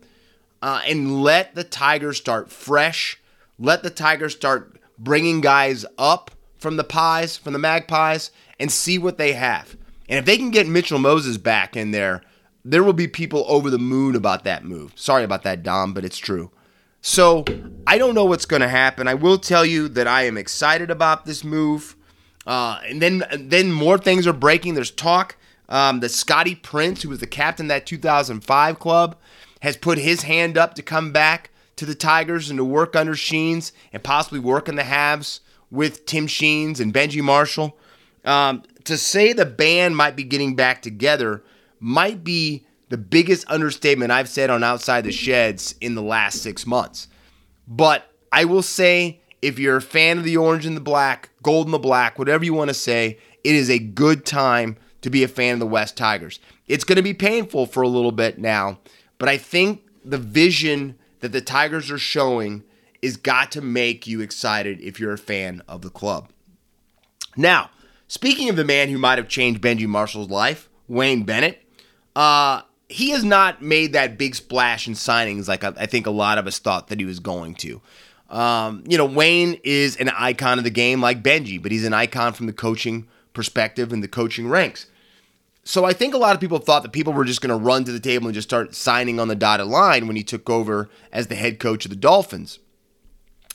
Uh, 0.61 0.83
and 0.87 1.23
let 1.23 1.55
the 1.55 1.65
Tigers 1.65 2.19
start 2.19 2.51
fresh. 2.51 3.19
Let 3.59 3.83
the 3.83 3.91
Tigers 3.91 4.35
start 4.35 4.79
bringing 4.99 5.41
guys 5.41 5.87
up 5.97 6.33
from 6.61 6.77
the 6.77 6.85
pies, 6.85 7.37
from 7.37 7.53
the 7.53 7.59
magpies, 7.59 8.31
and 8.59 8.71
see 8.71 8.99
what 8.99 9.19
they 9.19 9.33
have. 9.33 9.77
And 10.09 10.19
if 10.19 10.25
they 10.25 10.37
can 10.37 10.51
get 10.51 10.69
Mitchell 10.69 10.99
Moses 10.99 11.39
back 11.39 11.77
in 11.77 11.91
there, 11.91 12.23
there 12.65 12.85
will 12.85 12.93
be 12.93 13.09
people 13.09 13.45
over 13.49 13.71
the 13.71 13.79
moon 13.79 14.15
about 14.15 14.45
that 14.45 14.65
move. 14.65 14.93
Sorry 14.95 15.25
about 15.25 15.43
that, 15.45 15.63
Dom, 15.63 15.95
but 15.95 16.05
it's 16.05 16.19
true. 16.19 16.51
So 17.01 17.45
I 17.87 17.97
don't 17.97 18.15
know 18.15 18.27
what's 18.27 18.45
going 18.45 18.61
to 18.61 18.69
happen. 18.69 19.09
I 19.09 19.15
will 19.15 19.39
tell 19.39 19.65
you 19.65 19.89
that 19.89 20.07
I 20.07 20.25
am 20.25 20.37
excited 20.37 20.91
about 20.91 21.25
this 21.25 21.43
move. 21.43 21.97
Uh, 22.47 22.81
and 22.87 23.01
then 23.01 23.25
then 23.39 23.73
more 23.73 23.97
things 23.97 24.27
are 24.27 24.33
breaking. 24.33 24.75
There's 24.75 24.91
talk 24.91 25.37
um, 25.69 26.01
that 26.01 26.11
Scotty 26.11 26.55
Prince, 26.55 27.03
who 27.03 27.09
was 27.09 27.21
the 27.21 27.27
captain 27.27 27.67
of 27.67 27.69
that 27.69 27.87
2005 27.87 28.79
club, 28.79 29.17
has 29.63 29.77
put 29.77 29.99
his 29.99 30.23
hand 30.23 30.59
up 30.59 30.75
to 30.75 30.83
come 30.83 31.13
back 31.13 31.51
to 31.77 31.87
the 31.87 31.95
Tigers 31.95 32.51
and 32.51 32.59
to 32.59 32.65
work 32.65 32.95
under 32.95 33.15
Sheens 33.15 33.73
and 33.93 34.03
possibly 34.03 34.41
work 34.41 34.69
in 34.69 34.77
the 34.77 34.85
halves 34.85 35.41
with 35.71 36.07
Tim 36.07 36.27
Sheens 36.27 36.81
and 36.81 36.93
Benji 36.93 37.23
Marshall. 37.23 37.79
Um, 38.25 38.65
to 38.85 38.97
say 38.99 39.33
the 39.33 39.47
band 39.47 39.97
might 39.97 40.17
be 40.17 40.25
getting 40.25 40.57
back 40.57 40.83
together 40.83 41.43
might 41.79 42.23
be 42.23 42.67
the 42.91 42.99
biggest 42.99 43.49
understatement 43.49 44.11
I've 44.11 44.29
said 44.29 44.51
on 44.51 44.63
Outside 44.63 45.05
the 45.05 45.13
Sheds 45.13 45.75
in 45.81 45.95
the 45.95 46.03
last 46.03 46.43
six 46.43 46.67
months. 46.67 47.09
But 47.67 48.11
I 48.33 48.45
will 48.45 48.63
say, 48.63 49.21
if 49.41 49.59
you're 49.59 49.77
a 49.77 49.83
fan 49.83 50.19
of 50.19 50.25
the 50.25 50.37
orange 50.37 50.67
and 50.67 50.77
the 50.77 50.81
black, 50.83 51.31
gold 51.43 51.67
and 51.67 51.75
the 51.75 51.79
black, 51.79 52.19
whatever 52.19 52.45
you 52.45 52.53
want 52.53 52.69
to 52.69 52.75
say, 52.75 53.19
it 53.45 53.55
is 53.55 53.71
a 53.71 53.79
good 53.79 54.27
time 54.27 54.77
to 55.03 55.09
be 55.09 55.23
a 55.23 55.29
fan 55.29 55.55
of 55.55 55.61
the 55.61 55.67
West 55.67 55.97
Tigers. 55.97 56.41
It's 56.67 56.85
going 56.85 56.97
to 56.97 57.03
be 57.03 57.15
painful 57.15 57.67
for 57.67 57.83
a 57.83 57.89
little 57.89 58.13
bit 58.13 58.39
now, 58.39 58.81
but 59.19 59.29
I 59.29 59.39
think 59.39 59.87
the 60.05 60.19
vision 60.19 60.99
that 61.21 61.33
the 61.33 61.41
Tigers 61.41 61.91
are 61.91 61.99
showing 61.99 62.65
is 63.03 63.17
got 63.17 63.53
to 63.53 63.61
make 63.61 64.07
you 64.07 64.21
excited 64.21 64.81
if 64.81 65.01
you're 65.01 65.13
a 65.13 65.19
fan 65.19 65.63
of 65.69 65.83
the 65.83 65.91
club. 65.91 66.31
Now, 67.37 67.71
speaking 68.09 68.49
of 68.49 68.57
the 68.57 68.65
man 68.65 68.89
who 68.89 68.99
might 68.99 69.19
have 69.19 69.29
changed 69.29 69.61
Benji 69.61 69.87
Marshall's 69.87 70.29
life, 70.29 70.69
Wayne 70.89 71.23
Bennett, 71.23 71.63
uh, 72.17 72.63
he 72.89 73.11
has 73.11 73.23
not 73.23 73.63
made 73.63 73.93
that 73.93 74.19
big 74.19 74.35
splash 74.35 74.89
in 74.89 74.95
signings 74.95 75.47
like 75.47 75.63
I, 75.63 75.87
think 75.87 76.07
a 76.07 76.11
lot 76.11 76.39
of 76.39 76.47
us 76.47 76.59
thought 76.59 76.89
that 76.89 76.99
he 76.99 77.07
was 77.07 77.21
going 77.21 77.55
to. 77.57 77.81
Um, 78.29 78.85
you 78.87 78.99
know, 78.99 79.07
Wayne 79.07 79.61
is 79.63 79.97
an 79.97 80.09
icon 80.11 80.59
of 80.59 80.65
the 80.65 80.71
game 80.71 81.01
like 81.01 81.23
Benji, 81.23 81.63
but 81.63 81.73
he's 81.73 81.85
an 81.85 81.95
icon 81.95 82.33
from 82.33 82.47
the 82.47 82.53
coaching 82.53 83.07
perspective 83.33 83.93
and 83.93 84.03
the 84.03 84.09
coaching 84.09 84.49
ranks. 84.49 84.87
So 85.63 85.85
I 85.85 85.93
think 85.93 86.15
a 86.15 86.19
lot 86.19 86.35
of 86.35 86.41
people 86.41 86.59
thought 86.59 86.83
that 86.83 86.93
people 86.93 87.13
were 87.13 87.25
just 87.25 87.41
going 87.41 87.57
to 87.57 87.65
run 87.65 87.85
to 87.85 87.93
the 87.93 88.01
table 88.01 88.27
and 88.27 88.35
just 88.35 88.49
start 88.49 88.75
signing 88.75 89.21
on 89.21 89.29
the 89.29 89.37
dotted 89.37 89.67
line 89.67 90.07
when 90.07 90.17
he 90.17 90.25
took 90.25 90.49
over 90.51 90.89
as 91.13 91.29
the 91.29 91.35
head 91.35 91.61
coach 91.61 91.85
of 91.85 91.91
the 91.91 91.97
Dolphins. 91.97 92.59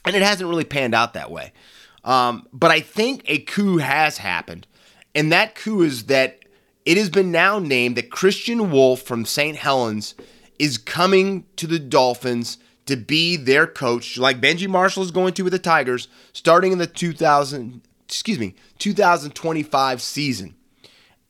And 0.05 0.15
it 0.15 0.21
hasn't 0.21 0.49
really 0.49 0.63
panned 0.63 0.95
out 0.95 1.13
that 1.13 1.31
way. 1.31 1.51
Um, 2.03 2.47
but 2.53 2.71
I 2.71 2.81
think 2.81 3.23
a 3.25 3.39
coup 3.39 3.77
has 3.77 4.19
happened. 4.19 4.67
And 5.15 5.31
that 5.31 5.55
coup 5.55 5.81
is 5.81 6.05
that 6.05 6.39
it 6.85 6.97
has 6.97 7.09
been 7.09 7.31
now 7.31 7.57
named 7.57 7.97
that 7.97 8.11
Kristian 8.11 8.69
Woolf 8.69 9.01
from 9.01 9.25
St. 9.25 9.57
Helens 9.57 10.13
is 10.59 10.77
coming 10.77 11.45
to 11.55 11.65
the 11.67 11.79
Dolphins 11.79 12.57
to 12.85 12.95
be 12.95 13.35
their 13.35 13.65
coach, 13.65 14.17
like 14.17 14.39
Benji 14.39 14.67
Marshall 14.67 15.03
is 15.03 15.11
going 15.11 15.33
to 15.33 15.43
with 15.43 15.53
the 15.53 15.59
Tigers, 15.59 16.07
starting 16.33 16.71
in 16.71 16.77
the 16.77 16.85
2000, 16.85 17.81
excuse 18.07 18.37
me, 18.37 18.55
2025 18.77 20.01
season. 20.01 20.55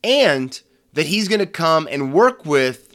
And 0.04 0.60
that 0.92 1.06
he's 1.06 1.28
going 1.28 1.40
to 1.40 1.46
come 1.46 1.88
and 1.90 2.12
work 2.12 2.44
with 2.44 2.94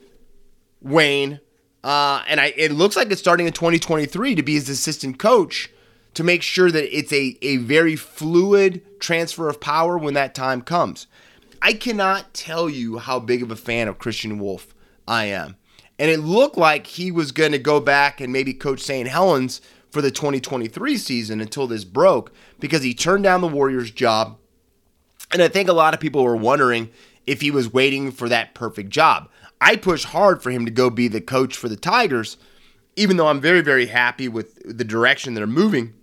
Wayne. 0.81 1.39
Uh, 1.83 2.23
and 2.27 2.39
I, 2.39 2.53
it 2.55 2.71
looks 2.71 2.95
like 2.95 3.11
it's 3.11 3.21
starting 3.21 3.47
in 3.47 3.53
2023 3.53 4.35
to 4.35 4.43
be 4.43 4.53
his 4.53 4.69
assistant 4.69 5.17
coach 5.17 5.69
to 6.13 6.23
make 6.23 6.41
sure 6.41 6.69
that 6.69 6.95
it's 6.95 7.11
a, 7.13 7.37
a 7.41 7.57
very 7.57 7.95
fluid 7.95 8.99
transfer 8.99 9.49
of 9.49 9.59
power 9.59 9.97
when 9.97 10.13
that 10.13 10.35
time 10.35 10.61
comes. 10.61 11.07
I 11.61 11.73
cannot 11.73 12.33
tell 12.33 12.69
you 12.69 12.97
how 12.97 13.19
big 13.19 13.41
of 13.41 13.51
a 13.51 13.55
fan 13.55 13.87
of 13.87 13.99
Kristian 13.99 14.39
Woolf 14.39 14.73
I 15.07 15.25
am. 15.25 15.57
And 15.99 16.09
it 16.09 16.19
looked 16.19 16.57
like 16.57 16.87
he 16.87 17.11
was 17.11 17.31
going 17.31 17.51
to 17.51 17.59
go 17.59 17.79
back 17.79 18.19
and 18.19 18.33
maybe 18.33 18.53
coach 18.53 18.79
St. 18.81 19.07
Helens 19.07 19.61
for 19.91 20.01
the 20.01 20.09
2023 20.09 20.97
season 20.97 21.41
until 21.41 21.67
this 21.67 21.83
broke 21.83 22.33
because 22.59 22.81
he 22.81 22.93
turned 22.93 23.23
down 23.23 23.41
the 23.41 23.47
Warriors 23.47 23.91
job. 23.91 24.37
And 25.31 25.41
I 25.41 25.47
think 25.47 25.69
a 25.69 25.73
lot 25.73 25.93
of 25.93 25.99
people 25.99 26.23
were 26.23 26.35
wondering 26.35 26.89
if 27.27 27.41
he 27.41 27.51
was 27.51 27.71
waiting 27.71 28.11
for 28.11 28.27
that 28.29 28.55
perfect 28.55 28.89
job. 28.89 29.29
I 29.61 29.75
push 29.75 30.05
hard 30.05 30.41
for 30.41 30.49
him 30.49 30.65
to 30.65 30.71
go 30.71 30.89
be 30.89 31.07
the 31.07 31.21
coach 31.21 31.55
for 31.55 31.69
the 31.69 31.75
Tigers, 31.75 32.37
even 32.95 33.15
though 33.15 33.27
I'm 33.27 33.39
very, 33.39 33.61
very 33.61 33.85
happy 33.85 34.27
with 34.27 34.59
the 34.65 34.83
direction 34.83 35.35
they're 35.35 35.47
moving. 35.47 35.93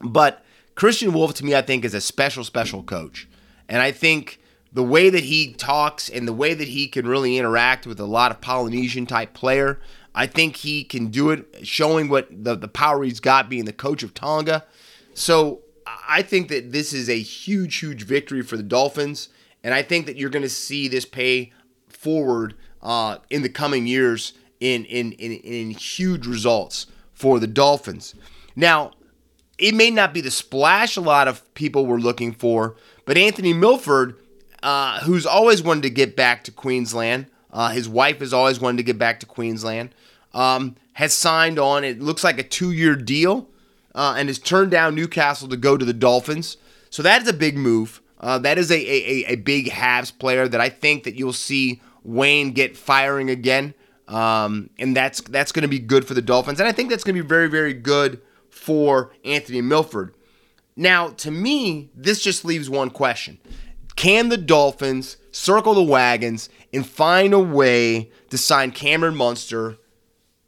But 0.00 0.44
Kristian 0.76 1.12
Woolf, 1.12 1.34
to 1.34 1.44
me, 1.44 1.56
I 1.56 1.62
think 1.62 1.84
is 1.84 1.94
a 1.94 2.00
special, 2.00 2.44
special 2.44 2.82
coach. 2.82 3.26
And 3.68 3.82
I 3.82 3.90
think 3.90 4.38
the 4.72 4.84
way 4.84 5.08
that 5.08 5.24
he 5.24 5.54
talks 5.54 6.08
and 6.08 6.28
the 6.28 6.32
way 6.32 6.52
that 6.54 6.68
he 6.68 6.86
can 6.86 7.06
really 7.06 7.38
interact 7.38 7.86
with 7.86 7.98
a 7.98 8.04
lot 8.04 8.30
of 8.30 8.40
Polynesian 8.40 9.06
type 9.06 9.32
player, 9.32 9.80
I 10.14 10.26
think 10.26 10.56
he 10.56 10.84
can 10.84 11.08
do 11.08 11.30
it, 11.30 11.66
showing 11.66 12.08
what 12.08 12.28
the, 12.30 12.54
the 12.54 12.68
power 12.68 13.02
he's 13.02 13.18
got 13.18 13.48
being 13.48 13.64
the 13.64 13.72
coach 13.72 14.02
of 14.02 14.14
Tonga. 14.14 14.64
So 15.14 15.62
I 16.06 16.22
think 16.22 16.48
that 16.48 16.72
this 16.72 16.92
is 16.92 17.08
a 17.08 17.18
huge, 17.18 17.76
huge 17.76 18.04
victory 18.04 18.42
for 18.42 18.56
the 18.56 18.62
Dolphins. 18.62 19.30
And 19.64 19.74
I 19.74 19.82
think 19.82 20.06
that 20.06 20.16
you're 20.16 20.30
going 20.30 20.42
to 20.42 20.48
see 20.48 20.86
this 20.86 21.04
pay 21.04 21.52
forward 21.98 22.54
uh, 22.80 23.18
in 23.28 23.42
the 23.42 23.48
coming 23.48 23.86
years 23.86 24.32
in, 24.60 24.84
in, 24.84 25.12
in, 25.12 25.32
in 25.32 25.70
huge 25.70 26.26
results 26.26 26.86
for 27.12 27.40
the 27.40 27.46
Dolphins. 27.46 28.14
Now, 28.54 28.92
it 29.58 29.74
may 29.74 29.90
not 29.90 30.14
be 30.14 30.20
the 30.20 30.30
splash 30.30 30.96
a 30.96 31.00
lot 31.00 31.26
of 31.26 31.42
people 31.54 31.86
were 31.86 31.98
looking 31.98 32.32
for, 32.32 32.76
but 33.04 33.18
Anthony 33.18 33.52
Milford, 33.52 34.16
uh, 34.62 35.00
who's 35.00 35.26
always 35.26 35.62
wanted 35.62 35.82
to 35.82 35.90
get 35.90 36.14
back 36.14 36.44
to 36.44 36.52
Queensland, 36.52 37.26
uh, 37.52 37.70
his 37.70 37.88
wife 37.88 38.20
has 38.20 38.32
always 38.32 38.60
wanted 38.60 38.76
to 38.76 38.82
get 38.84 38.98
back 38.98 39.18
to 39.20 39.26
Queensland, 39.26 39.92
um, 40.32 40.76
has 40.92 41.12
signed 41.12 41.58
on, 41.58 41.82
it 41.82 42.00
looks 42.00 42.22
like 42.22 42.38
a 42.38 42.44
two 42.44 42.70
year 42.70 42.94
deal, 42.94 43.48
uh, 43.94 44.14
and 44.16 44.28
has 44.28 44.38
turned 44.38 44.70
down 44.70 44.94
Newcastle 44.94 45.48
to 45.48 45.56
go 45.56 45.76
to 45.76 45.84
the 45.84 45.92
Dolphins. 45.92 46.56
So 46.90 47.02
that 47.02 47.22
is 47.22 47.28
a 47.28 47.32
big 47.32 47.56
move. 47.56 48.00
Uh, 48.20 48.38
that 48.38 48.58
is 48.58 48.70
a, 48.70 48.76
a, 48.76 49.32
a 49.32 49.36
big 49.36 49.70
halves 49.70 50.10
player 50.10 50.46
that 50.48 50.60
I 50.60 50.68
think 50.68 51.04
that 51.04 51.14
you'll 51.16 51.32
see 51.32 51.80
Wayne 52.02 52.52
get 52.52 52.76
firing 52.76 53.30
again. 53.30 53.74
Um, 54.08 54.70
and 54.78 54.96
that's 54.96 55.20
that's 55.20 55.52
going 55.52 55.62
to 55.62 55.68
be 55.68 55.78
good 55.78 56.06
for 56.06 56.14
the 56.14 56.22
Dolphins. 56.22 56.60
And 56.60 56.68
I 56.68 56.72
think 56.72 56.88
that's 56.88 57.04
going 57.04 57.16
to 57.16 57.22
be 57.22 57.28
very, 57.28 57.48
very 57.48 57.74
good 57.74 58.20
for 58.48 59.12
Anthony 59.24 59.60
Milford. 59.60 60.14
Now, 60.76 61.08
to 61.08 61.30
me, 61.30 61.90
this 61.94 62.22
just 62.22 62.44
leaves 62.44 62.70
one 62.70 62.90
question. 62.90 63.38
Can 63.96 64.28
the 64.28 64.36
Dolphins 64.36 65.16
circle 65.32 65.74
the 65.74 65.82
wagons 65.82 66.48
and 66.72 66.86
find 66.86 67.34
a 67.34 67.38
way 67.40 68.12
to 68.30 68.38
sign 68.38 68.70
Cameron 68.70 69.16
Munster 69.16 69.76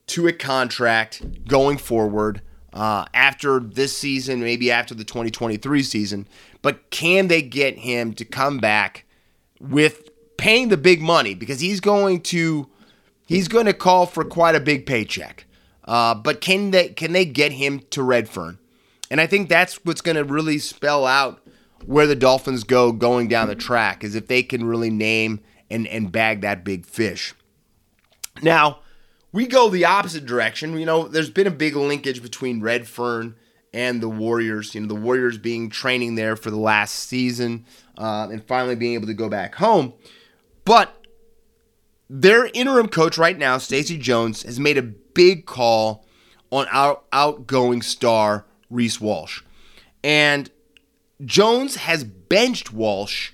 to 0.06 0.28
a 0.28 0.32
contract 0.32 1.46
going 1.48 1.76
forward 1.76 2.42
uh, 2.72 3.06
after 3.12 3.58
this 3.58 3.96
season, 3.96 4.40
maybe 4.40 4.70
after 4.70 4.94
the 4.94 5.02
2023 5.02 5.82
season? 5.82 6.28
But 6.62 6.90
can 6.90 7.26
they 7.26 7.42
get 7.42 7.78
him 7.78 8.12
to 8.14 8.24
come 8.24 8.58
back 8.58 9.04
with 9.58 10.09
paying 10.40 10.70
the 10.70 10.76
big 10.78 11.02
money 11.02 11.34
because 11.34 11.60
he's 11.60 11.80
going 11.80 12.22
to 12.22 12.66
he's 13.26 13.46
going 13.46 13.66
to 13.66 13.74
call 13.74 14.06
for 14.06 14.24
quite 14.24 14.54
a 14.54 14.60
big 14.60 14.86
paycheck. 14.86 15.44
Uh, 15.84 16.14
but 16.14 16.40
can 16.40 16.70
they 16.70 16.88
can 16.88 17.12
they 17.12 17.26
get 17.26 17.52
him 17.52 17.80
to 17.90 18.02
Redfern? 18.02 18.58
And 19.10 19.20
I 19.20 19.26
think 19.26 19.48
that's 19.48 19.84
what's 19.84 20.00
going 20.00 20.16
to 20.16 20.24
really 20.24 20.58
spell 20.58 21.04
out 21.04 21.46
where 21.84 22.06
the 22.06 22.16
Dolphins 22.16 22.64
go 22.64 22.90
going 22.90 23.28
down 23.28 23.48
the 23.48 23.54
track 23.54 24.02
is 24.02 24.14
if 24.14 24.28
they 24.28 24.42
can 24.42 24.64
really 24.64 24.90
name 24.90 25.40
and 25.70 25.86
and 25.86 26.10
bag 26.10 26.40
that 26.40 26.64
big 26.64 26.86
fish. 26.86 27.34
Now, 28.42 28.78
we 29.32 29.46
go 29.46 29.68
the 29.68 29.84
opposite 29.84 30.24
direction. 30.24 30.78
You 30.78 30.86
know, 30.86 31.06
there's 31.06 31.30
been 31.30 31.46
a 31.46 31.52
big 31.52 31.76
linkage 31.76 32.22
between 32.22 32.62
Redfern 32.62 33.36
and 33.74 34.00
the 34.00 34.08
Warriors. 34.08 34.74
You 34.74 34.80
know, 34.80 34.88
the 34.88 34.94
Warriors 34.94 35.36
being 35.36 35.68
training 35.68 36.14
there 36.14 36.34
for 36.34 36.50
the 36.50 36.56
last 36.56 36.94
season 36.94 37.66
uh, 37.98 38.28
and 38.30 38.42
finally 38.42 38.74
being 38.74 38.94
able 38.94 39.06
to 39.08 39.14
go 39.14 39.28
back 39.28 39.56
home. 39.56 39.92
But 40.64 41.04
their 42.08 42.46
interim 42.46 42.88
coach 42.88 43.16
right 43.18 43.38
now, 43.38 43.58
Stacey 43.58 43.98
Jones, 43.98 44.42
has 44.42 44.58
made 44.58 44.78
a 44.78 44.82
big 44.82 45.46
call 45.46 46.04
on 46.50 46.66
our 46.70 47.00
outgoing 47.12 47.82
star 47.82 48.44
Reece 48.68 49.00
Walsh. 49.00 49.42
And 50.02 50.50
Jones 51.24 51.76
has 51.76 52.04
benched 52.04 52.72
Walsh 52.72 53.32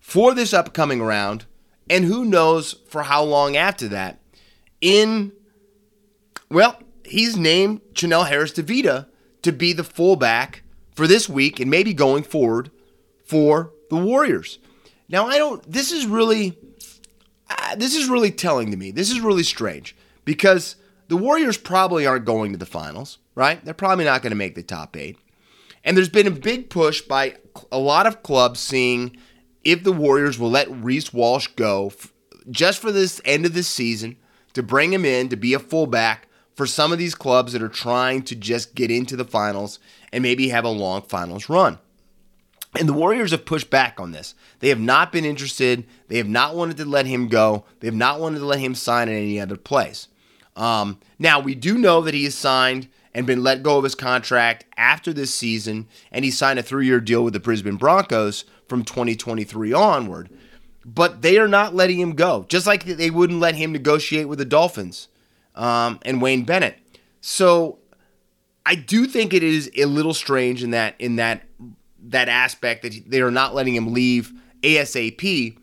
for 0.00 0.34
this 0.34 0.52
upcoming 0.52 1.02
round, 1.02 1.44
and 1.88 2.04
who 2.04 2.24
knows 2.24 2.76
for 2.88 3.04
how 3.04 3.22
long 3.22 3.56
after 3.56 3.88
that. 3.88 4.18
In, 4.80 5.32
well, 6.50 6.80
he's 7.04 7.36
named 7.36 7.80
Chanel 7.94 8.24
Harris-Tavita 8.24 9.06
to 9.42 9.52
be 9.52 9.72
the 9.72 9.84
fullback 9.84 10.62
for 10.94 11.06
this 11.06 11.28
week 11.28 11.60
and 11.60 11.70
maybe 11.70 11.94
going 11.94 12.22
forward 12.22 12.70
for 13.24 13.72
the 13.90 13.96
Warriors. 13.96 14.58
Now, 15.12 15.26
I 15.26 15.36
don't, 15.36 15.62
this 15.70 15.92
is 15.92 16.06
really, 16.06 16.58
uh, 17.48 17.76
this 17.76 17.94
is 17.94 18.08
really 18.08 18.30
telling 18.30 18.70
to 18.70 18.76
me. 18.78 18.90
This 18.90 19.10
is 19.10 19.20
really 19.20 19.42
strange 19.42 19.94
because 20.24 20.76
the 21.08 21.18
Warriors 21.18 21.58
probably 21.58 22.06
aren't 22.06 22.24
going 22.24 22.52
to 22.52 22.58
the 22.58 22.66
finals, 22.66 23.18
right? 23.34 23.62
They're 23.62 23.74
probably 23.74 24.06
not 24.06 24.22
going 24.22 24.30
to 24.30 24.36
make 24.36 24.54
the 24.54 24.62
top 24.62 24.96
eight. 24.96 25.18
And 25.84 25.96
there's 25.96 26.08
been 26.08 26.26
a 26.26 26.30
big 26.30 26.70
push 26.70 27.02
by 27.02 27.36
a 27.70 27.78
lot 27.78 28.06
of 28.06 28.22
clubs 28.22 28.58
seeing 28.58 29.16
if 29.62 29.84
the 29.84 29.92
Warriors 29.92 30.38
will 30.38 30.50
let 30.50 30.70
Reece 30.70 31.12
Walsh 31.12 31.48
go 31.48 31.88
f- 31.88 32.12
just 32.50 32.80
for 32.80 32.90
this 32.90 33.20
end 33.26 33.44
of 33.44 33.52
this 33.52 33.68
season 33.68 34.16
to 34.54 34.62
bring 34.62 34.92
him 34.92 35.04
in 35.04 35.28
to 35.28 35.36
be 35.36 35.52
a 35.52 35.58
fullback 35.58 36.28
for 36.54 36.66
some 36.66 36.90
of 36.90 36.98
these 36.98 37.14
clubs 37.14 37.52
that 37.52 37.62
are 37.62 37.68
trying 37.68 38.22
to 38.22 38.34
just 38.34 38.74
get 38.74 38.90
into 38.90 39.16
the 39.16 39.24
finals 39.24 39.78
and 40.10 40.22
maybe 40.22 40.48
have 40.48 40.64
a 40.64 40.70
long 40.70 41.02
finals 41.02 41.48
run. 41.48 41.78
And 42.78 42.88
the 42.88 42.94
Warriors 42.94 43.32
have 43.32 43.44
pushed 43.44 43.68
back 43.68 44.00
on 44.00 44.12
this. 44.12 44.34
They 44.60 44.70
have 44.70 44.80
not 44.80 45.12
been 45.12 45.24
interested. 45.24 45.84
They 46.08 46.16
have 46.16 46.28
not 46.28 46.54
wanted 46.54 46.78
to 46.78 46.84
let 46.86 47.06
him 47.06 47.28
go. 47.28 47.64
They 47.80 47.86
have 47.86 47.94
not 47.94 48.18
wanted 48.18 48.38
to 48.38 48.46
let 48.46 48.60
him 48.60 48.74
sign 48.74 49.08
in 49.08 49.14
any 49.14 49.38
other 49.38 49.56
place. 49.56 50.08
Um, 50.56 50.98
now, 51.18 51.38
we 51.40 51.54
do 51.54 51.76
know 51.76 52.00
that 52.02 52.14
he 52.14 52.24
has 52.24 52.34
signed 52.34 52.88
and 53.14 53.26
been 53.26 53.42
let 53.42 53.62
go 53.62 53.76
of 53.76 53.84
his 53.84 53.94
contract 53.94 54.64
after 54.76 55.12
this 55.12 55.34
season, 55.34 55.86
and 56.10 56.24
he 56.24 56.30
signed 56.30 56.58
a 56.58 56.62
three 56.62 56.86
year 56.86 57.00
deal 57.00 57.22
with 57.24 57.34
the 57.34 57.40
Brisbane 57.40 57.76
Broncos 57.76 58.44
from 58.68 58.84
2023 58.84 59.72
onward. 59.72 60.30
But 60.84 61.22
they 61.22 61.38
are 61.38 61.48
not 61.48 61.74
letting 61.74 62.00
him 62.00 62.12
go, 62.14 62.44
just 62.48 62.66
like 62.66 62.84
they 62.84 63.10
wouldn't 63.10 63.38
let 63.38 63.54
him 63.54 63.70
negotiate 63.70 64.28
with 64.28 64.38
the 64.38 64.44
Dolphins 64.44 65.08
um, 65.54 66.00
and 66.02 66.20
Wayne 66.20 66.44
Bennett. 66.44 66.78
So 67.20 67.78
I 68.66 68.74
do 68.74 69.06
think 69.06 69.32
it 69.32 69.42
is 69.42 69.70
a 69.76 69.84
little 69.84 70.14
strange 70.14 70.64
in 70.64 70.70
that 70.70 70.94
in 70.98 71.16
that 71.16 71.42
that 72.02 72.28
aspect 72.28 72.82
that 72.82 73.10
they 73.10 73.20
are 73.20 73.30
not 73.30 73.54
letting 73.54 73.74
him 73.74 73.92
leave 73.92 74.32
ASAP. 74.62 75.56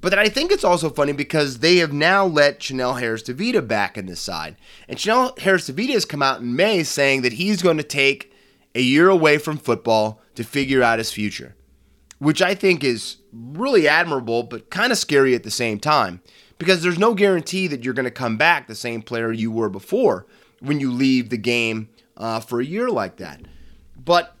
But 0.00 0.10
then 0.10 0.18
I 0.18 0.28
think 0.28 0.52
it's 0.52 0.64
also 0.64 0.90
funny 0.90 1.12
because 1.12 1.58
they 1.58 1.76
have 1.78 1.92
now 1.92 2.26
let 2.26 2.62
Chanel 2.62 2.94
Harris-Tavita 2.94 3.66
back 3.66 3.96
in 3.96 4.06
this 4.06 4.20
side. 4.20 4.56
And 4.88 5.00
Chanel 5.00 5.34
Harris-Tavita 5.38 5.94
has 5.94 6.04
come 6.04 6.22
out 6.22 6.40
in 6.40 6.54
May 6.54 6.82
saying 6.82 7.22
that 7.22 7.34
he's 7.34 7.62
going 7.62 7.78
to 7.78 7.82
take 7.82 8.32
a 8.74 8.80
year 8.80 9.08
away 9.08 9.38
from 9.38 9.56
football 9.56 10.20
to 10.34 10.44
figure 10.44 10.82
out 10.82 10.98
his 10.98 11.10
future, 11.10 11.56
which 12.18 12.42
I 12.42 12.54
think 12.54 12.84
is 12.84 13.16
really 13.32 13.88
admirable, 13.88 14.42
but 14.42 14.70
kind 14.70 14.92
of 14.92 14.98
scary 14.98 15.34
at 15.34 15.42
the 15.42 15.50
same 15.50 15.80
time 15.80 16.20
because 16.58 16.82
there's 16.82 16.98
no 16.98 17.14
guarantee 17.14 17.66
that 17.68 17.84
you're 17.84 17.94
going 17.94 18.04
to 18.04 18.10
come 18.10 18.36
back 18.36 18.66
the 18.66 18.74
same 18.74 19.02
player 19.02 19.32
you 19.32 19.50
were 19.50 19.70
before 19.70 20.26
when 20.60 20.78
you 20.78 20.90
leave 20.90 21.30
the 21.30 21.36
game 21.36 21.88
uh, 22.16 22.40
for 22.40 22.60
a 22.60 22.64
year 22.64 22.90
like 22.90 23.16
that. 23.16 23.40
But 23.96 24.35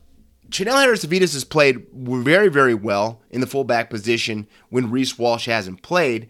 Chanel 0.50 0.78
Harris 0.78 1.04
Avitas 1.04 1.32
has 1.32 1.44
played 1.44 1.86
very, 1.92 2.48
very 2.48 2.74
well 2.74 3.20
in 3.30 3.40
the 3.40 3.46
fullback 3.46 3.90
position 3.90 4.46
when 4.70 4.90
Reece 4.90 5.18
Walsh 5.18 5.46
hasn't 5.46 5.82
played. 5.82 6.28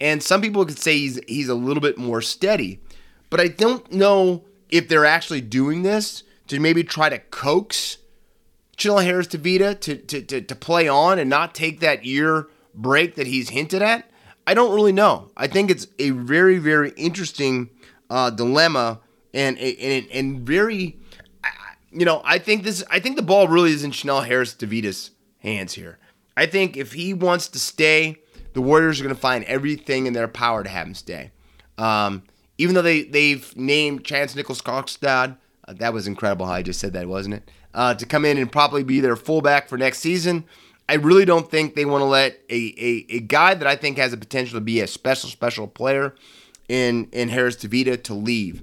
And 0.00 0.22
some 0.22 0.40
people 0.40 0.64
could 0.64 0.78
say 0.78 0.96
he's 0.96 1.20
he's 1.26 1.48
a 1.48 1.54
little 1.54 1.80
bit 1.80 1.98
more 1.98 2.22
steady. 2.22 2.80
But 3.30 3.40
I 3.40 3.48
don't 3.48 3.90
know 3.92 4.44
if 4.70 4.88
they're 4.88 5.04
actually 5.04 5.40
doing 5.40 5.82
this 5.82 6.22
to 6.46 6.60
maybe 6.60 6.82
try 6.82 7.08
to 7.08 7.18
coax 7.18 7.98
Chanel 8.76 8.98
Harris-Tavita 8.98 9.80
to, 9.80 9.96
to, 9.96 10.22
to, 10.22 10.40
to 10.40 10.54
play 10.54 10.88
on 10.88 11.18
and 11.18 11.28
not 11.28 11.54
take 11.54 11.80
that 11.80 12.04
year 12.04 12.48
break 12.74 13.16
that 13.16 13.26
he's 13.26 13.50
hinted 13.50 13.82
at. 13.82 14.08
I 14.46 14.54
don't 14.54 14.74
really 14.74 14.92
know. 14.92 15.30
I 15.36 15.46
think 15.46 15.70
it's 15.70 15.88
a 15.98 16.10
very, 16.10 16.58
very 16.58 16.90
interesting 16.96 17.70
uh, 18.08 18.30
dilemma 18.30 19.00
and, 19.34 19.58
and, 19.58 20.06
and 20.10 20.40
very 20.40 20.96
you 21.90 22.04
know, 22.04 22.22
I 22.24 22.38
think 22.38 22.64
this. 22.64 22.84
I 22.90 23.00
think 23.00 23.16
the 23.16 23.22
ball 23.22 23.48
really 23.48 23.72
is 23.72 23.84
in 23.84 23.90
Chanel 23.90 24.22
Harris-Tavita's 24.22 25.10
hands 25.38 25.74
here. 25.74 25.98
I 26.36 26.46
think 26.46 26.76
if 26.76 26.92
he 26.92 27.14
wants 27.14 27.48
to 27.48 27.58
stay, 27.58 28.16
the 28.52 28.60
Warriors 28.60 29.00
are 29.00 29.04
going 29.04 29.14
to 29.14 29.20
find 29.20 29.44
everything 29.44 30.06
in 30.06 30.12
their 30.12 30.28
power 30.28 30.62
to 30.62 30.68
have 30.68 30.86
him 30.86 30.94
stay. 30.94 31.30
Um, 31.76 32.24
even 32.58 32.74
though 32.74 32.82
they 32.82 33.04
they've 33.04 33.56
named 33.56 34.04
Charnze 34.04 34.34
Nicoll-Klokstad, 34.34 35.36
uh, 35.66 35.72
that 35.74 35.92
was 35.92 36.06
incredible 36.06 36.46
how 36.46 36.52
I 36.52 36.62
just 36.62 36.80
said 36.80 36.92
that, 36.92 37.08
wasn't 37.08 37.36
it? 37.36 37.50
Uh, 37.74 37.94
to 37.94 38.06
come 38.06 38.24
in 38.24 38.38
and 38.38 38.50
probably 38.50 38.82
be 38.82 39.00
their 39.00 39.16
fullback 39.16 39.68
for 39.68 39.78
next 39.78 39.98
season. 39.98 40.44
I 40.88 40.94
really 40.94 41.24
don't 41.24 41.50
think 41.50 41.74
they 41.74 41.84
want 41.84 42.00
to 42.00 42.06
let 42.06 42.40
a, 42.48 42.74
a, 42.78 43.06
a 43.16 43.20
guy 43.20 43.54
that 43.54 43.66
I 43.66 43.76
think 43.76 43.98
has 43.98 44.10
the 44.10 44.16
potential 44.16 44.58
to 44.58 44.64
be 44.64 44.80
a 44.80 44.86
special 44.86 45.28
special 45.28 45.66
player 45.66 46.14
in 46.68 47.08
in 47.12 47.28
Harris-Tavita 47.28 48.02
to 48.04 48.14
leave. 48.14 48.62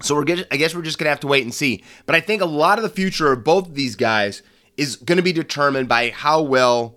So 0.00 0.14
we're 0.14 0.24
get, 0.24 0.46
I 0.50 0.56
guess 0.56 0.74
we're 0.74 0.82
just 0.82 0.98
gonna 0.98 1.10
have 1.10 1.20
to 1.20 1.26
wait 1.26 1.44
and 1.44 1.54
see. 1.54 1.82
But 2.04 2.14
I 2.14 2.20
think 2.20 2.42
a 2.42 2.46
lot 2.46 2.78
of 2.78 2.82
the 2.82 2.90
future 2.90 3.32
of 3.32 3.44
both 3.44 3.68
of 3.68 3.74
these 3.74 3.96
guys 3.96 4.42
is 4.76 4.96
to 4.98 5.22
be 5.22 5.32
determined 5.32 5.88
by 5.88 6.10
how 6.10 6.42
well 6.42 6.96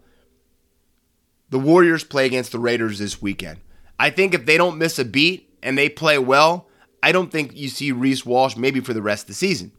the 1.49 1.59
Warriors 1.59 2.03
play 2.03 2.25
against 2.25 2.51
the 2.51 2.59
Raiders 2.59 2.99
this 2.99 3.21
weekend. 3.21 3.59
I 3.99 4.09
think 4.09 4.33
if 4.33 4.45
they 4.45 4.57
don't 4.57 4.77
miss 4.77 4.99
a 4.99 5.05
beat 5.05 5.49
and 5.63 5.77
they 5.77 5.89
play 5.89 6.17
well, 6.17 6.67
I 7.01 7.11
don't 7.11 7.31
think 7.31 7.55
you 7.55 7.69
see 7.69 7.91
Reece 7.91 8.25
Walsh 8.25 8.55
maybe 8.55 8.79
for 8.79 8.93
the 8.93 9.01
rest 9.01 9.23
of 9.23 9.27
the 9.27 9.33
season. 9.33 9.71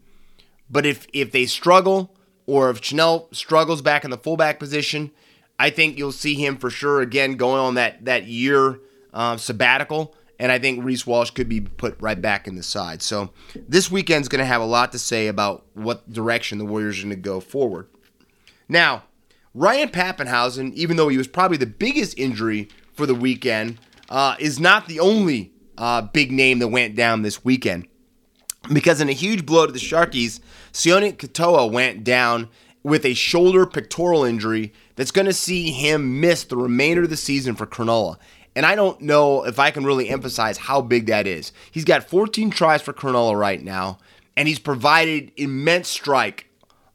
But 0.69 0.85
if 0.85 1.07
if 1.13 1.31
they 1.31 1.45
struggle 1.45 2.15
or 2.45 2.69
if 2.69 2.83
Chanel 2.83 3.27
struggles 3.31 3.81
back 3.81 4.03
in 4.03 4.11
the 4.11 4.17
fullback 4.17 4.59
position, 4.59 5.11
I 5.59 5.69
think 5.69 5.97
you'll 5.97 6.11
see 6.11 6.35
him 6.35 6.57
for 6.57 6.69
sure 6.69 7.01
again 7.01 7.35
going 7.35 7.59
on 7.59 7.75
that 7.75 8.05
that 8.05 8.25
year 8.25 8.79
um, 9.13 9.37
sabbatical. 9.37 10.15
And 10.41 10.51
I 10.51 10.57
think 10.57 10.83
Reece 10.83 11.05
Walsh 11.05 11.29
could 11.29 11.47
be 11.47 11.61
put 11.61 11.95
right 12.01 12.19
back 12.19 12.47
in 12.47 12.55
the 12.55 12.63
side. 12.63 13.03
So 13.03 13.29
this 13.69 13.91
weekend's 13.91 14.27
going 14.27 14.39
to 14.39 14.45
have 14.45 14.59
a 14.59 14.65
lot 14.65 14.91
to 14.91 14.97
say 14.97 15.27
about 15.27 15.67
what 15.75 16.11
direction 16.11 16.57
the 16.57 16.65
Warriors 16.65 16.97
are 16.97 17.03
going 17.03 17.11
to 17.11 17.15
go 17.15 17.39
forward. 17.39 17.87
Now, 18.67 19.03
Ryan 19.53 19.89
Papenhuyzen, 19.89 20.73
even 20.73 20.97
though 20.97 21.09
he 21.09 21.17
was 21.19 21.27
probably 21.27 21.57
the 21.57 21.67
biggest 21.67 22.17
injury 22.17 22.69
for 22.91 23.05
the 23.05 23.13
weekend, 23.13 23.77
uh, 24.09 24.35
is 24.39 24.59
not 24.59 24.87
the 24.87 24.99
only 24.99 25.53
uh, 25.77 26.01
big 26.01 26.31
name 26.31 26.57
that 26.57 26.69
went 26.69 26.95
down 26.95 27.21
this 27.21 27.45
weekend. 27.45 27.87
Because 28.73 28.99
in 28.99 29.09
a 29.09 29.13
huge 29.13 29.45
blow 29.45 29.67
to 29.67 29.71
the 29.71 29.77
Sharkies, 29.77 30.39
Sione 30.73 31.15
Katoa 31.15 31.71
went 31.71 32.03
down 32.03 32.49
with 32.81 33.05
a 33.05 33.13
shoulder 33.13 33.67
pectoral 33.67 34.23
injury 34.23 34.73
that's 34.95 35.11
going 35.11 35.27
to 35.27 35.33
see 35.33 35.71
him 35.71 36.19
miss 36.19 36.43
the 36.45 36.57
remainder 36.57 37.03
of 37.03 37.11
the 37.11 37.17
season 37.17 37.53
for 37.53 37.67
Cronulla. 37.67 38.17
And 38.55 38.65
I 38.65 38.75
don't 38.75 38.99
know 39.01 39.45
if 39.45 39.59
I 39.59 39.71
can 39.71 39.85
really 39.85 40.09
emphasize 40.09 40.57
how 40.57 40.81
big 40.81 41.05
that 41.07 41.25
is. 41.25 41.53
He's 41.71 41.85
got 41.85 42.09
14 42.09 42.49
tries 42.49 42.81
for 42.81 42.93
Cronulla 42.93 43.39
right 43.39 43.63
now, 43.63 43.99
and 44.35 44.47
he's 44.47 44.59
provided 44.59 45.31
immense 45.37 45.87
strike 45.87 46.47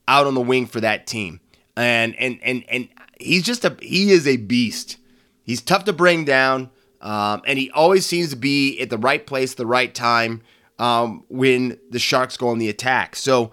out 0.07 0.27
on 0.27 0.35
the 0.35 0.41
wing 0.41 0.67
for 0.67 0.81
that 0.81 1.07
team. 1.07 1.41
And 1.77 2.15
and 2.17 2.39
and 2.43 2.65
and 2.69 2.89
he's 3.19 3.43
just 3.43 3.65
a 3.65 3.77
he 3.81 4.11
is 4.11 4.27
a 4.27 4.37
beast. 4.37 4.99
He's 5.43 5.61
tough 5.61 5.85
to 5.85 5.93
bring 5.93 6.25
down, 6.25 6.71
um, 7.01 7.43
and 7.47 7.59
he 7.59 7.71
always 7.71 8.05
seems 8.05 8.31
to 8.31 8.37
be 8.37 8.81
at 8.81 8.91
the 8.91 8.99
right 8.99 9.27
place, 9.27 9.55
the 9.55 9.67
right 9.67 9.95
time 9.95 10.43
um, 10.79 11.25
when 11.29 11.79
the 11.91 11.99
Sharks 11.99 12.37
go 12.37 12.49
on 12.49 12.59
the 12.59 12.69
attack. 12.69 13.17
So 13.17 13.53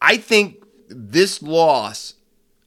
I 0.00 0.16
think 0.16 0.64
this 0.88 1.42
loss 1.42 2.14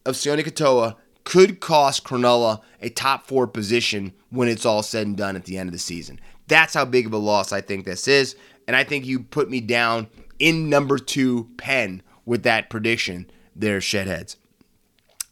of 0.05 0.16
Sione 0.16 0.43
Katoa 0.43 0.95
could 1.24 1.59
cost 1.59 2.03
Cronulla 2.03 2.61
a 2.82 2.89
top 2.89 3.28
four 3.28 3.47
position 3.47 4.13
when 4.30 4.47
it's 4.47 4.65
all 4.65 4.84
said 4.84 5.07
and 5.07 5.17
done 5.17 5.36
at 5.36 5.45
the 5.45 5.57
end 5.57 5.69
of 5.69 5.74
the 5.74 5.80
season. 5.80 6.19
That's 6.47 6.74
how 6.74 6.86
big 6.86 7.05
of 7.05 7.13
a 7.13 7.17
loss 7.17 7.51
I 7.51 7.61
think 7.61 7.86
this 7.86 8.07
is. 8.07 8.36
And 8.67 8.76
I 8.76 8.84
think 8.84 9.05
you 9.05 9.19
put 9.21 9.49
me 9.49 9.61
down 9.61 10.07
in 10.39 10.69
number 10.69 10.97
two 10.97 11.49
pen 11.57 12.01
with 12.26 12.43
that 12.43 12.69
prediction 12.69 13.30
there, 13.55 13.80
Shedheads. 13.80 14.36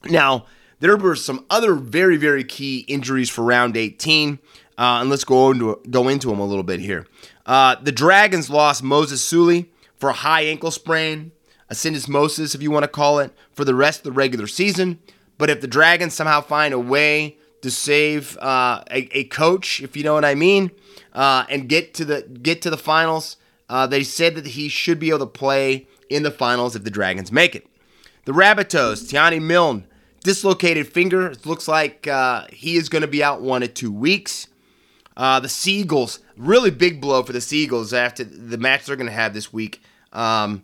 Now, 0.05 0.45
there 0.79 0.97
were 0.97 1.15
some 1.15 1.45
other 1.49 1.75
very, 1.75 2.17
very 2.17 2.43
key 2.43 2.79
injuries 2.87 3.29
for 3.29 3.43
round 3.43 3.77
18. 3.77 4.39
Uh, 4.77 4.99
and 5.01 5.09
let's 5.09 5.23
go 5.23 5.51
into 5.51 5.79
go 5.89 6.07
into 6.07 6.29
them 6.29 6.39
a 6.39 6.45
little 6.45 6.63
bit 6.63 6.79
here. 6.79 7.05
Uh, 7.45 7.75
the 7.75 7.91
Dragons 7.91 8.49
lost 8.49 8.81
Moses 8.81 9.23
Suli 9.23 9.69
for 9.95 10.09
a 10.09 10.13
high 10.13 10.41
ankle 10.41 10.71
sprain, 10.71 11.31
a 11.69 11.75
syndesmosis, 11.75 12.55
if 12.55 12.63
you 12.63 12.71
want 12.71 12.83
to 12.83 12.87
call 12.87 13.19
it, 13.19 13.31
for 13.51 13.63
the 13.63 13.75
rest 13.75 13.99
of 13.99 14.03
the 14.05 14.11
regular 14.11 14.47
season. 14.47 14.97
But 15.41 15.49
if 15.49 15.59
the 15.59 15.67
Dragons 15.67 16.13
somehow 16.13 16.41
find 16.41 16.71
a 16.71 16.77
way 16.77 17.35
to 17.63 17.71
save 17.71 18.37
uh, 18.37 18.83
a, 18.91 19.17
a, 19.17 19.23
coach, 19.23 19.81
if 19.81 19.97
you 19.97 20.03
know 20.03 20.13
what 20.13 20.23
I 20.23 20.35
mean, 20.35 20.69
uh, 21.13 21.45
and 21.49 21.67
get 21.67 21.95
to 21.95 22.05
the 22.05 22.21
get 22.21 22.61
to 22.61 22.69
the 22.69 22.77
finals, 22.77 23.37
uh, 23.67 23.87
they 23.87 24.03
said 24.03 24.35
that 24.35 24.45
he 24.45 24.69
should 24.69 24.99
be 24.99 25.09
able 25.09 25.17
to 25.17 25.25
play 25.25 25.87
in 26.11 26.21
the 26.21 26.29
finals 26.29 26.75
if 26.75 26.83
the 26.83 26.91
Dragons 26.91 27.31
make 27.31 27.55
it. 27.55 27.65
The 28.25 28.33
Rabbitohs, 28.33 29.11
Taane 29.11 29.41
Milne, 29.41 29.87
dislocated 30.23 30.87
finger. 30.87 31.31
It 31.31 31.43
looks 31.43 31.67
like 31.67 32.05
uh, 32.05 32.45
he 32.53 32.75
is 32.75 32.87
going 32.87 33.01
to 33.01 33.07
be 33.07 33.23
out 33.23 33.41
one 33.41 33.61
to 33.61 33.67
two 33.67 33.91
weeks. 33.91 34.45
Uh, 35.17 35.39
the 35.39 35.49
Seagulls, 35.49 36.19
really 36.37 36.69
big 36.69 37.01
blow 37.01 37.23
for 37.23 37.33
the 37.33 37.41
Seagulls 37.41 37.95
after 37.95 38.23
the 38.23 38.59
match 38.59 38.85
they're 38.85 38.95
going 38.95 39.09
to 39.09 39.11
have 39.11 39.33
this 39.33 39.51
week 39.51 39.81
um, 40.13 40.61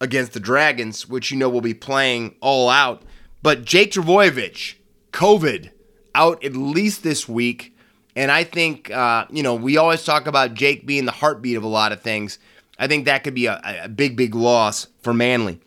against 0.00 0.32
the 0.32 0.38
Dragons, 0.38 1.08
which 1.08 1.32
you 1.32 1.36
know 1.36 1.48
will 1.48 1.60
be 1.60 1.74
playing 1.74 2.36
all 2.40 2.68
out. 2.68 3.02
But 3.42 3.64
Jake 3.64 3.92
Trbojevic, 3.92 4.74
COVID, 5.12 5.70
out 6.14 6.44
at 6.44 6.54
least 6.54 7.02
this 7.02 7.28
week. 7.28 7.76
And 8.16 8.30
I 8.30 8.44
think, 8.44 8.90
uh, 8.90 9.26
you 9.30 9.42
know, 9.42 9.54
we 9.54 9.76
always 9.76 10.04
talk 10.04 10.26
about 10.26 10.54
Jake 10.54 10.86
being 10.86 11.04
the 11.04 11.12
heartbeat 11.12 11.56
of 11.56 11.62
a 11.62 11.68
lot 11.68 11.92
of 11.92 12.02
things. 12.02 12.38
I 12.78 12.86
think 12.86 13.04
that 13.04 13.24
could 13.24 13.34
be 13.34 13.46
a, 13.46 13.60
a 13.84 13.88
big, 13.88 14.16
big 14.16 14.34
loss 14.34 14.88
for 15.02 15.14
Manly. 15.14 15.60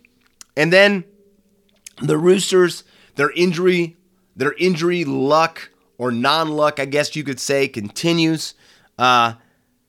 And 0.57 0.73
then 0.73 1.03
the 2.01 2.17
Roosters, 2.17 2.83
their 3.15 3.31
injury, 3.31 3.97
their 4.35 4.53
injury 4.53 5.05
luck 5.05 5.69
or 5.97 6.11
non 6.11 6.49
luck, 6.49 6.79
I 6.79 6.85
guess 6.85 7.15
you 7.15 7.23
could 7.23 7.39
say, 7.39 7.67
continues. 7.67 8.55
Uh, 8.97 9.33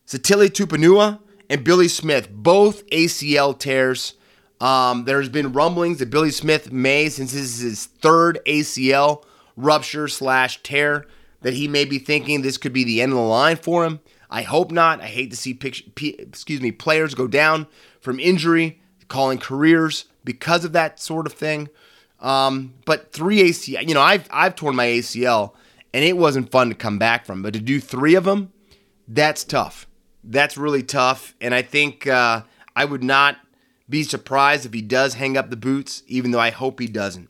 Sitili 0.06 0.48
Tupouniua 0.48 1.20
and 1.48 1.64
Billy 1.64 1.88
Smith, 1.88 2.30
both 2.30 2.86
ACL 2.90 3.58
tears. 3.58 4.14
Um, 4.64 5.04
there's 5.04 5.28
been 5.28 5.52
rumblings 5.52 5.98
that 5.98 6.08
Billy 6.08 6.30
Smith 6.30 6.72
may, 6.72 7.10
since 7.10 7.34
this 7.34 7.42
is 7.42 7.58
his 7.58 7.84
third 7.84 8.40
ACL 8.46 9.22
rupture 9.56 10.08
slash 10.08 10.62
tear, 10.62 11.04
that 11.42 11.52
he 11.52 11.68
may 11.68 11.84
be 11.84 11.98
thinking 11.98 12.40
this 12.40 12.56
could 12.56 12.72
be 12.72 12.82
the 12.82 13.02
end 13.02 13.12
of 13.12 13.18
the 13.18 13.24
line 13.24 13.56
for 13.56 13.84
him. 13.84 14.00
I 14.30 14.40
hope 14.40 14.70
not. 14.70 15.02
I 15.02 15.06
hate 15.06 15.30
to 15.32 15.36
see 15.36 15.52
picture, 15.52 15.84
p- 15.94 16.16
excuse 16.18 16.62
me 16.62 16.72
players 16.72 17.14
go 17.14 17.26
down 17.26 17.66
from 18.00 18.18
injury, 18.18 18.80
calling 19.06 19.36
careers 19.36 20.06
because 20.24 20.64
of 20.64 20.72
that 20.72 20.98
sort 20.98 21.26
of 21.26 21.34
thing. 21.34 21.68
Um, 22.18 22.72
but 22.86 23.12
three 23.12 23.42
ACL, 23.42 23.86
you 23.86 23.92
know, 23.92 24.00
I've 24.00 24.26
I've 24.30 24.56
torn 24.56 24.76
my 24.76 24.86
ACL 24.86 25.52
and 25.92 26.02
it 26.02 26.16
wasn't 26.16 26.50
fun 26.50 26.70
to 26.70 26.74
come 26.74 26.98
back 26.98 27.26
from. 27.26 27.42
But 27.42 27.52
to 27.52 27.60
do 27.60 27.80
three 27.80 28.14
of 28.14 28.24
them, 28.24 28.50
that's 29.06 29.44
tough. 29.44 29.86
That's 30.24 30.56
really 30.56 30.82
tough. 30.82 31.34
And 31.38 31.54
I 31.54 31.60
think 31.60 32.06
uh, 32.06 32.44
I 32.74 32.86
would 32.86 33.04
not 33.04 33.36
be 33.88 34.02
surprised 34.02 34.66
if 34.66 34.72
he 34.72 34.82
does 34.82 35.14
hang 35.14 35.36
up 35.36 35.50
the 35.50 35.56
boots, 35.56 36.02
even 36.06 36.30
though 36.30 36.40
I 36.40 36.50
hope 36.50 36.80
he 36.80 36.86
doesn't. 36.86 37.28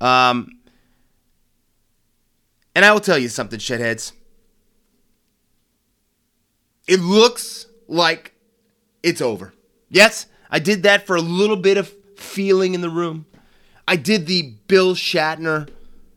Um, 0.00 0.58
and 2.74 2.84
I 2.84 2.92
will 2.92 3.00
tell 3.00 3.18
you 3.18 3.28
something, 3.28 3.58
shedheads. 3.58 4.12
It 6.86 7.00
looks 7.00 7.66
like 7.88 8.34
it's 9.02 9.20
over. 9.20 9.54
Yes, 9.88 10.26
I 10.50 10.58
did 10.58 10.82
that 10.82 11.06
for 11.06 11.16
a 11.16 11.20
little 11.20 11.56
bit 11.56 11.78
of 11.78 11.92
feeling 12.16 12.74
in 12.74 12.80
the 12.80 12.90
room. 12.90 13.26
I 13.86 13.96
did 13.96 14.26
the 14.26 14.54
Bill 14.66 14.94
Shatner, 14.94 15.68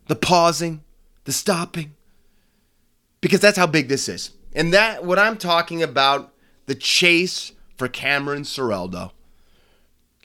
the 0.06 0.16
pausing 0.16 0.82
the 1.28 1.32
stopping. 1.34 1.94
Because 3.20 3.40
that's 3.40 3.58
how 3.58 3.66
big 3.66 3.88
this 3.88 4.08
is. 4.08 4.30
And 4.54 4.72
that 4.72 5.04
what 5.04 5.18
I'm 5.18 5.36
talking 5.36 5.82
about, 5.82 6.32
the 6.64 6.74
chase 6.74 7.52
for 7.76 7.86
Cameron 7.86 8.44
Ciraldo. 8.44 9.10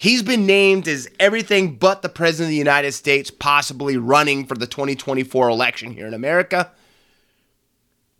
He's 0.04 0.22
been 0.22 0.45
named 0.45 0.89
as 0.89 1.08
everything 1.18 1.76
but 1.76 2.01
the 2.01 2.10
President 2.10 2.47
of 2.47 2.49
the 2.49 2.58
United 2.58 2.91
States, 2.91 3.32
possibly 3.32 3.95
running 3.95 4.45
for 4.45 4.54
the 4.54 4.68
2024 4.68 5.47
election 5.47 5.93
here 5.93 6.06
in 6.06 6.14
America. 6.14 6.72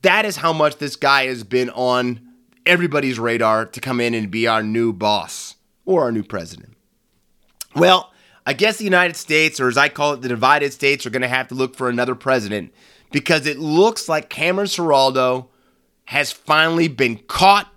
That 0.01 0.23
is 0.23 0.38
how 0.38 0.53
much 0.53 0.77
this 0.77 0.95
guy 0.95 1.25
has 1.25 1.43
been 1.43 1.69
on 1.71 2.21
everybody's 2.65 3.19
radar 3.19 3.65
to 3.65 3.81
come 3.81 3.99
in 3.99 4.13
and 4.13 4.31
be 4.31 4.47
our 4.47 4.63
new 4.63 4.93
boss 4.93 5.57
or 5.84 6.03
our 6.03 6.11
new 6.13 6.23
president. 6.23 6.77
Well, 7.75 8.13
I 8.45 8.53
guess 8.53 8.77
the 8.77 8.86
United 8.86 9.17
States, 9.17 9.59
or 9.59 9.67
as 9.67 9.75
I 9.75 9.89
call 9.89 10.13
it, 10.13 10.21
the 10.21 10.29
divided 10.29 10.71
states, 10.71 11.05
are 11.05 11.09
going 11.09 11.21
to 11.21 11.27
have 11.27 11.49
to 11.49 11.53
look 11.53 11.75
for 11.75 11.89
another 11.89 12.15
president 12.15 12.73
because 13.11 13.45
it 13.45 13.59
looks 13.59 14.07
like 14.07 14.29
Cameron 14.29 14.67
Ciraldo 14.67 15.49
has 16.05 16.31
finally 16.31 16.88
been 16.88 17.17
caught, 17.17 17.69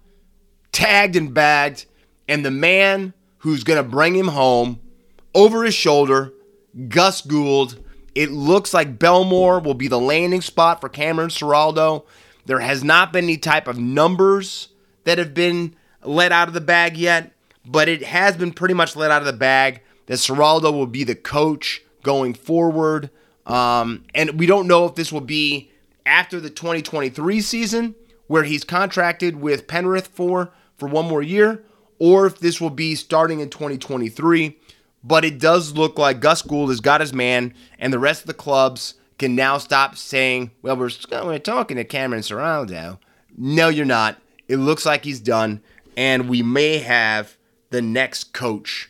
tagged, 0.70 1.16
and 1.16 1.34
bagged, 1.34 1.86
and 2.28 2.44
the 2.44 2.52
man 2.52 3.12
who's 3.39 3.64
going 3.64 3.82
to 3.82 3.89
bring 3.89 4.14
him 4.14 4.28
home 4.28 4.80
over 5.34 5.64
his 5.64 5.74
shoulder, 5.74 6.32
Gus 6.89 7.20
Gould. 7.20 7.82
It 8.14 8.30
looks 8.30 8.72
like 8.72 8.99
Belmore 8.99 9.61
will 9.61 9.74
be 9.74 9.89
the 9.89 10.01
landing 10.01 10.41
spot 10.41 10.80
for 10.80 10.89
Cameron 10.89 11.28
Ciraldo. 11.28 12.05
There 12.47 12.61
has 12.61 12.82
not 12.82 13.12
been 13.12 13.24
any 13.24 13.37
type 13.37 13.68
of 13.68 13.78
numbers 13.78 14.68
that 15.05 15.18
have 15.18 15.34
been 15.34 15.76
let 16.03 16.32
out 16.32 16.49
of 16.49 16.55
the 16.55 16.61
bag 16.61 16.97
yet, 16.97 17.32
but 17.64 17.89
it 17.89 18.05
has 18.05 18.37
been 18.37 18.53
pretty 18.53 18.74
much 18.74 18.97
let 18.97 19.11
out 19.11 19.22
of 19.22 19.26
the 19.26 19.32
bag 19.32 19.82
that 20.07 20.14
Ciraldo 20.14 20.72
will 20.72 20.87
be 20.87 21.05
the 21.05 21.14
coach 21.14 21.82
going 22.03 22.32
forward. 22.34 23.11
Um, 23.45 24.05
and 24.14 24.39
we 24.39 24.47
don't 24.47 24.66
know 24.66 24.87
if 24.87 24.95
this 24.95 25.12
will 25.12 25.20
be 25.20 25.70
after 26.05 26.41
the 26.41 26.51
2023 26.51 27.41
season, 27.41 27.95
where 28.28 28.45
he's 28.45 28.64
contracted 28.64 29.37
with 29.37 29.66
Penrith 29.66 30.07
for 30.09 30.53
for 30.76 30.89
one 30.89 31.07
more 31.07 31.22
year, 31.22 31.64
or 31.99 32.26
if 32.26 32.38
this 32.38 32.61
will 32.61 32.70
be 32.70 32.94
starting 32.94 33.40
in 33.40 33.51
2023. 33.51 34.59
But 35.05 35.24
it 35.24 35.38
does 35.38 35.72
look 35.72 35.99
like 35.99 36.20
Gus 36.20 36.42
Gould 36.42 36.70
has 36.70 36.80
got 36.80 37.01
his 37.01 37.12
man, 37.12 37.55
and 37.78 37.92
the 37.92 37.99
rest 37.99 38.22
of 38.22 38.26
the 38.26 38.34
clubs 38.34 38.94
can 39.18 39.36
now 39.36 39.59
stop 39.59 39.97
saying, 39.97 40.51
"Well, 40.62 40.76
we're, 40.76 40.90
oh, 41.12 41.26
we're 41.26 41.38
talking 41.38 41.76
to 41.76 41.84
Cameron 41.84 42.22
Ciraldo." 42.22 42.99
No, 43.36 43.68
you're 43.68 43.84
not. 43.84 44.20
It 44.49 44.57
looks 44.57 44.84
like 44.84 45.05
he's 45.05 45.20
done, 45.20 45.61
and 45.97 46.28
we 46.28 46.42
may 46.42 46.78
have 46.78 47.36
the 47.70 47.82
next 47.82 48.32
coach 48.32 48.88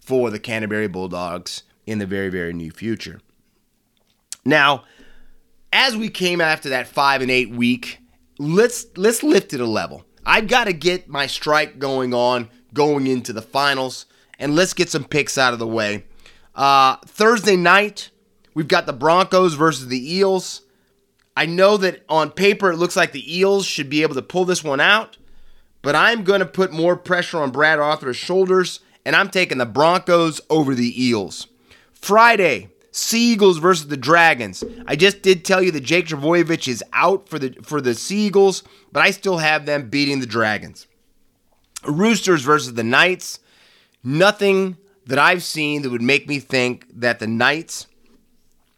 for 0.00 0.30
the 0.30 0.40
Canterbury 0.40 0.88
Bulldogs 0.88 1.62
in 1.86 1.98
the 1.98 2.06
very, 2.06 2.28
very 2.28 2.52
near 2.52 2.70
future. 2.72 3.20
Now, 4.44 4.84
as 5.72 5.96
we 5.96 6.08
came 6.08 6.40
after 6.40 6.68
that 6.70 6.88
five 6.88 7.22
and 7.22 7.30
eight 7.30 7.50
week 7.50 8.02
let's 8.38 8.86
let's 8.96 9.22
lift 9.22 9.52
it 9.52 9.60
a 9.60 9.66
level. 9.66 10.04
I've 10.24 10.48
got 10.48 10.64
to 10.64 10.72
get 10.72 11.08
my 11.08 11.26
strike 11.26 11.78
going 11.78 12.14
on 12.14 12.48
going 12.74 13.06
into 13.06 13.32
the 13.32 13.42
finals, 13.42 14.06
and 14.38 14.54
let's 14.54 14.72
get 14.72 14.90
some 14.90 15.04
picks 15.04 15.36
out 15.36 15.52
of 15.52 15.58
the 15.58 15.66
way. 15.66 16.04
Uh, 16.54 16.96
Thursday 17.06 17.56
night, 17.56 18.10
we've 18.54 18.68
got 18.68 18.86
the 18.86 18.92
Broncos 18.92 19.54
versus 19.54 19.88
the 19.88 20.14
Eels. 20.14 20.62
I 21.36 21.46
know 21.46 21.76
that 21.78 22.04
on 22.08 22.30
paper 22.30 22.70
it 22.70 22.76
looks 22.76 22.96
like 22.96 23.12
the 23.12 23.38
Eels 23.38 23.66
should 23.66 23.88
be 23.88 24.02
able 24.02 24.14
to 24.14 24.22
pull 24.22 24.44
this 24.44 24.64
one 24.64 24.80
out, 24.80 25.16
but 25.80 25.94
I'm 25.94 26.24
going 26.24 26.40
to 26.40 26.46
put 26.46 26.72
more 26.72 26.96
pressure 26.96 27.38
on 27.38 27.50
Brad 27.50 27.78
Arthur's 27.78 28.16
shoulders, 28.16 28.80
and 29.04 29.16
I'm 29.16 29.30
taking 29.30 29.58
the 29.58 29.66
Broncos 29.66 30.40
over 30.48 30.74
the 30.74 31.02
Eels. 31.02 31.46
Friday, 31.92 32.71
Seagulls 32.92 33.56
versus 33.58 33.88
the 33.88 33.96
Dragons. 33.96 34.62
I 34.86 34.96
just 34.96 35.22
did 35.22 35.44
tell 35.44 35.62
you 35.62 35.70
that 35.72 35.80
Jake 35.80 36.06
Trbojevic 36.06 36.68
is 36.68 36.84
out 36.92 37.28
for 37.28 37.38
the 37.38 37.56
for 37.62 37.80
the 37.80 37.94
Seagulls, 37.94 38.62
but 38.92 39.02
I 39.02 39.10
still 39.10 39.38
have 39.38 39.64
them 39.66 39.88
beating 39.88 40.20
the 40.20 40.26
Dragons. 40.26 40.86
Roosters 41.84 42.42
versus 42.42 42.74
the 42.74 42.84
Knights. 42.84 43.40
Nothing 44.04 44.76
that 45.06 45.18
I've 45.18 45.42
seen 45.42 45.82
that 45.82 45.90
would 45.90 46.02
make 46.02 46.28
me 46.28 46.38
think 46.38 46.86
that 47.00 47.18
the 47.18 47.26
Knights 47.26 47.86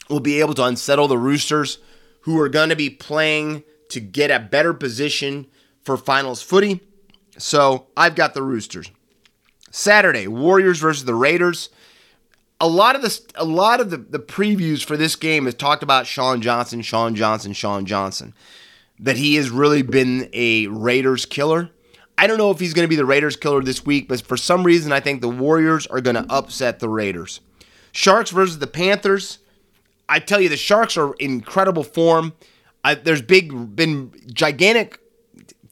will 0.09 0.21
be 0.21 0.41
able 0.41 0.55
to 0.55 0.65
unsettle 0.65 1.09
the 1.09 1.19
Roosters, 1.19 1.79
who 2.21 2.41
are 2.41 2.49
going 2.49 2.69
to 2.69 2.77
be 2.77 2.91
playing 2.91 3.65
to 3.89 4.01
get 4.01 4.31
a 4.31 4.39
better 4.39 4.73
position 4.73 5.47
for 5.83 5.97
finals 5.97 6.41
footy. 6.41 6.81
So 7.37 7.89
I've 7.97 8.15
got 8.15 8.35
the 8.35 8.43
Roosters. 8.43 8.91
Saturday, 9.71 10.29
Warriors 10.29 10.79
versus 10.79 11.05
the 11.05 11.17
Raiders 11.17 11.69
a 12.61 12.69
lot 12.69 12.97
of 12.97 13.03
the 13.03 13.21
a 13.35 13.45
lot 13.45 13.81
of 13.81 13.91
the, 13.91 13.97
the 13.97 14.19
previews 14.19 14.85
for 14.85 14.97
this 14.97 15.17
game 15.17 15.45
has 15.45 15.55
talked 15.55 15.83
about 15.83 16.07
Shaun 16.07 16.41
Johnson, 16.41 16.83
Shaun 16.83 17.15
Johnson, 17.15 17.53
Shaun 17.53 17.87
Johnson. 17.87 18.35
That 19.01 19.17
he 19.17 19.35
has 19.37 19.51
really 19.51 19.83
been 19.83 20.29
a 20.33 20.69
Raiders 20.69 21.27
killer. 21.27 21.71
I 22.17 22.29
don't 22.29 22.39
know 22.39 22.53
if 22.53 22.61
he's 22.61 22.75
going 22.75 22.85
to 22.85 22.89
be 22.89 22.97
the 22.97 23.05
Raiders 23.05 23.35
killer 23.35 23.61
this 23.61 23.85
week, 23.85 24.09
but 24.09 24.21
for 24.23 24.37
some 24.37 24.63
reason 24.63 24.93
I 24.93 25.01
think 25.01 25.21
the 25.21 25.29
Warriors 25.29 25.87
are 25.89 26.01
going 26.01 26.15
to 26.15 26.27
upset 26.33 26.79
the 26.79 26.89
Raiders. 26.89 27.41
Sharks 27.91 28.31
versus 28.31 28.61
the 28.61 28.69
Panthers. 28.69 29.39
I 30.09 30.21
tell 30.21 30.41
you, 30.41 30.49
the 30.49 30.57
Sharks 30.57 30.97
are 30.97 31.15
in 31.15 31.33
incredible 31.33 31.83
form. 31.83 32.35
I, 32.85 32.95
there's 32.95 33.23
big 33.23 33.75
been 33.75 34.13
gigantic 34.33 35.01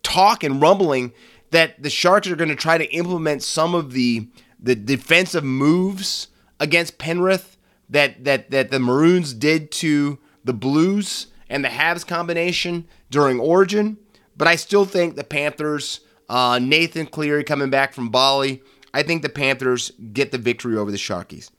talk 0.03 0.43
and 0.43 0.61
rumbling 0.61 1.13
that 1.51 1.81
the 1.83 1.91
Sharks 1.91 2.27
are 2.29 2.37
going 2.37 2.49
to 2.49 2.57
try 2.57 2.77
to 2.79 2.91
implement 2.93 3.43
some 3.43 3.75
of 3.75 3.93
the 3.93 4.29
the 4.59 4.75
defensive 4.75 5.45
moves 5.45 6.29
against 6.63 6.97
Penrith 6.97 7.59
that 7.91 8.25
that 8.25 8.53
that 8.53 8.71
the 8.71 8.79
Maroons 8.79 9.35
did 9.35 9.73
to 9.73 10.19
the 10.45 10.53
Blues 10.53 11.27
and 11.51 11.65
the 11.65 11.69
Habs 11.69 12.07
combination 12.07 12.87
during 13.11 13.39
Origin, 13.39 13.99
but 14.37 14.49
I 14.49 14.57
still 14.57 14.87
think 14.87 15.17
the 15.17 15.25
Panthers, 15.25 16.01
uh, 16.29 16.59
Nathan 16.63 17.07
Cleary 17.07 17.45
coming 17.45 17.69
back 17.69 17.93
from 17.93 18.09
Bali, 18.09 18.63
I 18.95 19.03
think 19.03 19.23
the 19.23 19.29
Panthers 19.29 19.91
get 20.13 20.31
the 20.33 20.39
victory 20.39 20.79
over 20.79 20.91
the 20.91 20.97
Sharkies. 20.97 21.51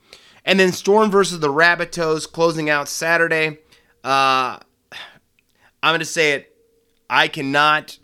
And 0.46 0.60
then 0.60 0.72
Storm 0.72 1.12
versus 1.12 1.40
the 1.40 1.54
Rabbitohs 1.54 2.32
closing 2.32 2.70
out 2.70 2.90
Saturday. 2.90 3.60
Uh, 4.04 4.58
I'm 5.84 5.92
going 5.92 6.00
to 6.00 6.06
say 6.06 6.32
it. 6.32 6.56
I 7.10 7.28
cannot. 7.28 8.00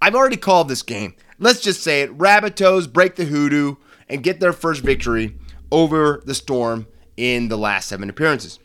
I've 0.00 0.14
already 0.14 0.36
called 0.36 0.68
this 0.68 0.82
game. 0.82 1.14
Let's 1.38 1.60
just 1.60 1.82
say 1.82 2.02
it. 2.02 2.16
Rabbitohs 2.16 2.90
break 2.92 3.16
the 3.16 3.26
hoodoo 3.26 3.76
and 4.08 4.22
get 4.22 4.40
their 4.40 4.52
first 4.52 4.82
victory 4.82 5.36
over 5.70 6.22
the 6.24 6.34
Storm 6.34 6.86
in 7.16 7.48
the 7.48 7.58
last 7.58 7.88
seven 7.88 8.10
appearances. 8.10 8.58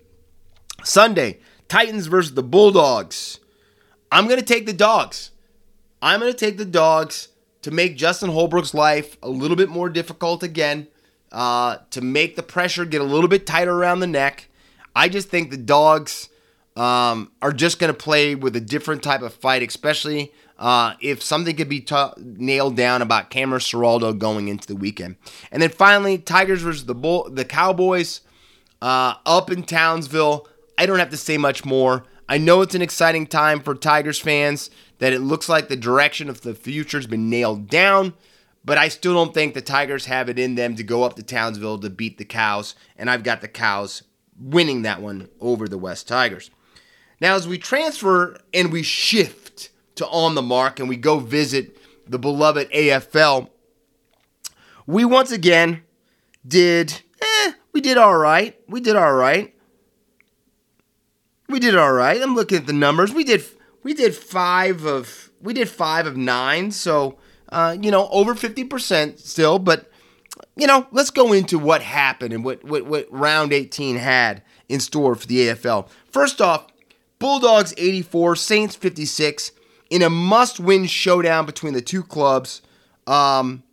Sunday, 0.84 1.40
Titans 1.68 2.08
versus 2.08 2.34
the 2.34 2.44
Bulldogs. 2.44 3.40
I'm 4.12 4.28
going 4.28 4.40
to 4.40 4.46
take 4.46 4.66
the 4.66 4.74
dogs. 4.74 5.32
I'm 6.02 6.20
going 6.20 6.32
to 6.32 6.38
take 6.38 6.58
the 6.58 6.66
dogs 6.66 7.30
to 7.62 7.72
make 7.72 7.98
Justin 7.98 8.30
Holbrook's 8.30 8.74
life 8.74 9.18
a 9.22 9.30
little 9.30 9.58
bit 9.58 9.70
more 9.70 9.90
difficult 9.90 10.44
again, 10.44 10.88
uh, 11.32 11.78
to 11.92 12.02
make 12.02 12.36
the 12.36 12.44
pressure 12.44 12.86
get 12.86 13.02
a 13.02 13.06
little 13.06 13.28
bit 13.28 13.46
tighter 13.46 13.74
around 13.74 14.00
the 14.00 14.08
neck. 14.08 14.48
I 14.96 15.10
just 15.10 15.30
think 15.30 15.52
the 15.52 15.58
dogs 15.58 16.30
um, 16.76 17.32
are 17.42 17.52
just 17.52 17.80
going 17.80 17.94
to 17.94 17.98
play 17.98 18.36
with 18.36 18.56
a 18.56 18.62
different 18.62 19.04
type 19.04 19.22
of 19.22 19.34
fight, 19.34 19.62
especially 19.62 20.32
uh, 20.60 20.94
if 21.00 21.24
something 21.24 21.56
could 21.56 21.70
be 21.70 21.80
t- 21.80 22.14
nailed 22.18 22.76
down 22.76 23.02
about 23.02 23.30
Cameron 23.30 23.62
Ciraldo 23.62 24.16
going 24.18 24.50
into 24.50 24.68
the 24.68 24.76
weekend. 24.76 25.16
And 25.52 25.62
then 25.62 25.70
finally, 25.70 26.18
Tigers 26.18 26.62
versus 26.62 26.86
the 26.86 26.94
Bull, 26.94 27.30
the 27.32 27.46
Cowboys 27.46 28.22
uh, 28.82 29.16
up 29.26 29.50
in 29.50 29.64
Townsville. 29.64 30.48
I 30.78 30.86
don't 30.86 31.00
have 31.00 31.10
to 31.12 31.18
say 31.18 31.38
much 31.38 31.66
more. 31.66 32.06
I 32.28 32.38
know 32.38 32.62
it's 32.62 32.76
an 32.76 32.82
exciting 32.82 33.26
time 33.26 33.62
for 33.62 33.74
Tigers 33.74 34.20
fans, 34.20 34.70
that 35.00 35.14
it 35.14 35.20
looks 35.20 35.50
like 35.50 35.68
the 35.68 35.76
direction 35.76 36.30
of 36.30 36.42
the 36.42 36.54
future 36.54 36.98
has 36.98 37.08
been 37.08 37.30
nailed 37.30 37.70
down, 37.70 38.14
but 38.64 38.78
I 38.78 38.90
still 38.90 39.14
don't 39.14 39.34
think 39.34 39.54
the 39.54 39.62
Tigers 39.62 40.06
have 40.06 40.30
it 40.30 40.38
in 40.38 40.56
them 40.56 40.76
to 40.76 40.84
go 40.84 41.04
up 41.04 41.16
to 41.16 41.24
Townsville 41.24 41.80
to 41.80 41.90
beat 41.90 42.18
the 42.18 42.26
Cows, 42.26 42.76
and 42.98 43.10
I've 43.10 43.24
got 43.24 43.42
the 43.42 43.48
Cows 43.48 44.04
winning 44.38 44.82
that 44.84 45.02
one 45.02 45.30
over 45.40 45.68
the 45.68 45.78
West 45.78 46.08
Tigers. 46.08 46.52
Now, 47.22 47.36
as 47.36 47.48
we 47.48 47.58
transfer 47.58 48.38
and 48.54 48.72
we 48.72 48.84
shift 48.84 49.49
to 50.00 50.08
On 50.08 50.36
the 50.36 50.42
Mark 50.42 50.80
and 50.80 50.90
we 50.90 50.98
go 50.98 51.20
visit 51.20 51.78
the 52.08 52.20
beloved 52.20 52.70
AFL, 52.72 53.50
we 54.88 55.06
once 55.06 55.32
again 55.32 55.84
did, 56.46 57.02
eh, 57.22 57.52
we 57.72 57.82
did 57.82 57.98
all 57.98 58.18
right. 58.18 58.60
We 58.68 58.82
did 58.82 58.96
all 58.96 59.14
right. 59.14 59.54
We 61.48 61.60
did 61.60 61.76
all 61.76 61.94
right. 61.94 62.22
I'm 62.22 62.36
looking 62.36 62.58
at 62.58 62.68
the 62.68 62.74
numbers. 62.74 63.14
We 63.14 63.24
did 63.24 63.44
we 63.84 63.94
did 63.94 64.16
five 64.16 64.86
of 64.86 65.32
we 65.42 65.54
did 65.54 65.70
five 65.70 66.06
of 66.06 66.16
nine, 66.18 66.72
so 66.72 67.18
uh, 67.50 67.76
you 67.80 67.90
know 67.90 68.08
over 68.10 68.36
fifty 68.36 68.64
percent 68.64 69.20
still. 69.20 69.58
But 69.58 69.90
you 70.56 70.68
know, 70.68 70.88
let's 70.92 71.10
go 71.10 71.34
into 71.34 71.58
what 71.58 71.82
happened 71.82 72.34
and 72.34 72.44
what, 72.44 72.64
what 72.64 72.86
what 72.86 73.08
round 73.12 73.54
18 73.54 73.96
had 73.96 74.44
in 74.68 74.80
store 74.80 75.16
for 75.16 75.26
the 75.26 75.48
AFL. 75.48 75.90
First 76.12 76.42
off, 76.42 76.68
Bulldogs 77.18 77.74
84, 77.78 78.36
Saints 78.36 78.76
56 78.76 79.52
in 79.90 80.02
a 80.02 80.10
must-win 80.10 80.86
showdown 80.86 81.46
between 81.46 81.74
the 81.74 81.82
two 81.82 82.04
clubs. 82.04 82.62
Um, 83.08 83.64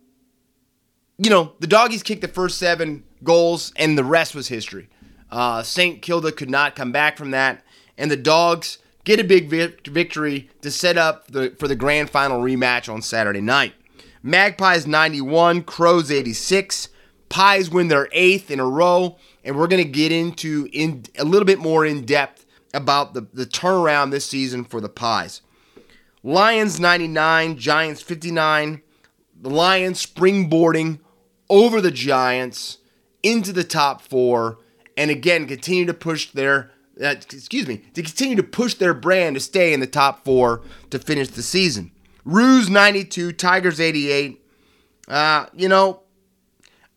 you 1.17 1.29
know, 1.29 1.53
the 1.59 1.67
doggies 1.67 2.03
kicked 2.03 2.21
the 2.21 2.27
first 2.27 2.57
seven 2.57 3.03
goals, 3.23 3.73
and 3.75 3.97
the 3.97 4.03
rest 4.03 4.35
was 4.35 4.47
history. 4.47 4.89
Uh, 5.31 5.63
St. 5.63 6.01
Kilda 6.01 6.31
could 6.31 6.49
not 6.49 6.75
come 6.75 6.91
back 6.91 7.17
from 7.17 7.31
that, 7.31 7.63
and 7.97 8.09
the 8.09 8.17
dogs 8.17 8.77
get 9.03 9.19
a 9.19 9.23
big 9.23 9.49
victory 9.49 10.49
to 10.61 10.71
set 10.71 10.97
up 10.97 11.27
the, 11.27 11.55
for 11.57 11.67
the 11.67 11.75
grand 11.75 12.09
final 12.09 12.41
rematch 12.41 12.91
on 12.91 13.01
Saturday 13.01 13.41
night. 13.41 13.73
Magpies 14.21 14.85
91, 14.85 15.63
Crows 15.63 16.11
86. 16.11 16.89
Pies 17.29 17.69
win 17.69 17.87
their 17.87 18.09
eighth 18.11 18.51
in 18.51 18.59
a 18.59 18.65
row, 18.65 19.17
and 19.43 19.57
we're 19.57 19.67
going 19.67 19.83
to 19.83 19.89
get 19.89 20.11
into 20.11 20.67
in 20.71 21.05
a 21.17 21.23
little 21.23 21.45
bit 21.45 21.59
more 21.59 21.85
in 21.85 22.05
depth 22.05 22.45
about 22.73 23.13
the, 23.13 23.27
the 23.33 23.45
turnaround 23.45 24.11
this 24.11 24.25
season 24.25 24.63
for 24.63 24.81
the 24.81 24.89
Pies. 24.89 25.41
Lions 26.23 26.79
99, 26.79 27.57
Giants 27.57 28.01
59. 28.01 28.81
The 29.39 29.49
Lions 29.49 30.03
springboarding 30.03 30.99
over 31.49 31.79
the 31.79 31.91
Giants 31.91 32.79
into 33.23 33.53
the 33.53 33.63
top 33.63 34.01
four, 34.01 34.57
and 34.95 35.11
again 35.11 35.47
continue 35.47 35.85
to 35.85 35.93
push 35.93 36.31
their 36.31 36.71
uh, 37.01 37.15
excuse 37.31 37.67
me 37.67 37.77
to 37.93 38.01
continue 38.01 38.35
to 38.35 38.43
push 38.43 38.73
their 38.73 38.93
brand 38.93 39.35
to 39.35 39.39
stay 39.39 39.73
in 39.73 39.79
the 39.79 39.87
top 39.87 40.25
four 40.25 40.61
to 40.89 40.97
finish 40.97 41.27
the 41.29 41.43
season. 41.43 41.91
Roos 42.25 42.69
92, 42.69 43.31
Tigers 43.33 43.79
88. 43.79 44.43
Uh, 45.07 45.45
you 45.53 45.69
know, 45.69 46.01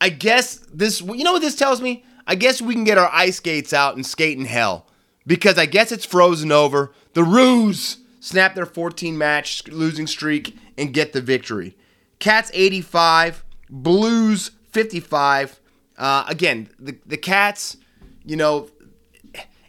I 0.00 0.08
guess 0.08 0.56
this. 0.72 1.00
You 1.00 1.24
know 1.24 1.32
what 1.32 1.42
this 1.42 1.54
tells 1.54 1.80
me? 1.80 2.04
I 2.26 2.34
guess 2.34 2.62
we 2.62 2.74
can 2.74 2.84
get 2.84 2.98
our 2.98 3.10
ice 3.12 3.36
skates 3.36 3.72
out 3.72 3.96
and 3.96 4.04
skate 4.04 4.38
in 4.38 4.44
hell 4.44 4.86
because 5.26 5.58
I 5.58 5.66
guess 5.66 5.92
it's 5.92 6.04
frozen 6.04 6.50
over. 6.50 6.92
The 7.12 7.24
Roos 7.24 7.98
snap 8.20 8.54
their 8.54 8.66
14 8.66 9.18
match 9.18 9.66
losing 9.68 10.06
streak 10.06 10.56
and 10.78 10.94
get 10.94 11.12
the 11.12 11.20
victory. 11.20 11.76
Cats 12.20 12.50
85, 12.54 13.44
Blues 13.68 14.52
55. 14.70 15.60
Uh, 15.96 16.24
again, 16.28 16.68
the, 16.78 16.96
the 17.06 17.16
Cats, 17.16 17.76
you 18.24 18.36
know, 18.36 18.68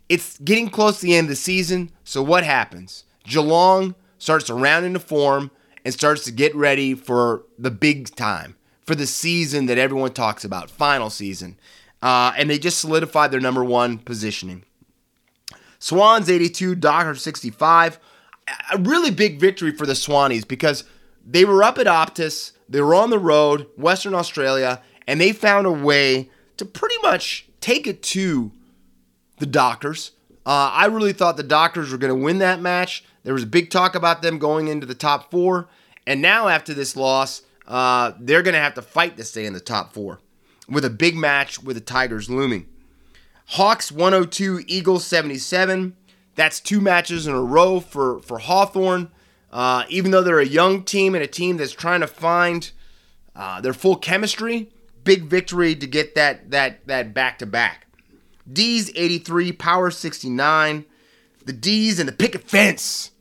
it's 0.10 0.38
getting 0.40 0.70
close 0.70 1.00
to 1.00 1.06
the 1.06 1.16
end 1.16 1.26
of 1.26 1.30
the 1.30 1.36
season. 1.36 1.92
So 2.04 2.22
what 2.22 2.44
happens? 2.44 3.06
Geelong 3.24 3.96
starts 4.18 4.46
to 4.46 4.54
round 4.54 4.86
into 4.86 5.00
form 5.00 5.50
and 5.84 5.94
starts 5.94 6.26
to 6.26 6.32
get 6.32 6.54
ready 6.54 6.94
for 6.94 7.44
the 7.58 7.72
big 7.72 8.14
time, 8.16 8.56
for 8.86 8.94
the 8.94 9.08
season 9.08 9.66
that 9.68 9.78
everyone 9.78 10.12
talks 10.12 10.44
about, 10.44 10.70
final 10.70 11.10
season. 11.10 11.58
Uh, 12.02 12.34
and 12.38 12.50
they 12.50 12.60
just 12.60 12.80
solidified 12.80 13.32
their 13.32 13.40
number 13.40 13.64
one 13.64 13.98
positioning. 13.98 14.64
Swans 15.80 16.30
82, 16.30 16.76
Dockers 16.76 17.22
65. 17.22 18.00
A 18.72 18.78
really 18.78 19.12
big 19.12 19.40
victory 19.40 19.72
for 19.72 19.86
the 19.86 19.94
Swannies 19.94 20.48
because 20.48 20.84
they 21.26 21.46
were 21.46 21.64
up 21.64 21.78
at 21.78 21.88
Optus, 21.88 22.52
they 22.68 22.82
were 22.82 22.96
on 22.96 23.10
the 23.10 23.20
road, 23.20 23.68
Western 23.78 24.14
Australia, 24.14 24.82
and 25.08 25.20
they 25.20 25.34
found 25.34 25.68
a 25.68 25.72
way 25.72 26.30
to 26.58 26.66
pretty 26.66 26.96
much 27.02 27.48
take 27.60 27.88
it 27.88 28.02
to 28.04 28.52
the 29.38 29.46
Dockers. 29.46 30.12
Uh, 30.46 30.72
I 30.74 30.86
really 30.88 31.14
thought 31.14 31.38
the 31.38 31.44
Dockers 31.44 31.92
were 31.92 31.98
going 31.98 32.16
to 32.16 32.24
win 32.24 32.40
that 32.40 32.60
match. 32.60 33.04
There 33.24 33.34
was 33.34 33.46
big 33.46 33.70
talk 33.70 33.96
about 33.96 34.22
them 34.22 34.40
going 34.40 34.68
into 34.68 34.86
the 34.86 34.96
top 34.96 35.30
four. 35.30 35.68
And 36.08 36.22
now, 36.22 36.48
after 36.48 36.74
this 36.74 36.96
loss, 36.96 37.44
uh, 37.68 38.14
they're 38.20 38.42
going 38.42 38.56
to 38.56 38.60
have 38.60 38.74
to 38.76 38.82
fight 38.82 39.18
to 39.18 39.24
stay 39.24 39.46
in 39.46 39.54
the 39.54 39.60
top 39.60 39.94
four 39.94 40.20
with 40.68 40.84
a 40.84 40.90
big 40.90 41.16
match 41.16 41.62
with 41.62 41.76
the 41.76 41.82
Tigers 41.82 42.30
looming. 42.30 42.68
Hawks 43.48 43.92
102, 43.92 44.64
Eagles 44.66 45.06
77. 45.06 45.96
That's 46.36 46.60
two 46.60 46.82
matches 46.82 47.28
in 47.28 47.34
a 47.34 47.42
row 47.42 47.80
for, 47.80 48.20
for 48.22 48.40
Hawthorn. 48.40 49.12
Uh, 49.52 49.84
even 49.90 50.12
though 50.12 50.22
they're 50.22 50.40
a 50.40 50.46
young 50.46 50.84
team 50.84 51.14
and 51.14 51.24
a 51.24 51.28
team 51.28 51.58
that's 51.58 51.74
trying 51.74 52.00
to 52.00 52.08
find 52.08 52.72
uh, 53.36 53.60
their 53.60 53.74
full 53.74 53.98
chemistry, 53.98 54.70
big 55.04 55.24
victory 55.24 55.76
to 55.76 55.88
get 55.88 56.16
that 56.16 56.52
that 56.52 56.88
that 56.88 57.14
back 57.14 57.40
to 57.40 57.46
back. 57.46 57.88
D's 58.52 58.92
83, 58.96 59.52
Power 59.54 59.92
69. 59.92 60.86
The 61.46 61.54
D's 61.54 62.00
and 62.00 62.08
the 62.08 62.14
picket 62.14 62.44
fence 62.44 63.12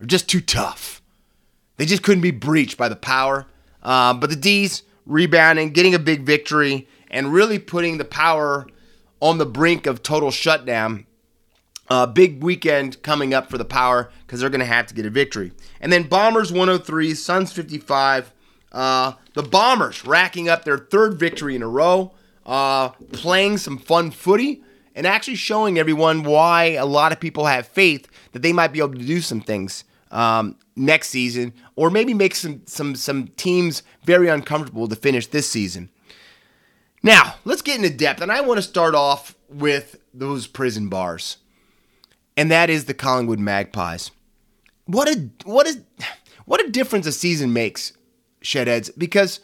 are 0.00 0.06
just 0.06 0.28
too 0.28 0.40
tough. 0.40 1.02
They 1.76 1.84
just 1.84 2.02
couldn't 2.02 2.22
be 2.22 2.30
breached 2.30 2.76
by 2.76 2.88
the 2.88 2.96
Power. 2.96 3.46
Uh, 3.82 4.14
but 4.14 4.30
the 4.30 4.36
D's 4.36 4.82
rebounding, 5.04 5.70
getting 5.70 5.94
a 5.94 5.98
big 5.98 6.22
victory, 6.22 6.88
and 7.10 7.32
really 7.32 7.58
putting 7.58 7.98
the 7.98 8.04
Power 8.04 8.66
on 9.20 9.38
the 9.38 9.46
brink 9.46 9.86
of 9.86 10.02
total 10.02 10.30
shutdown. 10.30 11.06
Uh, 11.88 12.06
big 12.06 12.42
weekend 12.42 13.00
coming 13.02 13.32
up 13.32 13.48
for 13.48 13.58
the 13.58 13.64
Power 13.64 14.10
because 14.26 14.40
they're 14.40 14.50
going 14.50 14.60
to 14.60 14.66
have 14.66 14.86
to 14.86 14.94
get 14.94 15.06
a 15.06 15.10
victory. 15.10 15.52
And 15.80 15.92
then 15.92 16.04
Bombers 16.04 16.50
103, 16.50 17.14
Suns 17.14 17.52
55. 17.52 18.32
Uh, 18.72 19.12
the 19.34 19.42
Bombers 19.42 20.04
racking 20.04 20.48
up 20.48 20.64
their 20.64 20.78
third 20.78 21.18
victory 21.18 21.54
in 21.54 21.62
a 21.62 21.68
row, 21.68 22.12
uh, 22.44 22.88
playing 23.12 23.58
some 23.58 23.78
fun 23.78 24.10
footy, 24.10 24.62
and 24.94 25.06
actually 25.06 25.36
showing 25.36 25.78
everyone 25.78 26.24
why 26.24 26.70
a 26.70 26.86
lot 26.86 27.12
of 27.12 27.20
people 27.20 27.46
have 27.46 27.68
faith 27.68 28.08
that 28.32 28.42
they 28.42 28.52
might 28.52 28.72
be 28.72 28.80
able 28.80 28.94
to 28.94 28.98
do 29.04 29.20
some 29.20 29.40
things 29.40 29.84
um, 30.10 30.56
next 30.74 31.08
season, 31.08 31.52
or 31.76 31.90
maybe 31.90 32.14
make 32.14 32.34
some 32.34 32.62
some 32.66 32.94
some 32.94 33.28
teams 33.36 33.82
very 34.04 34.28
uncomfortable 34.28 34.88
to 34.88 34.96
finish 34.96 35.26
this 35.26 35.48
season. 35.48 35.90
Now, 37.02 37.36
let's 37.44 37.62
get 37.62 37.76
into 37.76 37.90
depth, 37.90 38.20
and 38.20 38.32
I 38.32 38.40
want 38.40 38.58
to 38.58 38.62
start 38.62 38.94
off 38.94 39.36
with 39.48 40.00
those 40.12 40.46
prison 40.46 40.88
bars, 40.88 41.36
and 42.36 42.50
that 42.50 42.70
is 42.70 42.84
the 42.84 42.94
Collingwood 42.94 43.38
Magpies. 43.38 44.10
What 44.86 45.08
a 45.08 45.30
what 45.44 45.66
is 45.66 45.80
what 46.44 46.64
a 46.64 46.70
difference 46.70 47.06
a 47.06 47.12
season 47.12 47.52
makes, 47.52 47.92
Shedheads, 48.42 48.90
because 48.96 49.40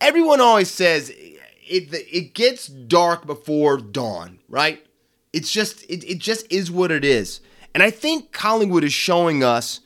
everyone 0.00 0.40
always 0.40 0.70
says 0.70 1.10
it 1.10 1.88
it 1.92 2.34
gets 2.34 2.66
dark 2.66 3.26
before 3.26 3.76
dawn, 3.76 4.38
right? 4.48 4.84
It's 5.32 5.50
just 5.50 5.82
it, 5.84 6.04
it 6.04 6.18
just 6.18 6.50
is 6.50 6.70
what 6.70 6.90
it 6.90 7.04
is. 7.04 7.40
And 7.74 7.82
I 7.82 7.90
think 7.90 8.32
Collingwood 8.32 8.84
is 8.84 8.92
showing 8.92 9.44
us 9.44 9.80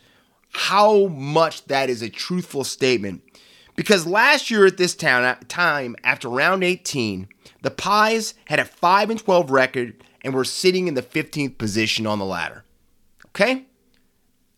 how 0.50 1.08
much 1.08 1.64
that 1.66 1.90
is 1.90 2.00
a 2.00 2.08
truthful 2.08 2.64
statement. 2.64 3.22
Because 3.76 4.06
last 4.06 4.50
year 4.50 4.66
at 4.66 4.76
this 4.76 4.94
town, 4.94 5.36
time, 5.48 5.96
after 6.04 6.28
round 6.28 6.62
18, 6.62 7.28
the 7.62 7.72
Pies 7.72 8.34
had 8.46 8.60
a 8.60 8.64
5 8.64 9.10
and 9.10 9.18
12 9.18 9.50
record 9.50 10.04
and 10.24 10.34
we're 10.34 10.42
sitting 10.42 10.88
in 10.88 10.94
the 10.94 11.02
15th 11.02 11.58
position 11.58 12.06
on 12.06 12.18
the 12.18 12.24
ladder. 12.24 12.64
Okay? 13.26 13.66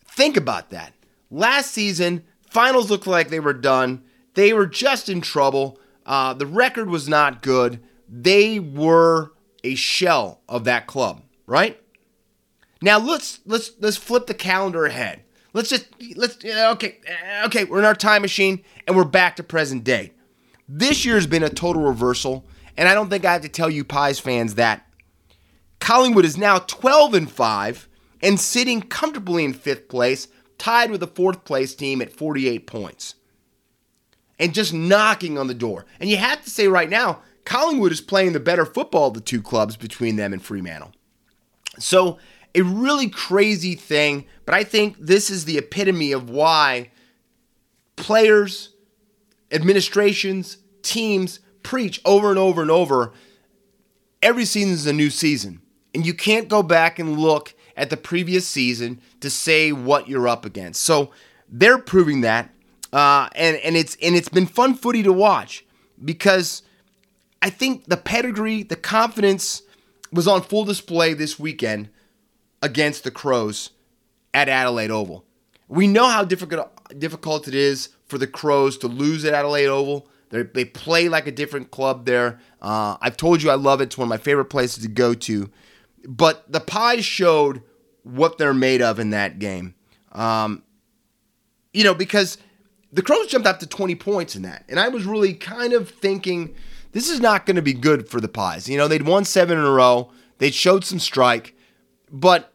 Think 0.06 0.36
about 0.36 0.70
that. 0.70 0.92
Last 1.30 1.72
season, 1.72 2.24
finals 2.48 2.88
looked 2.88 3.06
like 3.06 3.28
they 3.28 3.40
were 3.40 3.52
done. 3.52 4.04
They 4.34 4.52
were 4.52 4.66
just 4.66 5.08
in 5.08 5.20
trouble. 5.20 5.78
Uh, 6.06 6.32
the 6.34 6.46
record 6.46 6.88
was 6.88 7.08
not 7.08 7.42
good. 7.42 7.80
They 8.08 8.60
were 8.60 9.32
a 9.64 9.74
shell 9.74 10.40
of 10.48 10.64
that 10.64 10.86
club, 10.86 11.22
right? 11.46 11.80
Now 12.80 12.98
let's 12.98 13.40
let's 13.46 13.72
let's 13.80 13.96
flip 13.96 14.26
the 14.26 14.34
calendar 14.34 14.84
ahead. 14.84 15.22
Let's 15.52 15.70
just 15.70 15.86
let's 16.14 16.44
okay 16.44 16.98
okay 17.46 17.64
we're 17.64 17.78
in 17.80 17.84
our 17.84 17.94
time 17.94 18.22
machine 18.22 18.62
and 18.86 18.94
we're 18.94 19.04
back 19.04 19.36
to 19.36 19.42
present 19.42 19.82
day. 19.82 20.12
This 20.68 21.04
year's 21.04 21.26
been 21.26 21.42
a 21.42 21.48
total 21.48 21.82
reversal, 21.82 22.44
and 22.76 22.88
I 22.88 22.94
don't 22.94 23.08
think 23.08 23.24
I 23.24 23.32
have 23.32 23.42
to 23.42 23.48
tell 23.48 23.70
you 23.70 23.82
Pies 23.82 24.20
fans 24.20 24.54
that 24.56 24.85
Collingwood 25.80 26.24
is 26.24 26.36
now 26.36 26.58
12 26.58 27.14
and 27.14 27.30
5 27.30 27.88
and 28.22 28.40
sitting 28.40 28.82
comfortably 28.82 29.44
in 29.44 29.52
fifth 29.52 29.88
place, 29.88 30.28
tied 30.58 30.90
with 30.90 31.00
the 31.00 31.06
fourth 31.06 31.44
place 31.44 31.74
team 31.74 32.00
at 32.00 32.12
48 32.12 32.66
points. 32.66 33.14
And 34.38 34.54
just 34.54 34.74
knocking 34.74 35.38
on 35.38 35.46
the 35.46 35.54
door. 35.54 35.86
And 36.00 36.10
you 36.10 36.16
have 36.16 36.42
to 36.42 36.50
say 36.50 36.68
right 36.68 36.90
now, 36.90 37.20
Collingwood 37.44 37.92
is 37.92 38.00
playing 38.00 38.32
the 38.32 38.40
better 38.40 38.66
football 38.66 39.08
of 39.08 39.14
the 39.14 39.20
two 39.20 39.40
clubs 39.40 39.76
between 39.76 40.16
them 40.16 40.32
and 40.32 40.42
Fremantle. 40.42 40.92
So 41.78 42.18
a 42.54 42.62
really 42.62 43.08
crazy 43.08 43.74
thing, 43.74 44.26
but 44.44 44.54
I 44.54 44.64
think 44.64 44.96
this 44.98 45.30
is 45.30 45.44
the 45.44 45.58
epitome 45.58 46.12
of 46.12 46.28
why 46.28 46.90
players, 47.96 48.70
administrations, 49.52 50.58
teams 50.82 51.40
preach 51.62 52.00
over 52.04 52.30
and 52.30 52.38
over 52.38 52.62
and 52.62 52.70
over 52.70 53.12
every 54.22 54.44
season 54.44 54.72
is 54.72 54.86
a 54.86 54.92
new 54.92 55.10
season. 55.10 55.60
And 55.96 56.04
you 56.04 56.12
can't 56.12 56.46
go 56.46 56.62
back 56.62 56.98
and 56.98 57.18
look 57.18 57.54
at 57.74 57.88
the 57.88 57.96
previous 57.96 58.46
season 58.46 59.00
to 59.20 59.30
say 59.30 59.72
what 59.72 60.10
you're 60.10 60.28
up 60.28 60.44
against. 60.44 60.82
So 60.82 61.10
they're 61.48 61.78
proving 61.78 62.20
that. 62.20 62.50
Uh, 62.92 63.30
and, 63.34 63.56
and 63.56 63.78
it's 63.78 63.96
and 64.02 64.14
it's 64.14 64.28
been 64.28 64.44
fun 64.44 64.74
footy 64.74 65.02
to 65.02 65.12
watch 65.12 65.64
because 66.04 66.60
I 67.40 67.48
think 67.48 67.86
the 67.86 67.96
pedigree, 67.96 68.62
the 68.62 68.76
confidence 68.76 69.62
was 70.12 70.28
on 70.28 70.42
full 70.42 70.66
display 70.66 71.14
this 71.14 71.38
weekend 71.38 71.88
against 72.60 73.02
the 73.02 73.10
Crows 73.10 73.70
at 74.34 74.50
Adelaide 74.50 74.90
Oval. 74.90 75.24
We 75.66 75.86
know 75.86 76.08
how 76.08 76.24
difficult 76.24 76.70
difficult 76.98 77.48
it 77.48 77.54
is 77.54 77.88
for 78.04 78.18
the 78.18 78.26
Crows 78.26 78.76
to 78.78 78.86
lose 78.86 79.24
at 79.24 79.32
Adelaide 79.32 79.68
Oval. 79.68 80.08
They're, 80.28 80.44
they 80.44 80.66
play 80.66 81.08
like 81.08 81.26
a 81.26 81.32
different 81.32 81.70
club 81.70 82.04
there. 82.04 82.38
Uh, 82.60 82.98
I've 83.00 83.16
told 83.16 83.42
you 83.42 83.48
I 83.48 83.54
love 83.54 83.80
it. 83.80 83.84
It's 83.84 83.98
one 83.98 84.06
of 84.06 84.10
my 84.10 84.18
favorite 84.18 84.46
places 84.46 84.82
to 84.82 84.90
go 84.90 85.14
to. 85.14 85.50
But 86.04 86.50
the 86.50 86.60
Pies 86.60 87.04
showed 87.04 87.62
what 88.02 88.38
they're 88.38 88.54
made 88.54 88.82
of 88.82 88.98
in 88.98 89.10
that 89.10 89.38
game. 89.38 89.74
Um, 90.12 90.62
you 91.72 91.84
know, 91.84 91.94
because 91.94 92.38
the 92.92 93.02
Crows 93.02 93.26
jumped 93.26 93.46
up 93.46 93.58
to 93.60 93.66
20 93.66 93.94
points 93.96 94.36
in 94.36 94.42
that. 94.42 94.64
And 94.68 94.80
I 94.80 94.88
was 94.88 95.04
really 95.04 95.34
kind 95.34 95.72
of 95.72 95.90
thinking 95.90 96.54
this 96.92 97.10
is 97.10 97.20
not 97.20 97.44
going 97.44 97.56
to 97.56 97.62
be 97.62 97.74
good 97.74 98.08
for 98.08 98.20
the 98.20 98.28
Pies. 98.28 98.68
You 98.68 98.78
know, 98.78 98.88
they'd 98.88 99.06
won 99.06 99.24
seven 99.24 99.58
in 99.58 99.64
a 99.64 99.70
row, 99.70 100.10
they'd 100.38 100.54
showed 100.54 100.84
some 100.84 100.98
strike. 100.98 101.54
But 102.10 102.54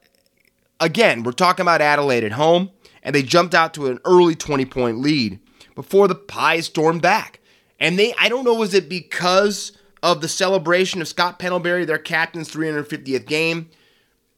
again, 0.80 1.24
we're 1.24 1.34
talking 1.34 1.62
about 1.62 1.82
Adelaide 1.82 2.24
at 2.24 2.32
home, 2.32 2.72
and 3.04 3.14
they 3.14 3.22
jumped 3.22 3.54
out 3.54 3.74
to 3.76 3.88
an 3.88 4.00
early 4.06 4.36
20 4.36 4.66
point 4.66 5.00
lead 5.00 5.39
before 5.76 6.08
the 6.08 6.16
Pies 6.16 6.66
stormed 6.66 7.02
back. 7.02 7.39
And 7.80 8.00
they, 8.00 8.14
I 8.20 8.30
don't 8.30 8.46
know, 8.46 8.54
was 8.54 8.74
it 8.74 8.89
because 8.89 9.74
of 10.04 10.22
the 10.22 10.28
celebration 10.28 11.02
of 11.02 11.08
Scott 11.08 11.39
Pendlebury, 11.39 11.86
their 11.86 11.97
captain's 11.97 12.52
350th 12.52 13.26
game? 13.26 13.70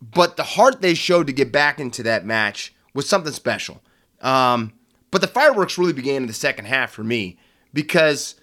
But 0.02 0.36
the 0.36 0.44
heart 0.44 0.82
they 0.82 0.94
showed 0.94 1.28
to 1.28 1.34
get 1.34 1.52
back 1.52 1.80
into 1.80 2.04
that 2.04 2.26
match 2.26 2.74
was 2.94 3.08
something 3.08 3.32
special. 3.32 3.82
Um, 4.22 4.74
but 5.12 5.22
the 5.22 5.28
fireworks 5.28 5.78
really 5.78 5.94
began 5.94 6.24
in 6.24 6.28
the 6.28 6.34
second 6.34 6.66
half 6.66 6.92
for 6.92 7.04
me 7.04 7.38
because 7.74 8.36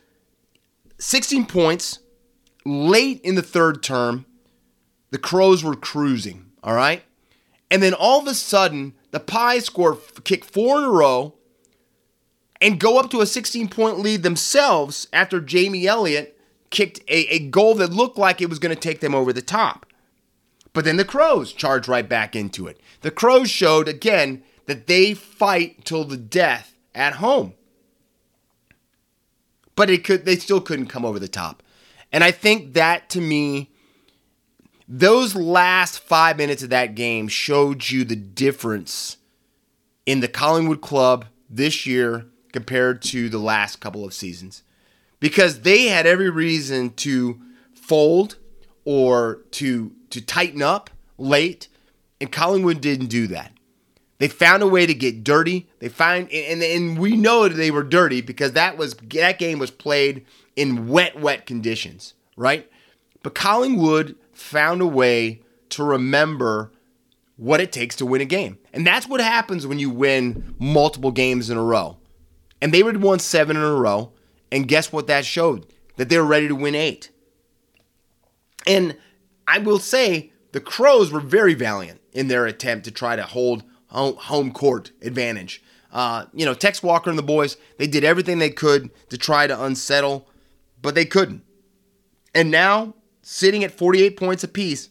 16 0.98 1.46
points 1.46 1.98
late 2.64 3.20
in 3.22 3.34
the 3.34 3.42
third 3.42 3.82
term, 3.82 4.26
the 5.10 5.18
Crows 5.18 5.64
were 5.64 5.74
cruising. 5.74 6.46
All 6.62 6.74
right. 6.74 7.02
And 7.70 7.82
then 7.82 7.94
all 7.94 8.20
of 8.20 8.26
a 8.26 8.34
sudden, 8.34 8.94
the 9.10 9.20
Pies 9.20 9.64
score 9.66 9.98
kick 10.24 10.44
four 10.44 10.78
in 10.78 10.84
a 10.84 10.90
row 10.90 11.34
and 12.60 12.80
go 12.80 12.98
up 12.98 13.10
to 13.10 13.20
a 13.20 13.26
16 13.26 13.68
point 13.68 13.98
lead 13.98 14.22
themselves 14.22 15.08
after 15.12 15.40
Jamie 15.40 15.86
Elliott 15.86 16.38
kicked 16.70 17.00
a, 17.08 17.26
a 17.34 17.38
goal 17.38 17.74
that 17.76 17.92
looked 17.92 18.18
like 18.18 18.40
it 18.40 18.48
was 18.48 18.58
going 18.58 18.74
to 18.74 18.80
take 18.80 19.00
them 19.00 19.14
over 19.14 19.32
the 19.32 19.42
top. 19.42 19.86
But 20.72 20.84
then 20.84 20.96
the 20.96 21.04
Crows 21.04 21.52
charged 21.52 21.88
right 21.88 22.08
back 22.08 22.36
into 22.36 22.66
it. 22.66 22.80
The 23.00 23.10
Crows 23.10 23.50
showed 23.50 23.88
again 23.88 24.42
that 24.66 24.86
they 24.86 25.14
fight 25.14 25.84
till 25.84 26.04
the 26.04 26.16
death 26.16 26.74
at 26.94 27.14
home. 27.14 27.54
But 29.74 29.90
it 29.90 30.04
could 30.04 30.24
they 30.24 30.36
still 30.36 30.60
couldn't 30.60 30.86
come 30.86 31.04
over 31.04 31.18
the 31.18 31.28
top. 31.28 31.62
And 32.12 32.22
I 32.22 32.30
think 32.30 32.74
that 32.74 33.08
to 33.10 33.20
me 33.20 33.70
those 34.92 35.36
last 35.36 36.00
five 36.00 36.36
minutes 36.36 36.64
of 36.64 36.70
that 36.70 36.96
game 36.96 37.28
showed 37.28 37.90
you 37.90 38.04
the 38.04 38.16
difference 38.16 39.18
in 40.04 40.18
the 40.18 40.28
Collingwood 40.28 40.80
club 40.80 41.26
this 41.48 41.86
year 41.86 42.26
compared 42.52 43.00
to 43.02 43.28
the 43.28 43.38
last 43.38 43.80
couple 43.80 44.04
of 44.04 44.12
seasons. 44.12 44.64
Because 45.20 45.60
they 45.60 45.86
had 45.86 46.06
every 46.06 46.30
reason 46.30 46.90
to 46.94 47.40
fold 47.74 48.36
or 48.84 49.42
to 49.52 49.92
to 50.10 50.20
tighten 50.20 50.62
up 50.62 50.90
late, 51.18 51.68
and 52.20 52.32
Collingwood 52.32 52.80
didn't 52.80 53.06
do 53.06 53.26
that. 53.28 53.52
They 54.18 54.28
found 54.28 54.62
a 54.62 54.68
way 54.68 54.84
to 54.86 54.94
get 54.94 55.24
dirty. 55.24 55.68
They 55.78 55.88
find 55.88 56.30
and, 56.30 56.62
and 56.62 56.98
we 56.98 57.16
know 57.16 57.48
that 57.48 57.54
they 57.54 57.70
were 57.70 57.82
dirty 57.82 58.20
because 58.20 58.52
that 58.52 58.76
was 58.76 58.94
that 58.94 59.38
game 59.38 59.58
was 59.58 59.70
played 59.70 60.26
in 60.56 60.88
wet, 60.88 61.18
wet 61.18 61.46
conditions, 61.46 62.14
right? 62.36 62.70
But 63.22 63.34
Collingwood 63.34 64.16
found 64.32 64.80
a 64.80 64.86
way 64.86 65.40
to 65.70 65.84
remember 65.84 66.70
what 67.36 67.60
it 67.60 67.72
takes 67.72 67.96
to 67.96 68.06
win 68.06 68.20
a 68.20 68.26
game. 68.26 68.58
And 68.72 68.86
that's 68.86 69.08
what 69.08 69.20
happens 69.20 69.66
when 69.66 69.78
you 69.78 69.88
win 69.88 70.54
multiple 70.58 71.10
games 71.10 71.48
in 71.48 71.56
a 71.56 71.62
row. 71.62 71.96
And 72.60 72.74
they 72.74 72.82
would 72.82 73.02
won 73.02 73.18
seven 73.18 73.56
in 73.56 73.62
a 73.62 73.74
row. 73.74 74.12
And 74.52 74.68
guess 74.68 74.92
what 74.92 75.06
that 75.06 75.24
showed? 75.24 75.66
That 75.96 76.08
they 76.08 76.18
were 76.18 76.24
ready 76.24 76.48
to 76.48 76.54
win 76.54 76.74
eight. 76.74 77.10
And 78.66 78.96
I 79.46 79.58
will 79.58 79.78
say 79.78 80.32
the 80.52 80.60
Crows 80.60 81.12
were 81.12 81.20
very 81.20 81.54
valiant 81.54 82.00
in 82.12 82.28
their 82.28 82.46
attempt 82.46 82.84
to 82.84 82.90
try 82.90 83.16
to 83.16 83.22
hold 83.22 83.64
home 83.88 84.52
court 84.52 84.92
advantage. 85.02 85.62
Uh, 85.92 86.26
you 86.32 86.44
know, 86.44 86.54
Tex 86.54 86.82
Walker 86.82 87.10
and 87.10 87.18
the 87.18 87.22
boys, 87.22 87.56
they 87.76 87.86
did 87.86 88.04
everything 88.04 88.38
they 88.38 88.50
could 88.50 88.90
to 89.08 89.18
try 89.18 89.46
to 89.46 89.64
unsettle, 89.64 90.28
but 90.80 90.94
they 90.94 91.04
couldn't. 91.04 91.42
And 92.34 92.50
now, 92.50 92.94
sitting 93.22 93.64
at 93.64 93.72
48 93.72 94.16
points 94.16 94.44
apiece, 94.44 94.88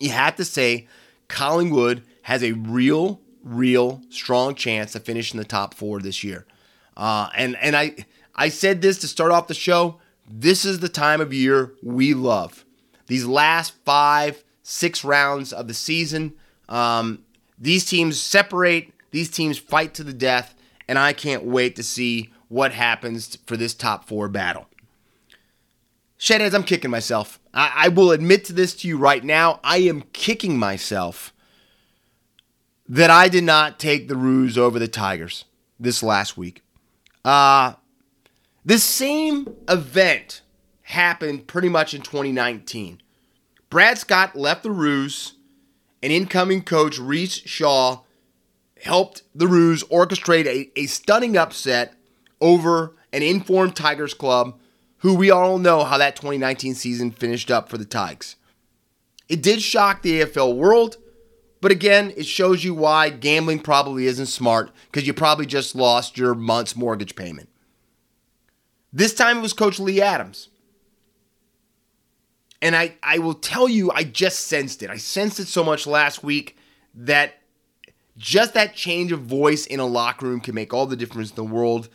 you 0.00 0.10
have 0.10 0.34
to 0.36 0.44
say 0.44 0.88
Collingwood 1.28 2.02
has 2.22 2.42
a 2.42 2.52
real, 2.52 3.20
real 3.44 4.02
strong 4.08 4.54
chance 4.54 4.92
to 4.92 5.00
finish 5.00 5.32
in 5.32 5.38
the 5.38 5.44
top 5.44 5.74
four 5.74 6.00
this 6.00 6.24
year. 6.24 6.46
Uh, 6.96 7.28
and 7.36 7.56
and 7.56 7.76
I 7.76 7.94
I 8.34 8.48
said 8.48 8.82
this 8.82 8.98
to 8.98 9.08
start 9.08 9.32
off 9.32 9.48
the 9.48 9.54
show. 9.54 10.00
This 10.28 10.64
is 10.64 10.80
the 10.80 10.88
time 10.88 11.20
of 11.20 11.34
year 11.34 11.72
we 11.82 12.14
love. 12.14 12.64
These 13.06 13.26
last 13.26 13.74
five, 13.84 14.44
six 14.62 15.04
rounds 15.04 15.52
of 15.52 15.66
the 15.68 15.74
season, 15.74 16.34
um, 16.68 17.24
these 17.58 17.84
teams 17.84 18.20
separate. 18.20 18.92
These 19.10 19.30
teams 19.30 19.58
fight 19.58 19.94
to 19.94 20.04
the 20.04 20.12
death, 20.12 20.54
and 20.86 20.98
I 20.98 21.12
can't 21.12 21.44
wait 21.44 21.74
to 21.76 21.82
see 21.82 22.32
what 22.48 22.72
happens 22.72 23.36
for 23.46 23.56
this 23.56 23.74
top 23.74 24.06
four 24.06 24.28
battle. 24.28 24.66
Shedheads, 26.18 26.54
I'm 26.54 26.64
kicking 26.64 26.90
myself. 26.90 27.40
I, 27.52 27.72
I 27.74 27.88
will 27.88 28.12
admit 28.12 28.44
to 28.46 28.52
this 28.52 28.74
to 28.76 28.88
you 28.88 28.98
right 28.98 29.24
now. 29.24 29.58
I 29.64 29.78
am 29.78 30.02
kicking 30.12 30.58
myself 30.58 31.32
that 32.88 33.10
I 33.10 33.28
did 33.28 33.44
not 33.44 33.78
take 33.78 34.08
the 34.08 34.16
Roos 34.16 34.58
over 34.58 34.78
the 34.78 34.88
Tigers 34.88 35.44
this 35.78 36.02
last 36.02 36.36
week. 36.36 36.62
Uh, 37.24 37.74
this 38.64 38.84
same 38.84 39.48
event 39.68 40.42
happened 40.82 41.46
pretty 41.46 41.68
much 41.68 41.94
in 41.94 42.02
2019. 42.02 43.00
Brad 43.68 43.98
Scott 43.98 44.36
left 44.36 44.62
the 44.62 44.70
Roos, 44.70 45.34
and 46.02 46.12
incoming 46.12 46.62
coach 46.62 46.98
Rhyce 46.98 47.46
Shaw 47.46 48.00
helped 48.82 49.22
the 49.34 49.46
Roos 49.46 49.84
orchestrate 49.84 50.46
a, 50.46 50.70
a 50.76 50.86
stunning 50.86 51.36
upset 51.36 51.94
over 52.40 52.96
an 53.12 53.22
informed 53.22 53.76
Tigers 53.76 54.14
club 54.14 54.58
who 54.98 55.14
we 55.14 55.30
all 55.30 55.58
know 55.58 55.84
how 55.84 55.98
that 55.98 56.16
2019 56.16 56.74
season 56.74 57.10
finished 57.10 57.50
up 57.50 57.68
for 57.68 57.78
the 57.78 57.84
Tigers. 57.84 58.36
It 59.28 59.42
did 59.42 59.62
shock 59.62 60.02
the 60.02 60.22
AFL 60.22 60.56
world, 60.56 60.96
but 61.60 61.70
again, 61.70 62.12
it 62.16 62.26
shows 62.26 62.64
you 62.64 62.74
why 62.74 63.10
gambling 63.10 63.60
probably 63.60 64.06
isn't 64.06 64.26
smart 64.26 64.70
because 64.90 65.06
you 65.06 65.14
probably 65.14 65.46
just 65.46 65.74
lost 65.74 66.18
your 66.18 66.34
month's 66.34 66.74
mortgage 66.74 67.14
payment. 67.14 67.49
This 68.92 69.14
time 69.14 69.38
it 69.38 69.42
was 69.42 69.52
Coach 69.52 69.78
Leigh 69.78 70.02
Adams. 70.02 70.48
And 72.62 72.76
I, 72.76 72.96
I 73.02 73.18
will 73.18 73.34
tell 73.34 73.68
you, 73.68 73.90
I 73.90 74.04
just 74.04 74.40
sensed 74.46 74.82
it. 74.82 74.90
I 74.90 74.96
sensed 74.96 75.40
it 75.40 75.48
so 75.48 75.64
much 75.64 75.86
last 75.86 76.22
week 76.22 76.58
that 76.94 77.34
just 78.18 78.52
that 78.54 78.74
change 78.74 79.12
of 79.12 79.20
voice 79.20 79.64
in 79.64 79.80
a 79.80 79.86
locker 79.86 80.26
room 80.26 80.40
can 80.40 80.54
make 80.54 80.74
all 80.74 80.86
the 80.86 80.96
difference 80.96 81.30
in 81.30 81.36
the 81.36 81.44
world 81.44 81.88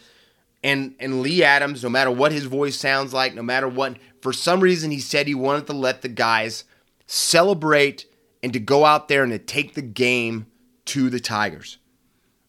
and 0.66 0.96
and 1.00 1.22
Leigh 1.22 1.44
Adams, 1.44 1.84
no 1.84 1.90
matter 1.90 2.10
what 2.10 2.32
his 2.32 2.46
voice 2.46 2.76
sounds 2.76 3.14
like, 3.14 3.36
no 3.36 3.44
matter 3.44 3.68
what, 3.68 3.98
for 4.22 4.34
some 4.34 4.62
reason 4.62 4.90
he 4.90 5.00
said 5.00 5.28
he 5.28 5.36
wanted 5.36 5.68
to 5.68 5.74
let 5.74 6.02
the 6.02 6.10
guys 6.10 6.64
celebrate 7.06 8.08
and 8.42 8.52
to 8.52 8.60
go 8.60 8.84
out 8.84 9.08
there 9.08 9.22
and 9.22 9.32
to 9.32 9.38
take 9.38 9.76
the 9.76 9.84
game 9.84 10.48
to 10.86 11.12
the 11.12 11.20
Tigers. 11.20 11.78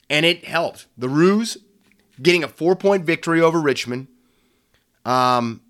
And 0.09 0.25
it 0.25 0.47
helped. 0.47 0.87
The 0.97 1.11
Roos 1.11 1.59
getting 2.23 2.43
a 2.43 2.49
four 2.49 2.75
point 2.75 3.05
victory 3.05 3.43
over 3.43 3.61
Richmond. 3.61 4.09
Um, 5.07 5.63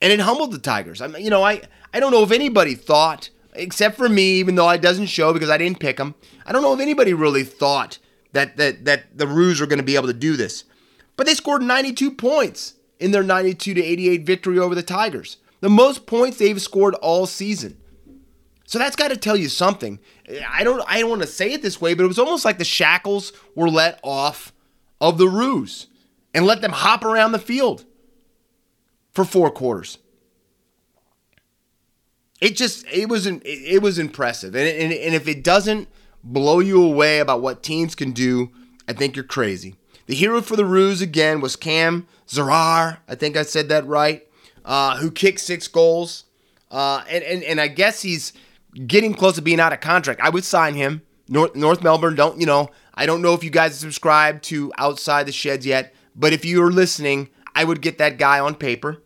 and 0.00 0.12
it 0.12 0.20
humbled 0.20 0.52
the 0.52 0.58
Tigers. 0.58 1.02
I 1.02 1.06
mean, 1.06 1.22
you 1.22 1.30
know, 1.30 1.42
I, 1.42 1.60
I 1.92 2.00
don't 2.00 2.10
know 2.10 2.22
if 2.22 2.32
anybody 2.32 2.74
thought, 2.74 3.28
except 3.52 3.96
for 3.96 4.08
me, 4.08 4.38
even 4.40 4.54
though 4.54 4.68
it 4.70 4.80
doesn't 4.80 5.06
show 5.06 5.32
because 5.32 5.50
I 5.50 5.58
didn't 5.58 5.80
pick 5.80 5.98
them. 5.98 6.14
I 6.46 6.52
don't 6.52 6.62
know 6.62 6.72
if 6.72 6.80
anybody 6.80 7.12
really 7.12 7.44
thought 7.44 7.98
that 8.32 8.56
that 8.56 8.86
that 8.86 9.16
the 9.16 9.26
Roos 9.26 9.60
were 9.60 9.66
going 9.66 9.78
to 9.78 9.84
be 9.84 9.96
able 9.96 10.08
to 10.08 10.14
do 10.14 10.34
this. 10.34 10.64
But 11.16 11.26
they 11.26 11.34
scored 11.34 11.62
92 11.62 12.10
points 12.12 12.74
in 12.98 13.12
their 13.12 13.22
92 13.22 13.74
to 13.74 13.82
88 13.84 14.26
victory 14.26 14.58
over 14.58 14.74
the 14.74 14.82
Tigers. 14.82 15.36
The 15.60 15.70
most 15.70 16.06
points 16.06 16.38
they've 16.38 16.60
scored 16.60 16.94
all 16.96 17.26
season. 17.26 17.76
So 18.66 18.78
that's 18.78 18.96
got 18.96 19.08
to 19.08 19.16
tell 19.16 19.36
you 19.36 19.50
something. 19.50 20.00
I 20.48 20.64
don't 20.64 20.82
I 20.88 21.00
don't 21.00 21.10
want 21.10 21.22
to 21.22 21.28
say 21.28 21.52
it 21.52 21.60
this 21.60 21.82
way, 21.82 21.92
but 21.92 22.04
it 22.04 22.08
was 22.08 22.18
almost 22.18 22.46
like 22.46 22.56
the 22.56 22.64
shackles 22.64 23.34
were 23.54 23.68
let 23.68 24.00
off 24.02 24.54
of 25.02 25.18
the 25.18 25.28
Roos 25.28 25.86
and 26.32 26.46
let 26.46 26.62
them 26.62 26.72
hop 26.72 27.04
around 27.04 27.32
the 27.32 27.38
field 27.38 27.84
for 29.14 29.24
four 29.24 29.50
quarters. 29.50 29.98
It 32.40 32.56
just 32.56 32.84
it 32.92 33.08
was 33.08 33.26
it 33.26 33.80
was 33.80 33.98
impressive, 33.98 34.54
and, 34.54 34.68
and, 34.68 34.92
and 34.92 35.14
if 35.14 35.28
it 35.28 35.42
doesn't 35.42 35.88
blow 36.22 36.58
you 36.58 36.82
away 36.82 37.20
about 37.20 37.40
what 37.40 37.62
teams 37.62 37.94
can 37.94 38.12
do, 38.12 38.50
I 38.88 38.92
think 38.92 39.16
you're 39.16 39.24
crazy. 39.24 39.76
The 40.06 40.14
hero 40.14 40.42
for 40.42 40.56
the 40.56 40.66
Roos 40.66 41.00
again 41.00 41.40
was 41.40 41.56
Cam 41.56 42.06
Zurhaar. 42.28 42.98
I 43.08 43.14
think 43.14 43.36
I 43.36 43.42
said 43.42 43.68
that 43.70 43.86
right. 43.86 44.26
Uh, 44.64 44.96
who 44.98 45.10
kicked 45.10 45.40
six 45.40 45.68
goals. 45.68 46.24
Uh, 46.70 47.04
and, 47.08 47.22
and, 47.24 47.42
and 47.44 47.60
I 47.60 47.68
guess 47.68 48.02
he's 48.02 48.32
getting 48.86 49.14
close 49.14 49.36
to 49.36 49.42
being 49.42 49.60
out 49.60 49.72
of 49.72 49.80
contract. 49.80 50.20
I 50.20 50.30
would 50.30 50.44
sign 50.44 50.74
him. 50.74 51.02
North, 51.28 51.54
North 51.54 51.82
Melbourne, 51.82 52.14
don't, 52.14 52.38
you 52.38 52.46
know, 52.46 52.70
I 52.94 53.06
don't 53.06 53.22
know 53.22 53.32
if 53.34 53.44
you 53.44 53.50
guys 53.50 53.78
subscribe 53.78 54.42
to 54.42 54.72
Outside 54.76 55.26
the 55.26 55.32
Sheds 55.32 55.64
yet, 55.64 55.94
but 56.14 56.32
if 56.32 56.44
you're 56.44 56.70
listening, 56.70 57.30
I 57.54 57.64
would 57.64 57.80
get 57.80 57.98
that 57.98 58.18
guy 58.18 58.40
on 58.40 58.54
paper. 58.56 59.02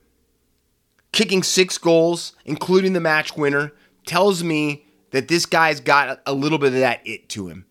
Kicking 1.12 1.42
six 1.42 1.78
goals, 1.78 2.32
including 2.44 2.92
the 2.92 3.00
match 3.00 3.36
winner, 3.36 3.72
tells 4.06 4.42
me 4.42 4.84
that 5.10 5.28
this 5.28 5.46
guy's 5.46 5.80
got 5.80 6.20
a 6.26 6.32
little 6.32 6.58
bit 6.58 6.74
of 6.74 6.80
that 6.80 7.00
it 7.06 7.28
to 7.30 7.48
him. 7.48 7.64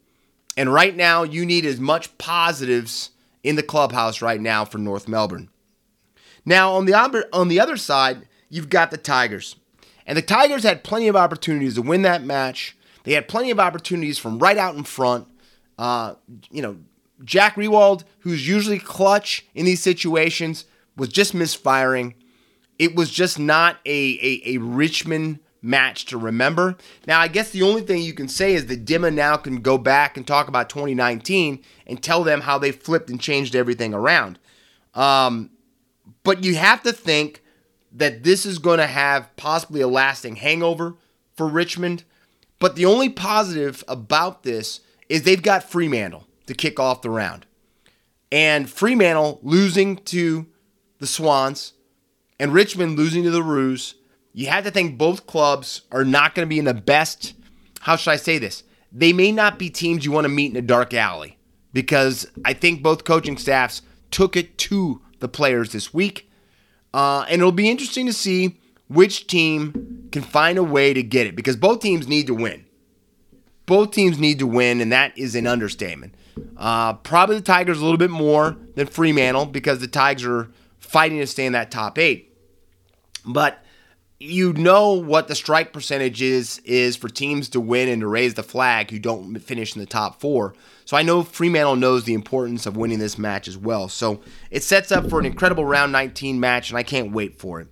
And 0.55 0.73
right 0.73 0.95
now, 0.95 1.23
you 1.23 1.45
need 1.45 1.65
as 1.65 1.79
much 1.79 2.17
positives 2.17 3.11
in 3.43 3.55
the 3.55 3.63
clubhouse 3.63 4.21
right 4.21 4.41
now 4.41 4.65
for 4.65 4.79
North 4.79 5.07
Melbourne. 5.07 5.49
Now, 6.45 6.73
on 6.73 6.85
the 6.85 6.93
on 7.31 7.47
the 7.47 7.59
other 7.59 7.77
side, 7.77 8.27
you've 8.49 8.69
got 8.69 8.89
the 8.89 8.97
Tigers. 8.97 9.55
And 10.05 10.17
the 10.17 10.21
Tigers 10.21 10.63
had 10.63 10.83
plenty 10.83 11.07
of 11.07 11.15
opportunities 11.15 11.75
to 11.75 11.81
win 11.81 12.01
that 12.03 12.23
match. 12.23 12.75
They 13.03 13.13
had 13.13 13.27
plenty 13.27 13.51
of 13.51 13.59
opportunities 13.59 14.17
from 14.17 14.39
right 14.39 14.57
out 14.57 14.75
in 14.75 14.83
front. 14.83 15.27
Uh, 15.77 16.15
you 16.49 16.61
know, 16.61 16.77
Jack 17.23 17.55
Riewoldt, 17.55 18.03
who's 18.19 18.47
usually 18.47 18.79
clutch 18.79 19.45
in 19.53 19.65
these 19.65 19.81
situations, 19.81 20.65
was 20.95 21.09
just 21.09 21.33
misfiring. 21.33 22.15
It 22.79 22.95
was 22.95 23.09
just 23.09 23.39
not 23.39 23.77
a, 23.85 24.19
a, 24.21 24.55
a 24.55 24.57
Richmond 24.57 25.39
match 25.61 26.05
to 26.05 26.17
remember. 26.17 26.77
Now, 27.05 27.19
I 27.19 27.27
guess 27.27 27.49
the 27.49 27.63
only 27.63 27.81
thing 27.81 28.01
you 28.01 28.13
can 28.13 28.27
say 28.27 28.53
is 28.53 28.67
that 28.67 28.85
Dimma 28.85 29.13
now 29.13 29.37
can 29.37 29.61
go 29.61 29.77
back 29.77 30.17
and 30.17 30.25
talk 30.25 30.47
about 30.47 30.69
2019 30.69 31.63
and 31.85 32.01
tell 32.01 32.23
them 32.23 32.41
how 32.41 32.57
they 32.57 32.71
flipped 32.71 33.09
and 33.09 33.19
changed 33.19 33.55
everything 33.55 33.93
around. 33.93 34.39
Um, 34.93 35.51
but 36.23 36.43
you 36.43 36.55
have 36.55 36.83
to 36.83 36.93
think 36.93 37.43
that 37.91 38.23
this 38.23 38.45
is 38.45 38.59
going 38.59 38.79
to 38.79 38.87
have 38.87 39.35
possibly 39.35 39.81
a 39.81 39.87
lasting 39.87 40.37
hangover 40.37 40.95
for 41.35 41.47
Richmond. 41.47 42.03
But 42.59 42.75
the 42.75 42.85
only 42.85 43.09
positive 43.09 43.83
about 43.87 44.43
this 44.43 44.81
is 45.09 45.23
they've 45.23 45.41
got 45.41 45.63
Fremantle 45.63 46.27
to 46.47 46.53
kick 46.53 46.79
off 46.79 47.01
the 47.01 47.09
round. 47.09 47.45
And 48.31 48.69
Fremantle 48.69 49.39
losing 49.41 49.97
to 49.97 50.47
the 50.99 51.07
Swans 51.07 51.73
and 52.39 52.53
Richmond 52.53 52.97
losing 52.97 53.23
to 53.23 53.31
the 53.31 53.43
Roos, 53.43 53.95
you 54.33 54.47
have 54.47 54.63
to 54.65 54.71
think 54.71 54.97
both 54.97 55.25
clubs 55.27 55.81
are 55.91 56.05
not 56.05 56.35
going 56.35 56.45
to 56.45 56.49
be 56.49 56.59
in 56.59 56.65
the 56.65 56.73
best. 56.73 57.33
How 57.81 57.95
should 57.95 58.11
I 58.11 58.17
say 58.17 58.37
this? 58.37 58.63
They 58.91 59.13
may 59.13 59.31
not 59.31 59.59
be 59.59 59.69
teams 59.69 60.05
you 60.05 60.11
want 60.11 60.25
to 60.25 60.29
meet 60.29 60.51
in 60.51 60.57
a 60.57 60.61
dark 60.61 60.93
alley 60.93 61.37
because 61.73 62.27
I 62.45 62.53
think 62.53 62.81
both 62.81 63.03
coaching 63.03 63.37
staffs 63.37 63.81
took 64.11 64.35
it 64.35 64.57
to 64.59 65.01
the 65.19 65.27
players 65.27 65.71
this 65.71 65.93
week. 65.93 66.29
Uh, 66.93 67.25
and 67.29 67.41
it'll 67.41 67.51
be 67.51 67.69
interesting 67.69 68.05
to 68.05 68.13
see 68.13 68.59
which 68.87 69.27
team 69.27 70.07
can 70.11 70.21
find 70.21 70.57
a 70.57 70.63
way 70.63 70.93
to 70.93 71.03
get 71.03 71.27
it 71.27 71.35
because 71.35 71.55
both 71.55 71.81
teams 71.81 72.07
need 72.07 72.27
to 72.27 72.33
win. 72.33 72.65
Both 73.65 73.91
teams 73.91 74.17
need 74.17 74.39
to 74.39 74.47
win, 74.47 74.79
and 74.79 74.91
that 74.93 75.17
is 75.17 75.35
an 75.35 75.45
understatement. 75.45 76.15
Uh, 76.55 76.93
probably 76.93 77.35
the 77.35 77.41
Tigers 77.41 77.79
a 77.79 77.83
little 77.83 77.97
bit 77.97 78.09
more 78.09 78.55
than 78.75 78.87
Fremantle 78.87 79.47
because 79.47 79.79
the 79.79 79.87
Tigers 79.87 80.25
are 80.25 80.51
fighting 80.79 81.19
to 81.19 81.27
stay 81.27 81.45
in 81.45 81.53
that 81.53 81.69
top 81.69 81.97
eight. 81.97 82.26
But 83.27 83.63
you 84.19 84.53
know 84.53 84.93
what 84.93 85.27
the 85.27 85.35
strike 85.35 85.73
percentage 85.73 86.21
is 86.21 86.59
is 86.65 86.95
for 86.95 87.07
teams 87.07 87.49
to 87.49 87.59
win 87.59 87.87
and 87.87 88.01
to 88.01 88.07
raise 88.07 88.33
the 88.33 88.41
flag 88.41 88.89
who 88.89 88.97
don't 88.97 89.37
finish 89.39 89.75
in 89.75 89.79
the 89.79 89.85
top 89.85 90.19
four. 90.19 90.55
So 90.85 90.97
I 90.97 91.03
know 91.03 91.21
Fremantle 91.21 91.75
knows 91.75 92.05
the 92.05 92.15
importance 92.15 92.65
of 92.65 92.77
winning 92.77 92.99
this 92.99 93.17
match 93.17 93.47
as 93.47 93.57
well. 93.57 93.89
So 93.89 94.21
it 94.49 94.63
sets 94.63 94.91
up 94.91 95.09
for 95.09 95.19
an 95.19 95.25
incredible 95.25 95.65
round 95.65 95.91
19 95.91 96.39
match, 96.39 96.69
and 96.69 96.77
I 96.77 96.83
can't 96.83 97.11
wait 97.11 97.37
for 97.37 97.61
it. 97.61 97.67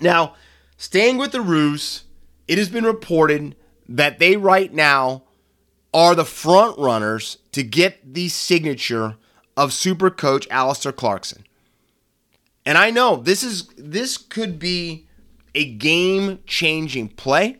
Now, 0.00 0.34
staying 0.76 1.18
with 1.18 1.30
the 1.30 1.40
Roos 1.40 2.04
it 2.48 2.58
has 2.58 2.68
been 2.68 2.84
reported 2.84 3.56
that 3.88 4.18
they 4.18 4.36
right 4.36 4.72
now 4.72 5.24
are 5.92 6.14
the 6.14 6.24
front 6.24 6.78
runners 6.78 7.38
to 7.52 7.62
get 7.62 8.14
the 8.14 8.28
signature 8.28 9.16
of 9.56 9.72
super 9.72 10.10
coach 10.10 10.46
Alastair 10.50 10.92
Clarkson. 10.92 11.45
And 12.66 12.76
I 12.76 12.90
know 12.90 13.16
this 13.16 13.44
is 13.44 13.68
this 13.78 14.18
could 14.18 14.58
be 14.58 15.06
a 15.54 15.64
game-changing 15.64 17.10
play 17.10 17.58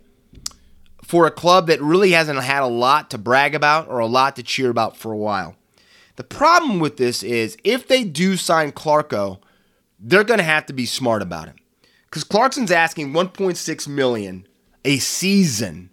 for 1.02 1.26
a 1.26 1.30
club 1.30 1.68
that 1.68 1.80
really 1.80 2.10
hasn't 2.10 2.42
had 2.42 2.62
a 2.62 2.66
lot 2.66 3.10
to 3.10 3.18
brag 3.18 3.54
about 3.54 3.86
or 3.88 4.00
a 4.00 4.06
lot 4.06 4.34
to 4.36 4.42
cheer 4.42 4.68
about 4.68 4.96
for 4.96 5.12
a 5.12 5.16
while. 5.16 5.54
The 6.16 6.24
problem 6.24 6.80
with 6.80 6.96
this 6.96 7.22
is 7.22 7.56
if 7.62 7.86
they 7.86 8.02
do 8.02 8.36
sign 8.36 8.72
Clarko, 8.72 9.38
they're 10.00 10.24
going 10.24 10.38
to 10.38 10.44
have 10.44 10.66
to 10.66 10.72
be 10.72 10.84
smart 10.84 11.22
about 11.22 11.48
it. 11.48 11.54
Cuz 12.10 12.24
Clarkson's 12.24 12.72
asking 12.72 13.12
1.6 13.12 13.88
million 13.88 14.46
a 14.84 14.98
season, 14.98 15.90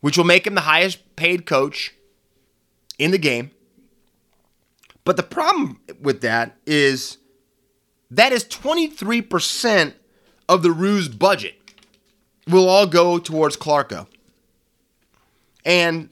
which 0.00 0.16
will 0.16 0.24
make 0.24 0.46
him 0.46 0.54
the 0.54 0.62
highest 0.62 1.16
paid 1.16 1.44
coach 1.44 1.94
in 2.98 3.10
the 3.10 3.18
game. 3.18 3.50
But 5.04 5.16
the 5.16 5.22
problem 5.22 5.80
with 6.00 6.22
that 6.22 6.56
is 6.66 7.18
that 8.10 8.32
is 8.32 8.44
23% 8.44 9.94
of 10.48 10.62
the 10.62 10.70
Roos 10.70 11.08
budget 11.08 11.54
will 12.48 12.68
all 12.68 12.86
go 12.86 13.18
towards 13.18 13.56
Clarko. 13.56 14.06
And 15.64 16.10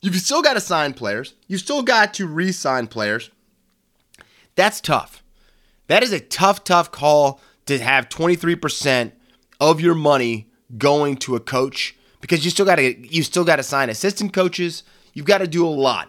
you've 0.00 0.16
still 0.16 0.42
got 0.42 0.54
to 0.54 0.60
sign 0.60 0.94
players. 0.94 1.34
You've 1.46 1.60
still 1.60 1.82
got 1.82 2.14
to 2.14 2.26
re 2.26 2.52
sign 2.52 2.86
players. 2.86 3.30
That's 4.54 4.80
tough. 4.80 5.22
That 5.86 6.02
is 6.02 6.12
a 6.12 6.20
tough, 6.20 6.64
tough 6.64 6.90
call 6.90 7.40
to 7.66 7.78
have 7.78 8.08
23% 8.08 9.12
of 9.60 9.80
your 9.80 9.94
money 9.94 10.48
going 10.76 11.16
to 11.16 11.36
a 11.36 11.40
coach 11.40 11.96
because 12.20 12.44
you 12.44 12.50
still 12.50 12.66
got 12.66 12.76
to 12.76 13.14
you 13.14 13.22
still 13.22 13.44
got 13.44 13.56
to 13.56 13.62
sign 13.62 13.90
assistant 13.90 14.32
coaches. 14.32 14.82
You've 15.12 15.26
got 15.26 15.38
to 15.38 15.46
do 15.46 15.66
a 15.66 15.68
lot. 15.68 16.08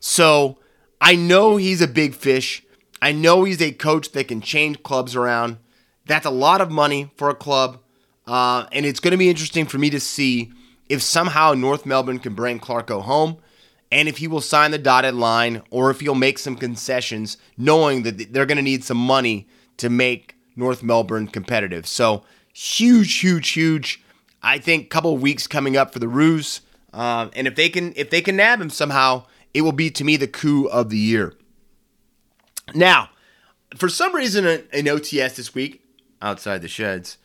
So 0.00 0.58
I 1.00 1.16
know 1.16 1.56
he's 1.56 1.80
a 1.80 1.88
big 1.88 2.14
fish. 2.14 2.64
I 3.06 3.12
know 3.12 3.44
he's 3.44 3.62
a 3.62 3.70
coach 3.70 4.10
that 4.12 4.26
can 4.26 4.40
change 4.40 4.82
clubs 4.82 5.14
around. 5.14 5.58
That's 6.06 6.26
a 6.26 6.30
lot 6.30 6.60
of 6.60 6.72
money 6.72 7.12
for 7.16 7.30
a 7.30 7.36
club, 7.36 7.78
uh, 8.26 8.66
and 8.72 8.84
it's 8.84 8.98
going 8.98 9.12
to 9.12 9.16
be 9.16 9.30
interesting 9.30 9.64
for 9.64 9.78
me 9.78 9.90
to 9.90 10.00
see 10.00 10.50
if 10.88 11.02
somehow 11.02 11.52
North 11.52 11.86
Melbourne 11.86 12.18
can 12.18 12.34
bring 12.34 12.58
Clarko 12.58 13.02
home, 13.02 13.36
and 13.92 14.08
if 14.08 14.18
he 14.18 14.26
will 14.26 14.40
sign 14.40 14.72
the 14.72 14.78
dotted 14.78 15.14
line, 15.14 15.62
or 15.70 15.92
if 15.92 16.00
he'll 16.00 16.16
make 16.16 16.36
some 16.36 16.56
concessions, 16.56 17.36
knowing 17.56 18.02
that 18.02 18.32
they're 18.32 18.44
going 18.44 18.56
to 18.56 18.62
need 18.62 18.82
some 18.82 18.98
money 18.98 19.46
to 19.76 19.88
make 19.88 20.34
North 20.56 20.82
Melbourne 20.82 21.28
competitive. 21.28 21.86
So 21.86 22.24
huge, 22.52 23.20
huge, 23.20 23.50
huge. 23.50 24.02
I 24.42 24.58
think 24.58 24.90
couple 24.90 25.16
weeks 25.16 25.46
coming 25.46 25.76
up 25.76 25.92
for 25.92 26.00
the 26.00 26.08
Roos, 26.08 26.60
uh, 26.92 27.28
and 27.36 27.46
if 27.46 27.54
they 27.54 27.68
can 27.68 27.92
if 27.94 28.10
they 28.10 28.20
can 28.20 28.34
nab 28.34 28.60
him 28.60 28.70
somehow, 28.70 29.26
it 29.54 29.60
will 29.60 29.70
be 29.70 29.90
to 29.90 30.02
me 30.02 30.16
the 30.16 30.26
coup 30.26 30.64
of 30.66 30.90
the 30.90 30.98
year. 30.98 31.34
Now, 32.74 33.10
for 33.76 33.88
some 33.88 34.14
reason 34.14 34.46
in 34.46 34.86
OTS 34.86 35.36
this 35.36 35.54
week, 35.54 35.82
outside 36.20 36.62
the 36.62 36.68
sheds, 36.68 37.18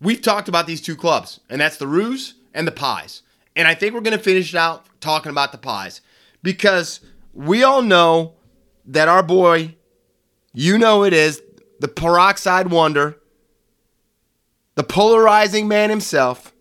we've 0.00 0.22
talked 0.22 0.48
about 0.48 0.66
these 0.66 0.80
two 0.80 0.96
clubs, 0.96 1.40
and 1.48 1.60
that's 1.60 1.76
the 1.76 1.86
Roos 1.86 2.34
and 2.54 2.66
the 2.66 2.72
Pies. 2.72 3.22
And 3.54 3.68
I 3.68 3.74
think 3.74 3.94
we're 3.94 4.00
going 4.00 4.16
to 4.16 4.22
finish 4.22 4.54
it 4.54 4.58
out 4.58 4.86
talking 5.00 5.30
about 5.30 5.52
the 5.52 5.58
Pies 5.58 6.00
because 6.42 7.00
we 7.32 7.62
all 7.62 7.82
know 7.82 8.34
that 8.86 9.08
our 9.08 9.22
boy, 9.22 9.76
you 10.52 10.78
know 10.78 11.04
it 11.04 11.12
is, 11.12 11.42
the 11.80 11.88
peroxide 11.88 12.70
wonder, 12.70 13.18
the 14.74 14.82
polarizing 14.82 15.68
man 15.68 15.90
himself, 15.90 16.52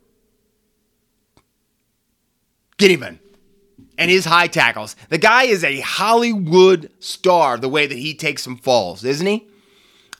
Ginnivan, 2.77 3.19
and 3.97 4.11
his 4.11 4.25
high 4.25 4.47
tackles. 4.47 4.95
The 5.09 5.17
guy 5.17 5.43
is 5.43 5.63
a 5.63 5.79
Hollywood 5.79 6.91
star 6.99 7.57
the 7.57 7.69
way 7.69 7.87
that 7.87 7.97
he 7.97 8.13
takes 8.13 8.43
some 8.43 8.57
falls, 8.57 9.03
isn't 9.03 9.25
he? 9.25 9.47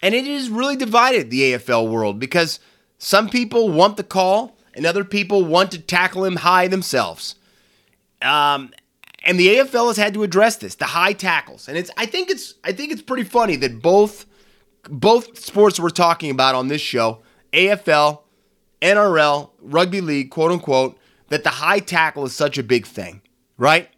And 0.02 0.14
it 0.14 0.26
has 0.26 0.50
really 0.50 0.76
divided 0.76 1.30
the 1.30 1.54
AFL 1.54 1.90
world 1.90 2.20
because 2.20 2.60
some 2.98 3.30
people 3.30 3.70
want 3.70 3.98
the 3.98 4.04
call 4.04 4.58
and 4.74 4.86
other 4.86 5.04
people 5.04 5.44
want 5.44 5.72
to 5.72 5.80
tackle 5.80 6.24
him 6.24 6.38
high 6.38 6.68
themselves. 6.68 7.36
Um, 8.22 8.72
and 9.24 9.40
the 9.40 9.56
AFL 9.56 9.88
has 9.88 9.98
had 9.98 10.14
to 10.14 10.24
address 10.24 10.58
this, 10.58 10.76
the 10.76 10.86
high 10.86 11.14
tackles. 11.14 11.68
And 11.68 11.78
it's 11.78 11.92
I 11.98 12.06
think 12.06 12.30
it's 12.30 12.56
I 12.64 12.72
think 12.72 12.92
it's 12.92 13.02
pretty 13.02 13.24
funny 13.24 13.56
that 13.58 13.82
both 13.82 14.26
both 14.90 15.38
sports 15.38 15.80
we're 15.80 15.90
talking 15.90 16.32
about 16.32 16.56
on 16.56 16.68
this 16.68 16.82
show, 16.82 17.22
AFL, 17.54 18.22
NRL, 18.82 19.50
rugby 19.62 20.02
league, 20.02 20.30
quote 20.30 20.52
unquote, 20.52 20.98
that 21.30 21.44
the 21.44 21.50
high 21.50 21.80
tackle 21.80 22.26
is 22.26 22.34
such 22.34 22.58
a 22.58 22.64
big 22.64 22.86
thing, 22.86 23.22
right? 23.58 23.90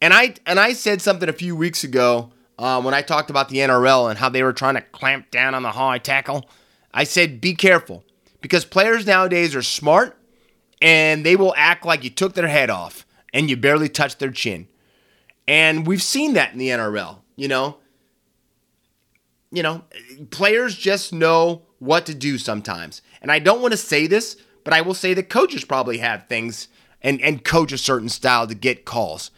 And 0.00 0.14
I 0.14 0.34
and 0.46 0.58
I 0.58 0.72
said 0.72 1.02
something 1.02 1.28
a 1.28 1.32
few 1.32 1.54
weeks 1.54 1.84
ago 1.84 2.32
uh, 2.58 2.80
when 2.82 2.94
I 2.94 3.02
talked 3.02 3.30
about 3.30 3.48
the 3.48 3.58
NRL 3.58 4.10
and 4.10 4.18
how 4.18 4.28
they 4.28 4.42
were 4.42 4.52
trying 4.52 4.74
to 4.74 4.80
clamp 4.80 5.30
down 5.30 5.54
on 5.54 5.62
the 5.62 5.72
high 5.72 5.98
tackle. 5.98 6.48
I 6.92 7.04
said, 7.04 7.40
be 7.40 7.54
careful 7.54 8.04
because 8.40 8.64
players 8.64 9.06
nowadays 9.06 9.54
are 9.54 9.62
smart 9.62 10.16
and 10.82 11.24
they 11.24 11.36
will 11.36 11.54
act 11.56 11.84
like 11.84 12.04
you 12.04 12.10
took 12.10 12.34
their 12.34 12.48
head 12.48 12.70
off 12.70 13.06
and 13.32 13.48
you 13.48 13.56
barely 13.56 13.88
touched 13.88 14.18
their 14.18 14.30
chin. 14.30 14.68
And 15.46 15.86
we've 15.86 16.02
seen 16.02 16.34
that 16.34 16.52
in 16.52 16.58
the 16.58 16.68
NRL, 16.68 17.18
you 17.36 17.48
know. 17.48 17.78
You 19.52 19.64
know, 19.64 19.82
players 20.30 20.76
just 20.76 21.12
know 21.12 21.62
what 21.80 22.06
to 22.06 22.14
do 22.14 22.38
sometimes. 22.38 23.02
And 23.20 23.32
I 23.32 23.40
don't 23.40 23.60
want 23.60 23.72
to 23.72 23.76
say 23.76 24.06
this, 24.06 24.36
but 24.62 24.72
I 24.72 24.80
will 24.80 24.94
say 24.94 25.12
that 25.14 25.28
coaches 25.28 25.64
probably 25.64 25.98
have 25.98 26.28
things 26.28 26.68
and, 27.02 27.20
and 27.20 27.44
coach 27.44 27.72
a 27.72 27.78
certain 27.78 28.08
style 28.08 28.46
to 28.46 28.54
get 28.54 28.84
calls. 28.84 29.30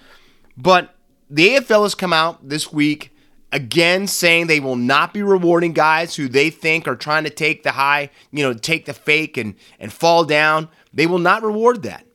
But 0.56 0.94
the 1.30 1.48
AFL 1.50 1.84
has 1.84 1.94
come 1.94 2.12
out 2.12 2.48
this 2.48 2.72
week 2.72 3.12
again 3.52 4.06
saying 4.06 4.46
they 4.46 4.60
will 4.60 4.76
not 4.76 5.14
be 5.14 5.22
rewarding 5.22 5.72
guys 5.72 6.16
who 6.16 6.28
they 6.28 6.50
think 6.50 6.88
are 6.88 6.96
trying 6.96 7.24
to 7.24 7.30
take 7.30 7.62
the 7.62 7.72
high, 7.72 8.10
you 8.32 8.42
know, 8.42 8.54
take 8.54 8.86
the 8.86 8.94
fake 8.94 9.36
and 9.36 9.54
and 9.78 9.92
fall 9.92 10.24
down. 10.24 10.68
They 10.92 11.06
will 11.06 11.18
not 11.18 11.42
reward 11.42 11.82
that. 11.82 12.06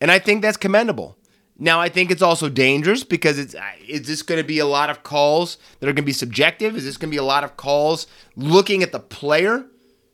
And 0.00 0.10
I 0.10 0.18
think 0.18 0.42
that's 0.42 0.56
commendable. 0.56 1.16
Now 1.58 1.80
I 1.80 1.88
think 1.88 2.10
it's 2.10 2.22
also 2.22 2.48
dangerous 2.48 3.04
because 3.04 3.38
it's 3.38 3.54
is 3.86 4.06
this 4.06 4.22
going 4.22 4.40
to 4.40 4.46
be 4.46 4.58
a 4.58 4.66
lot 4.66 4.90
of 4.90 5.02
calls 5.02 5.58
that 5.78 5.86
are 5.86 5.92
going 5.92 5.96
to 5.96 6.02
be 6.02 6.12
subjective? 6.12 6.76
Is 6.76 6.84
this 6.84 6.96
going 6.96 7.10
to 7.10 7.14
be 7.14 7.18
a 7.18 7.22
lot 7.22 7.44
of 7.44 7.56
calls 7.56 8.06
looking 8.34 8.82
at 8.82 8.92
the 8.92 8.98
player? 8.98 9.66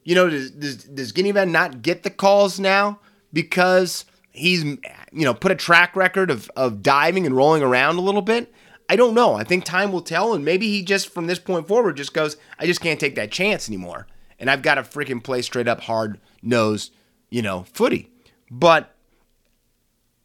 You 0.04 0.14
know, 0.14 0.28
does 0.28 0.50
does, 0.50 0.84
does 0.84 1.12
Ginnivan 1.12 1.50
not 1.50 1.82
get 1.82 2.02
the 2.02 2.10
calls 2.10 2.58
now 2.58 3.00
because 3.32 4.04
he's 4.38 4.64
you 4.64 4.78
know 5.12 5.34
put 5.34 5.52
a 5.52 5.56
track 5.56 5.96
record 5.96 6.30
of 6.30 6.50
of 6.56 6.82
diving 6.82 7.26
and 7.26 7.36
rolling 7.36 7.62
around 7.62 7.96
a 7.96 8.00
little 8.00 8.22
bit? 8.22 8.52
I 8.88 8.96
don't 8.96 9.14
know. 9.14 9.34
I 9.34 9.44
think 9.44 9.64
time 9.64 9.92
will 9.92 10.00
tell, 10.00 10.32
and 10.32 10.44
maybe 10.44 10.68
he 10.68 10.82
just 10.82 11.10
from 11.10 11.26
this 11.26 11.38
point 11.38 11.68
forward 11.68 11.96
just 11.96 12.14
goes, 12.14 12.36
I 12.58 12.66
just 12.66 12.80
can't 12.80 12.98
take 12.98 13.16
that 13.16 13.30
chance 13.30 13.68
anymore, 13.68 14.06
and 14.38 14.50
I've 14.50 14.62
got 14.62 14.76
to 14.76 14.82
freaking 14.82 15.22
play 15.22 15.42
straight 15.42 15.68
up 15.68 15.82
hard 15.82 16.18
nosed, 16.42 16.92
you 17.28 17.42
know, 17.42 17.66
footy. 17.74 18.10
But 18.50 18.94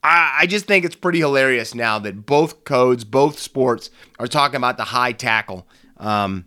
I, 0.01 0.39
I 0.41 0.45
just 0.47 0.65
think 0.65 0.85
it's 0.85 0.95
pretty 0.95 1.19
hilarious 1.19 1.75
now 1.75 1.99
that 1.99 2.25
both 2.25 2.63
codes, 2.63 3.03
both 3.03 3.37
sports, 3.37 3.89
are 4.17 4.27
talking 4.27 4.55
about 4.57 4.77
the 4.77 4.85
high 4.85 5.11
tackle, 5.11 5.67
um, 5.97 6.45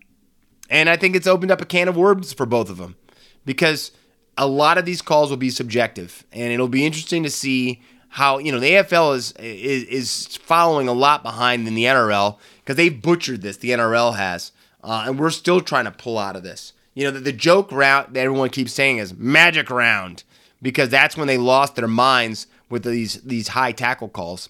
and 0.70 0.88
I 0.88 0.96
think 0.96 1.16
it's 1.16 1.26
opened 1.26 1.50
up 1.50 1.60
a 1.60 1.66
can 1.66 1.88
of 1.88 1.96
worms 1.98 2.32
for 2.32 2.46
both 2.46 2.70
of 2.70 2.78
them 2.78 2.96
because 3.44 3.92
a 4.36 4.46
lot 4.46 4.78
of 4.78 4.84
these 4.84 5.02
calls 5.02 5.30
will 5.30 5.36
be 5.36 5.50
subjective, 5.50 6.24
and 6.32 6.52
it'll 6.52 6.68
be 6.68 6.84
interesting 6.84 7.22
to 7.22 7.30
see 7.30 7.80
how 8.08 8.38
you 8.38 8.52
know 8.52 8.60
the 8.60 8.70
AFL 8.70 9.14
is 9.14 9.32
is, 9.32 9.84
is 9.84 10.36
following 10.36 10.88
a 10.88 10.92
lot 10.92 11.22
behind 11.22 11.66
in 11.66 11.74
the 11.74 11.84
NRL 11.84 12.38
because 12.60 12.76
they've 12.76 13.00
butchered 13.02 13.42
this. 13.42 13.56
The 13.58 13.70
NRL 13.70 14.16
has, 14.16 14.52
uh, 14.82 15.04
and 15.06 15.18
we're 15.18 15.30
still 15.30 15.60
trying 15.60 15.84
to 15.84 15.90
pull 15.90 16.18
out 16.18 16.36
of 16.36 16.42
this. 16.42 16.72
You 16.94 17.04
know, 17.04 17.10
the, 17.10 17.20
the 17.20 17.32
joke 17.32 17.70
route 17.72 18.14
that 18.14 18.20
everyone 18.20 18.48
keeps 18.50 18.72
saying 18.72 18.98
is 18.98 19.14
magic 19.14 19.70
round 19.70 20.24
because 20.62 20.88
that's 20.88 21.16
when 21.16 21.26
they 21.26 21.38
lost 21.38 21.76
their 21.76 21.88
minds 21.88 22.46
with 22.68 22.84
these 22.84 23.22
these 23.22 23.48
high 23.48 23.72
tackle 23.72 24.08
calls. 24.08 24.48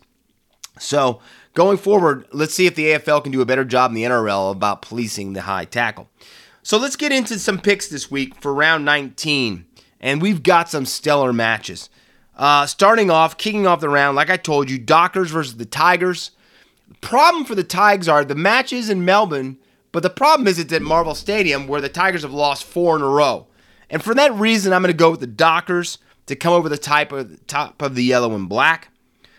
So 0.79 1.21
going 1.55 1.79
forward, 1.79 2.27
let's 2.33 2.55
see 2.55 2.67
if 2.67 2.75
the 2.75 2.87
AFL 2.87 3.23
can 3.23 3.33
do 3.33 3.41
a 3.41 3.47
better 3.47 3.65
job 3.65 3.91
in 3.91 3.95
the 3.95 4.05
NRL 4.05 4.53
about 4.53 4.83
policing 4.83 5.33
the 5.33 5.43
high 5.43 5.65
tackle. 5.65 6.09
So 6.63 6.79
let's 6.79 6.97
get 6.97 7.13
into 7.13 7.39
some 7.39 7.61
picks 7.61 7.89
this 7.89 8.11
week 8.11 8.35
for 8.41 8.53
round 8.53 8.85
19, 8.85 9.66
and 10.01 10.23
we've 10.23 10.43
got 10.43 10.69
some 10.69 10.87
stellar 10.87 11.33
matches. 11.33 11.91
Uh, 12.37 12.67
starting 12.67 13.11
off, 13.11 13.39
kicking 13.39 13.67
off 13.67 13.81
the 13.81 13.89
round, 13.89 14.17
like 14.17 14.31
I 14.31 14.37
told 14.37 14.69
you, 14.71 14.79
Dockers 14.79 15.31
versus 15.31 15.57
the 15.57 15.65
Tigers. 15.65 16.33
problem 17.01 17.45
for 17.45 17.55
the 17.55 17.65
Tigers 17.65 18.09
are 18.09 18.25
the 18.25 18.35
matches 18.35 18.91
in 18.91 19.05
Melbourne, 19.05 19.59
but 19.93 20.03
the 20.03 20.11
problem 20.11 20.47
is 20.47 20.59
it's 20.59 20.73
at 20.73 20.83
Marvel 20.83 21.15
Stadium 21.15 21.67
where 21.67 21.81
the 21.81 21.89
Tigers 21.89 22.23
have 22.23 22.33
lost 22.33 22.65
four 22.65 22.97
in 22.97 23.03
a 23.03 23.09
row. 23.09 23.47
And 23.89 24.03
for 24.03 24.15
that 24.15 24.35
reason, 24.35 24.73
I'm 24.73 24.83
going 24.83 24.93
to 24.93 24.97
go 24.97 25.11
with 25.13 25.21
the 25.21 25.27
Dockers 25.27 25.99
to 26.27 26.37
come 26.37 26.53
over 26.53 26.69
the 26.69 26.77
type 26.77 27.13
of 27.13 27.47
top 27.47 27.81
of 27.81 27.95
the 27.95 28.05
yellow 28.05 28.35
and 28.35 28.49
black. 28.49 28.89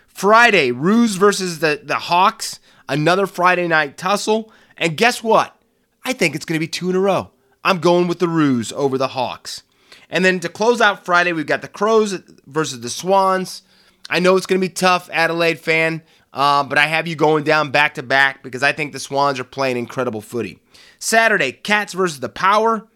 Friday, 0.08 0.72
Roos 0.72 1.16
versus 1.16 1.60
the, 1.60 1.82
the 1.84 2.00
Hawks, 2.00 2.60
another 2.90 3.28
Friday 3.28 3.68
night 3.68 3.98
tussle. 3.98 4.52
And 4.78 4.98
guess 4.98 5.22
what? 5.22 5.62
I 6.04 6.14
think 6.14 6.34
it's 6.34 6.46
going 6.46 6.60
to 6.60 6.64
be 6.64 6.68
two 6.68 6.90
in 6.90 6.96
a 6.96 7.00
row. 7.00 7.32
I'm 7.64 7.80
going 7.80 8.08
with 8.08 8.20
the 8.20 8.28
Roos 8.28 8.72
over 8.72 8.98
the 8.98 9.10
Hawks. 9.10 9.64
And 10.10 10.24
then 10.24 10.40
to 10.42 10.50
close 10.50 10.82
out 10.82 11.06
Friday, 11.06 11.34
we've 11.34 11.46
got 11.46 11.62
the 11.62 11.68
Crows 11.68 12.14
versus 12.46 12.82
the 12.82 12.90
Swans. 12.90 13.64
I 14.10 14.20
know 14.20 14.38
it's 14.38 14.46
going 14.46 14.62
to 14.62 14.66
be 14.68 14.74
tough, 14.74 15.10
Adelaide 15.12 15.60
fan, 15.60 16.02
uh, 16.34 16.64
but 16.64 16.78
I 16.78 16.88
have 16.88 17.08
you 17.08 17.16
going 17.16 17.44
down 17.44 17.72
back 17.72 17.96
to 17.96 18.04
back 18.04 18.42
because 18.42 18.64
I 18.64 18.72
think 18.72 18.94
the 18.94 19.00
Swans 19.00 19.40
are 19.40 19.44
playing 19.44 19.78
incredible 19.78 20.22
footy. 20.22 20.60
Saturday, 21.00 21.52
Cats 21.52 21.94
versus 21.94 22.20
the 22.20 22.30
Power. 22.30 22.88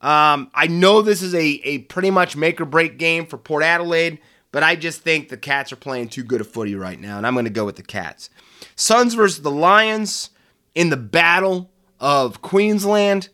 Um, 0.00 0.50
I 0.54 0.66
know 0.66 1.02
this 1.02 1.22
is 1.22 1.34
a, 1.34 1.44
a 1.64 1.78
pretty 1.78 2.10
much 2.10 2.36
make 2.36 2.60
or 2.60 2.64
break 2.64 2.98
game 2.98 3.26
for 3.26 3.38
Port 3.38 3.62
Adelaide, 3.62 4.18
but 4.52 4.62
I 4.62 4.76
just 4.76 5.02
think 5.02 5.28
the 5.28 5.36
Cats 5.36 5.72
are 5.72 5.76
playing 5.76 6.08
too 6.08 6.22
good 6.22 6.40
a 6.40 6.44
footy 6.44 6.74
right 6.74 7.00
now, 7.00 7.16
and 7.16 7.26
I'm 7.26 7.34
going 7.34 7.44
to 7.44 7.50
go 7.50 7.64
with 7.64 7.76
the 7.76 7.82
Cats. 7.82 8.30
Suns 8.76 9.14
versus 9.14 9.42
the 9.42 9.50
Lions 9.50 10.30
in 10.74 10.90
the 10.90 10.96
battle 10.96 11.70
of 12.00 12.42
Queensland. 12.42 13.28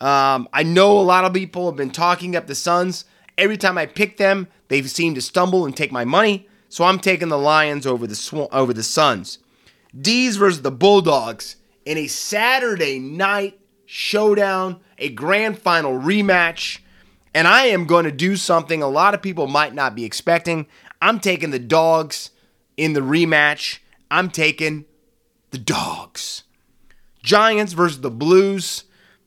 Um, 0.00 0.48
I 0.52 0.62
know 0.62 0.98
a 0.98 1.00
lot 1.00 1.24
of 1.24 1.32
people 1.32 1.66
have 1.66 1.76
been 1.76 1.90
talking 1.90 2.36
up 2.36 2.46
the 2.46 2.54
Suns. 2.54 3.04
Every 3.38 3.56
time 3.56 3.78
I 3.78 3.86
pick 3.86 4.16
them, 4.16 4.48
they 4.68 4.82
seem 4.82 5.14
to 5.14 5.22
stumble 5.22 5.64
and 5.64 5.76
take 5.76 5.92
my 5.92 6.04
money. 6.04 6.48
So 6.68 6.84
I'm 6.84 6.98
taking 6.98 7.28
the 7.28 7.38
Lions 7.38 7.86
over 7.86 8.06
the 8.06 8.14
Sw- 8.14 8.50
over 8.52 8.72
the 8.72 8.82
Suns. 8.82 9.38
D's 9.98 10.36
versus 10.36 10.62
the 10.62 10.70
Bulldogs 10.70 11.56
in 11.84 11.96
a 11.96 12.06
Saturday 12.06 12.98
night 12.98 13.58
showdown, 13.86 14.80
a 14.98 15.08
grand 15.08 15.58
final 15.58 15.92
rematch. 15.92 16.80
And 17.34 17.46
I 17.46 17.66
am 17.66 17.86
going 17.86 18.04
to 18.04 18.12
do 18.12 18.36
something 18.36 18.82
a 18.82 18.88
lot 18.88 19.14
of 19.14 19.22
people 19.22 19.46
might 19.46 19.74
not 19.74 19.94
be 19.94 20.04
expecting. 20.04 20.66
I'm 21.00 21.20
taking 21.20 21.50
the 21.50 21.58
Dogs 21.58 22.30
in 22.76 22.94
the 22.94 23.00
rematch. 23.00 23.78
I'm 24.10 24.30
taking 24.30 24.86
the 25.50 25.58
Dogs. 25.58 26.42
Giants 27.22 27.72
versus 27.72 28.00
the 28.00 28.10
Blues. 28.10 28.84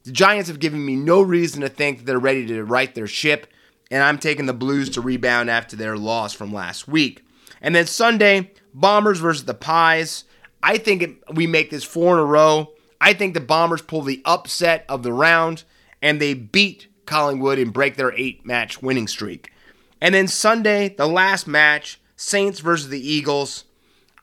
The 0.10 0.14
Giants 0.14 0.50
have 0.50 0.58
given 0.58 0.84
me 0.84 0.96
no 0.96 1.22
reason 1.22 1.62
to 1.62 1.70
think 1.70 2.00
that 2.00 2.06
they're 2.08 2.18
ready 2.18 2.44
to 2.48 2.64
right 2.64 2.96
their 2.96 3.06
ship, 3.06 3.46
and 3.92 4.02
I'm 4.02 4.18
taking 4.18 4.48
the 4.48 4.54
Blues 4.56 4.90
to 4.90 5.02
rebound 5.02 5.52
after 5.52 5.76
their 5.76 5.98
loss 5.98 6.34
from 6.34 6.52
last 6.52 6.88
week. 6.88 7.24
And 7.62 7.76
then 7.76 7.86
Sunday, 7.86 8.50
Bombers 8.74 9.20
versus 9.20 9.46
the 9.46 9.54
Pies. 9.54 10.24
I 10.64 10.80
think 10.80 11.04
it, 11.04 11.36
we 11.36 11.46
make 11.46 11.70
this 11.70 11.84
four 11.84 12.16
in 12.16 12.22
a 12.22 12.26
row. 12.26 12.72
I 13.00 13.14
think 13.14 13.36
the 13.36 13.40
Bombers 13.40 13.84
pull 13.84 14.02
the 14.02 14.24
upset 14.26 14.84
of 14.90 15.04
the 15.04 15.14
round, 15.14 15.64
and 16.02 16.20
they 16.20 16.34
beat 16.34 16.88
Collingwood 17.06 17.60
and 17.60 17.72
break 17.72 17.96
their 17.96 18.12
eight 18.14 18.44
match 18.44 18.82
winning 18.82 19.08
streak. 19.08 19.54
And 20.02 20.16
then 20.16 20.28
Sunday, 20.28 20.90
the 20.90 21.06
last 21.06 21.46
match, 21.46 22.02
Saints 22.16 22.62
versus 22.62 22.90
the 22.90 23.08
Eagles. 23.08 23.66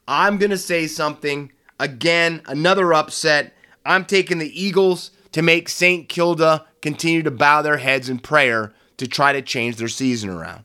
I'm 0.09 0.39
going 0.39 0.51
to 0.51 0.59
say 0.59 0.89
something. 0.89 1.53
Again, 1.78 2.43
another 2.47 2.93
upset. 2.93 3.55
I'm 3.84 4.05
taking 4.05 4.39
the 4.39 4.61
Eagles 4.61 5.12
to 5.37 5.43
make 5.43 5.68
St. 5.68 6.09
Kilda 6.09 6.64
continue 6.80 7.22
to 7.22 7.30
bow 7.30 7.61
their 7.61 7.76
heads 7.76 8.09
in 8.09 8.18
prayer 8.18 8.72
to 8.97 9.07
try 9.07 9.34
to 9.34 9.43
change 9.43 9.76
their 9.76 9.87
season 9.87 10.30
around. 10.30 10.64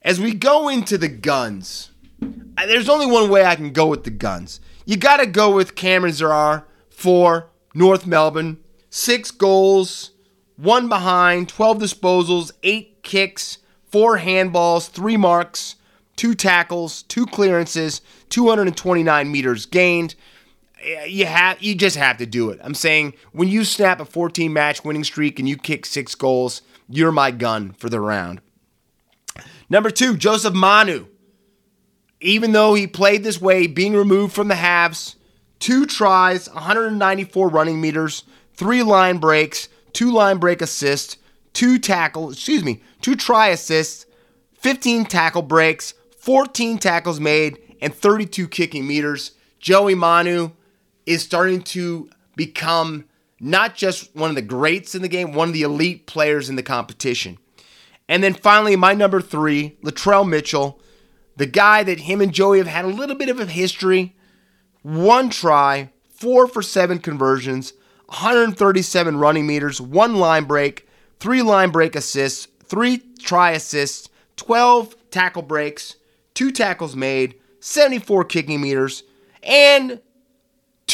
As 0.00 0.18
we 0.18 0.32
go 0.32 0.70
into 0.70 0.96
the 0.96 1.08
guns, 1.08 1.90
there's 2.56 2.88
only 2.88 3.04
one 3.04 3.28
way 3.28 3.44
I 3.44 3.56
can 3.56 3.74
go 3.74 3.86
with 3.86 4.04
the 4.04 4.10
guns. 4.10 4.58
You 4.86 4.96
got 4.96 5.18
to 5.18 5.26
go 5.26 5.54
with 5.54 5.74
Cameron 5.74 6.14
Zurhaar 6.14 6.64
for 6.88 7.50
North 7.74 8.06
Melbourne. 8.06 8.56
Six 8.88 9.30
goals, 9.30 10.12
one 10.56 10.88
behind, 10.88 11.50
12 11.50 11.76
disposals, 11.76 12.52
eight 12.62 13.02
kicks, 13.02 13.58
four 13.90 14.18
handballs, 14.18 14.88
three 14.88 15.18
marks, 15.18 15.74
two 16.16 16.34
tackles, 16.34 17.02
two 17.02 17.26
clearances, 17.26 18.00
229 18.30 19.30
meters 19.30 19.66
gained 19.66 20.14
Eh, 20.84 21.04
you 21.04 21.26
have 21.26 21.62
you 21.62 21.74
just 21.74 21.96
have 21.96 22.18
to 22.18 22.26
do 22.26 22.50
it. 22.50 22.60
I'm 22.62 22.74
saying 22.74 23.14
when 23.32 23.48
you 23.48 23.64
snap 23.64 24.00
a 24.00 24.04
14 24.04 24.52
match 24.52 24.84
winning 24.84 25.04
streak 25.04 25.38
and 25.38 25.48
you 25.48 25.56
kick 25.56 25.86
six 25.86 26.14
goals, 26.14 26.62
you're 26.88 27.12
my 27.12 27.30
gun 27.30 27.72
for 27.72 27.88
the 27.88 28.00
round. 28.00 28.40
Number 29.70 29.90
two, 29.90 30.16
Joseph 30.16 30.54
Manu. 30.54 31.06
Even 32.20 32.52
though 32.52 32.74
he 32.74 32.86
played 32.86 33.22
this 33.22 33.40
way, 33.40 33.66
being 33.66 33.94
removed 33.94 34.34
from 34.34 34.48
the 34.48 34.54
halves, 34.54 35.16
two 35.58 35.84
tries, 35.84 36.48
194 36.48 37.48
running 37.48 37.80
meters, 37.80 38.24
three 38.54 38.82
line 38.82 39.18
breaks, 39.18 39.68
two 39.92 40.10
line 40.10 40.38
break 40.38 40.62
assists, 40.62 41.18
two 41.52 41.78
tackle, 41.78 42.30
excuse 42.30 42.64
me, 42.64 42.82
two 43.02 43.14
try 43.14 43.48
assists, 43.48 44.06
15 44.60 45.04
tackle 45.04 45.42
breaks, 45.42 45.92
14 46.18 46.78
tackles 46.78 47.20
made, 47.20 47.58
and 47.82 47.94
32 47.94 48.48
kicking 48.48 48.86
meters. 48.86 49.32
Joey 49.58 49.94
Manu, 49.94 50.50
is 51.06 51.22
starting 51.22 51.62
to 51.62 52.08
become 52.36 53.04
not 53.40 53.74
just 53.74 54.14
one 54.14 54.30
of 54.30 54.36
the 54.36 54.42
greats 54.42 54.94
in 54.94 55.02
the 55.02 55.08
game, 55.08 55.32
one 55.32 55.48
of 55.48 55.54
the 55.54 55.62
elite 55.62 56.06
players 56.06 56.48
in 56.48 56.56
the 56.56 56.62
competition. 56.62 57.38
And 58.08 58.22
then 58.22 58.34
finally, 58.34 58.76
my 58.76 58.94
number 58.94 59.20
three, 59.20 59.76
Latrell 59.82 60.28
Mitchell, 60.28 60.80
the 61.36 61.46
guy 61.46 61.82
that 61.82 62.00
him 62.00 62.20
and 62.20 62.32
Joey 62.32 62.58
have 62.58 62.66
had 62.66 62.84
a 62.84 62.88
little 62.88 63.16
bit 63.16 63.28
of 63.28 63.40
a 63.40 63.46
history. 63.46 64.14
One 64.82 65.30
try, 65.30 65.90
four 66.10 66.46
for 66.46 66.62
seven 66.62 66.98
conversions, 66.98 67.72
137 68.06 69.16
running 69.16 69.46
meters, 69.46 69.80
one 69.80 70.16
line 70.16 70.44
break, 70.44 70.86
three 71.18 71.42
line 71.42 71.70
break 71.70 71.96
assists, 71.96 72.48
three 72.64 73.02
try 73.18 73.52
assists, 73.52 74.10
12 74.36 74.94
tackle 75.10 75.42
breaks, 75.42 75.96
two 76.34 76.50
tackles 76.50 76.94
made, 76.94 77.36
74 77.60 78.24
kicking 78.24 78.60
meters, 78.60 79.04
and 79.42 80.00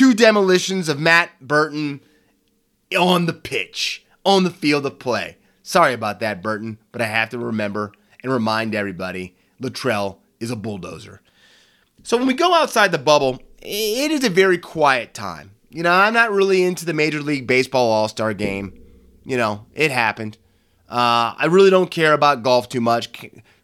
two 0.01 0.15
demolitions 0.15 0.89
of 0.89 0.99
Matt 0.99 1.31
Burton 1.43 2.01
on 2.99 3.27
the 3.27 3.35
pitch, 3.35 4.03
on 4.25 4.45
the 4.45 4.51
field 4.51 4.87
of 4.87 4.99
play. 4.99 5.37
Sorry 5.63 5.93
about 5.93 6.21
that, 6.21 6.43
Burton, 6.43 6.79
but 6.91 7.03
I 7.03 7.05
have 7.05 7.29
to 7.29 7.39
remember 7.39 7.93
and 8.23 8.33
remind 8.33 8.75
everybody 8.75 9.37
Latrell 9.61 10.17
is 10.41 10.51
a 10.51 10.57
bulldozer. 10.57 11.21
So 12.03 12.17
when 12.17 12.27
we 12.27 12.33
go 12.33 12.55
outside 12.55 12.93
the 12.93 12.99
bubble, 12.99 13.43
it 13.61 14.11
is 14.11 14.25
a 14.25 14.31
very 14.31 14.57
quiet 14.57 15.13
time. 15.13 15.51
You 15.69 15.83
know, 15.83 15.93
I'm 15.93 16.15
not 16.15 16.33
really 16.33 16.63
into 16.63 16.87
the 16.87 16.95
Major 16.95 17.21
League 17.21 17.47
Baseball 17.47 17.91
All 17.91 18.09
Star 18.09 18.33
game. 18.33 18.83
You 19.27 19.37
know, 19.37 19.67
it 19.75 19.91
happened. 19.91 20.39
Uh, 20.89 21.37
I 21.37 21.45
really 21.51 21.69
don't 21.69 21.91
care 21.91 22.15
about 22.15 22.43
golf 22.43 22.71
too 22.71 22.81
much. 22.81 23.11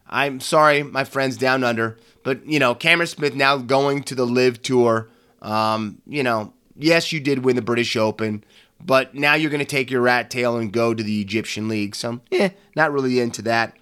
I'm 0.07 0.39
sorry, 0.39 0.83
my 0.83 1.03
friends 1.03 1.35
down 1.35 1.63
under, 1.63 1.97
but 2.21 2.45
you 2.45 2.59
know, 2.59 2.75
Cameron 2.75 3.07
Smith 3.07 3.33
now 3.33 3.57
going 3.57 4.03
to 4.03 4.13
the 4.13 4.27
LIV 4.27 4.61
Tour 4.61 5.09
um, 5.47 6.01
you 6.05 6.23
know, 6.23 6.53
yes, 6.75 7.13
you 7.13 7.21
did 7.21 7.45
win 7.45 7.55
the 7.55 7.61
British 7.61 7.95
Open, 7.95 8.43
but 8.83 9.15
now 9.15 9.33
you're 9.33 9.49
going 9.49 9.59
to 9.59 9.65
take 9.65 9.89
your 9.89 10.01
rat 10.01 10.29
tail 10.29 10.57
and 10.57 10.73
go 10.73 10.93
to 10.93 11.01
the 11.01 11.21
Egyptian 11.21 11.69
League. 11.69 11.95
So, 11.95 12.19
yeah, 12.29 12.49
not 12.75 12.91
really 12.91 13.21
into 13.21 13.41
that. 13.43 13.77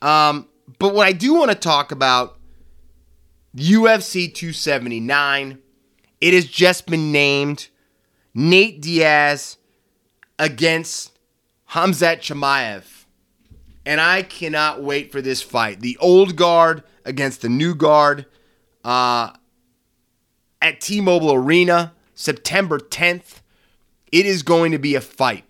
Um, 0.00 0.46
but 0.78 0.94
what 0.94 1.08
I 1.08 1.12
do 1.12 1.34
want 1.34 1.50
to 1.50 1.56
talk 1.56 1.90
about 1.90 2.38
UFC 3.56 4.32
279, 4.32 5.58
it 6.20 6.34
has 6.34 6.46
just 6.46 6.86
been 6.86 7.10
named 7.10 7.66
Nate 8.32 8.80
Diaz 8.80 9.56
against 10.38 11.18
Hamzat 11.70 12.20
Chimaev. 12.20 12.84
And 13.84 14.00
I 14.00 14.22
cannot 14.22 14.84
wait 14.84 15.10
for 15.10 15.20
this 15.20 15.42
fight. 15.42 15.80
The 15.80 15.96
old 15.98 16.36
guard 16.36 16.84
against 17.04 17.42
the 17.42 17.48
new 17.48 17.74
guard. 17.74 18.26
Uh, 18.84 19.30
at 20.60 20.80
T 20.80 21.00
Mobile 21.00 21.32
Arena, 21.32 21.92
September 22.14 22.78
10th. 22.78 23.40
It 24.10 24.26
is 24.26 24.42
going 24.42 24.72
to 24.72 24.78
be 24.78 24.94
a 24.94 25.00
fight. 25.00 25.44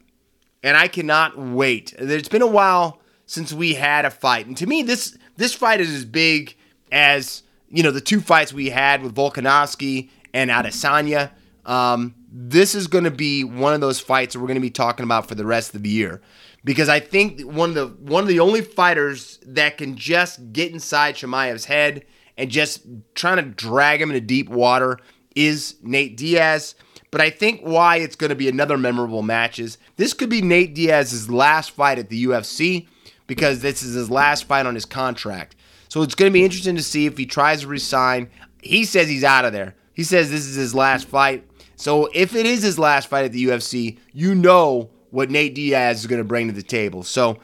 And 0.63 0.77
I 0.77 0.89
cannot 0.89 1.39
wait. 1.39 1.95
It's 1.99 2.29
been 2.29 2.43
a 2.43 2.47
while 2.47 3.01
since 3.27 3.53
we 3.53 3.75
had 3.75 4.05
a 4.05 4.11
fight. 4.11 4.47
And 4.47 4.57
to 4.57 4.67
me, 4.67 4.83
this 4.83 5.17
this 5.37 5.55
fight 5.55 5.81
is 5.81 5.95
as 5.95 6.05
big 6.05 6.57
as, 6.91 7.43
you 7.69 7.83
know, 7.83 7.93
the 7.93 8.01
two 8.01 8.21
fights 8.21 8.53
we 8.53 8.71
had 8.71 9.03
with 9.03 9.15
Volkanovski 9.15 10.11
and 10.35 10.51
Adesanya. 10.51 11.31
Um, 11.65 12.15
this 12.33 12.75
is 12.75 12.87
going 12.87 13.05
to 13.05 13.11
be 13.11 13.45
one 13.45 13.75
of 13.75 13.81
those 13.81 14.01
fights 14.01 14.35
that 14.35 14.41
we're 14.41 14.47
going 14.47 14.57
to 14.57 14.61
be 14.61 14.71
talking 14.71 15.05
about 15.05 15.29
for 15.29 15.35
the 15.35 15.47
rest 15.47 15.75
of 15.75 15.83
the 15.83 15.89
year 15.89 16.21
because 16.65 16.89
I 16.89 17.01
think 17.01 17.41
one 17.43 17.71
of 17.71 17.75
the 17.75 17.87
one 18.11 18.23
of 18.23 18.29
the 18.29 18.41
only 18.41 18.63
fighters 18.63 19.39
that 19.47 19.79
can 19.79 19.97
just 19.97 20.53
get 20.53 20.73
inside 20.73 21.15
Chimaev's 21.15 21.65
head 21.67 22.05
and 22.39 22.51
just 22.51 22.87
trying 23.15 23.37
to 23.37 23.43
drag 23.43 24.01
him 24.01 24.11
into 24.11 24.21
deep 24.21 24.49
water 24.49 24.99
is 25.35 25.75
Nate 25.83 26.17
Diaz. 26.17 26.75
But 27.11 27.21
I 27.21 27.31
think 27.31 27.61
why 27.63 27.97
it's 27.97 28.17
going 28.17 28.31
to 28.31 28.37
be 28.37 28.49
another 28.49 28.79
memorable 28.79 29.23
match 29.23 29.59
is 29.59 29.77
this 29.97 30.15
could 30.15 30.31
be 30.31 30.41
Nate 30.41 30.75
Diaz's 30.75 31.29
last 31.29 31.73
fight 31.73 31.99
at 31.99 32.09
the 32.09 32.25
UFC 32.27 32.87
because 33.27 33.61
this 33.61 33.83
is 33.83 33.95
his 33.95 34.11
last 34.11 34.45
fight 34.45 34.67
on 34.67 34.75
his 34.75 34.85
contract. 34.85 35.57
So 35.89 36.03
it's 36.03 36.15
going 36.15 36.31
to 36.31 36.35
be 36.35 36.45
interesting 36.45 36.77
to 36.77 36.83
see 36.83 37.07
if 37.07 37.19
he 37.19 37.27
tries 37.27 37.63
to 37.63 37.67
resign. 37.67 38.31
He 38.63 38.85
says 38.85 39.09
he's 39.09 39.25
out 39.25 39.45
of 39.45 39.53
there. 39.53 39.75
He 39.95 40.05
says 40.05 40.31
this 40.31 40.47
is 40.47 40.55
his 40.55 40.75
last 40.75 41.09
fight. 41.09 41.45
So 41.77 42.09
if 42.15 42.35
it 42.35 42.47
is 42.47 42.63
his 42.63 42.79
last 42.79 43.09
fight 43.09 43.25
at 43.25 43.33
the 43.33 43.47
UFC, 43.47 43.99
you 44.13 44.35
know 44.35 44.91
what 45.11 45.31
Nate 45.31 45.55
Diaz 45.55 46.01
is 46.01 46.07
going 46.07 46.21
to 46.21 46.25
bring 46.25 46.49
to 46.49 46.53
the 46.53 46.63
table. 46.63 47.03
So 47.03 47.39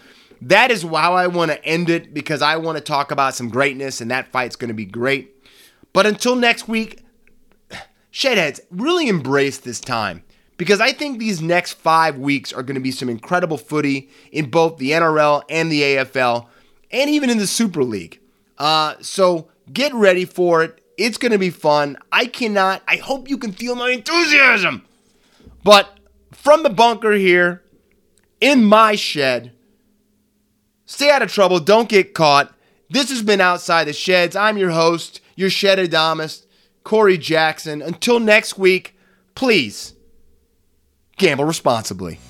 that 0.49 0.71
is 0.71 0.83
how 0.83 1.15
I 1.15 1.27
want 1.27 1.51
to 1.51 1.65
end 1.65 1.89
it 1.91 2.13
because 2.15 2.43
I 2.43 2.57
want 2.57 2.79
to 2.79 2.85
talk 2.85 3.11
about 3.11 3.35
some 3.35 3.49
greatness, 3.49 4.01
and 4.01 4.11
that 4.11 4.31
fight's 4.33 4.57
going 4.57 4.69
to 4.69 4.75
be 4.75 4.85
great. 4.85 5.31
But 5.93 6.07
until 6.07 6.37
next 6.37 6.69
week, 6.69 7.03
Shedheads, 8.13 8.61
really 8.71 9.09
embrace 9.09 9.59
this 9.59 9.81
time. 9.81 10.23
because 10.57 10.81
I 10.81 10.93
think 10.93 11.19
these 11.19 11.43
next 11.43 11.73
five 11.73 12.17
weeks 12.19 12.53
are 12.53 12.63
going 12.63 12.77
to 12.77 12.81
be 12.81 12.93
some 12.93 13.09
incredible 13.09 13.59
footy 13.59 14.09
in 14.31 14.51
both 14.51 14.79
the 14.79 14.93
NRL 14.93 15.43
and 15.49 15.71
the 15.71 15.83
AFL, 15.83 16.47
and 16.91 17.11
even 17.11 17.31
in 17.31 17.39
the 17.39 17.47
Super 17.47 17.83
League. 17.83 18.21
Uh, 18.57 18.95
so 19.01 19.49
get 19.73 19.93
ready 19.95 20.25
for 20.25 20.63
it. 20.63 20.81
It's 20.97 21.19
going 21.19 21.33
to 21.33 21.39
be 21.39 21.51
fun. 21.51 21.97
I 22.13 22.27
cannot, 22.27 22.83
I 22.87 22.97
hope 22.97 23.29
you 23.29 23.37
can 23.37 23.51
feel 23.53 23.75
my 23.75 23.91
enthusiasm. 23.91 24.85
But 25.65 25.99
from 26.31 26.63
the 26.63 26.71
bunker 26.71 27.13
here, 27.13 27.63
in 28.41 28.65
my 28.65 28.95
shed, 28.95 29.53
stay 30.95 31.11
out 31.11 31.23
of 31.23 31.33
trouble, 31.33 31.59
don't 31.59 31.89
get 31.89 32.15
caught. 32.15 32.55
This 32.89 33.11
has 33.11 33.23
been 33.23 33.41
Outside 33.41 33.85
the 33.85 33.93
Sheds. 33.93 34.37
I'm 34.37 34.57
your 34.57 34.71
host, 34.71 35.21
your 35.35 35.51
Shed 35.51 35.79
Adamus, 35.79 36.45
Corey 36.85 37.19
Jackson. 37.19 37.83
Until 37.83 38.21
next 38.21 38.57
week, 38.57 38.97
please 39.35 39.95
gamble 41.17 41.45
responsibly. 41.45 42.21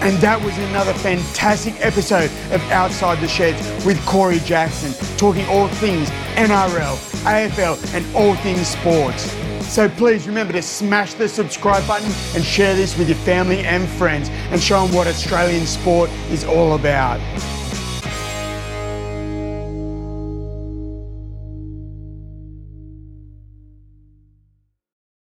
And 0.00 0.18
that 0.18 0.40
was 0.42 0.56
another 0.58 0.92
fantastic 0.92 1.74
episode 1.80 2.30
of 2.52 2.60
Outside 2.70 3.18
the 3.20 3.28
Sheds 3.28 3.84
with 3.86 3.98
Corey 4.04 4.40
Jackson, 4.40 4.92
talking 5.16 5.46
all 5.46 5.68
things 5.68 6.10
NRL, 6.34 6.96
AFL, 7.24 7.94
and 7.94 8.14
all 8.14 8.34
things 8.36 8.68
sports. 8.68 9.34
So 9.68 9.88
please 9.90 10.26
remember 10.26 10.54
to 10.54 10.62
smash 10.62 11.14
the 11.14 11.28
subscribe 11.28 11.86
button 11.86 12.10
and 12.34 12.42
share 12.42 12.74
this 12.74 12.96
with 12.96 13.08
your 13.08 13.18
family 13.18 13.58
and 13.60 13.86
friends 13.86 14.30
and 14.50 14.60
show 14.60 14.86
them 14.86 14.94
what 14.94 15.06
Australian 15.06 15.66
sport 15.66 16.08
is 16.30 16.44
all 16.44 16.74
about. 16.74 17.20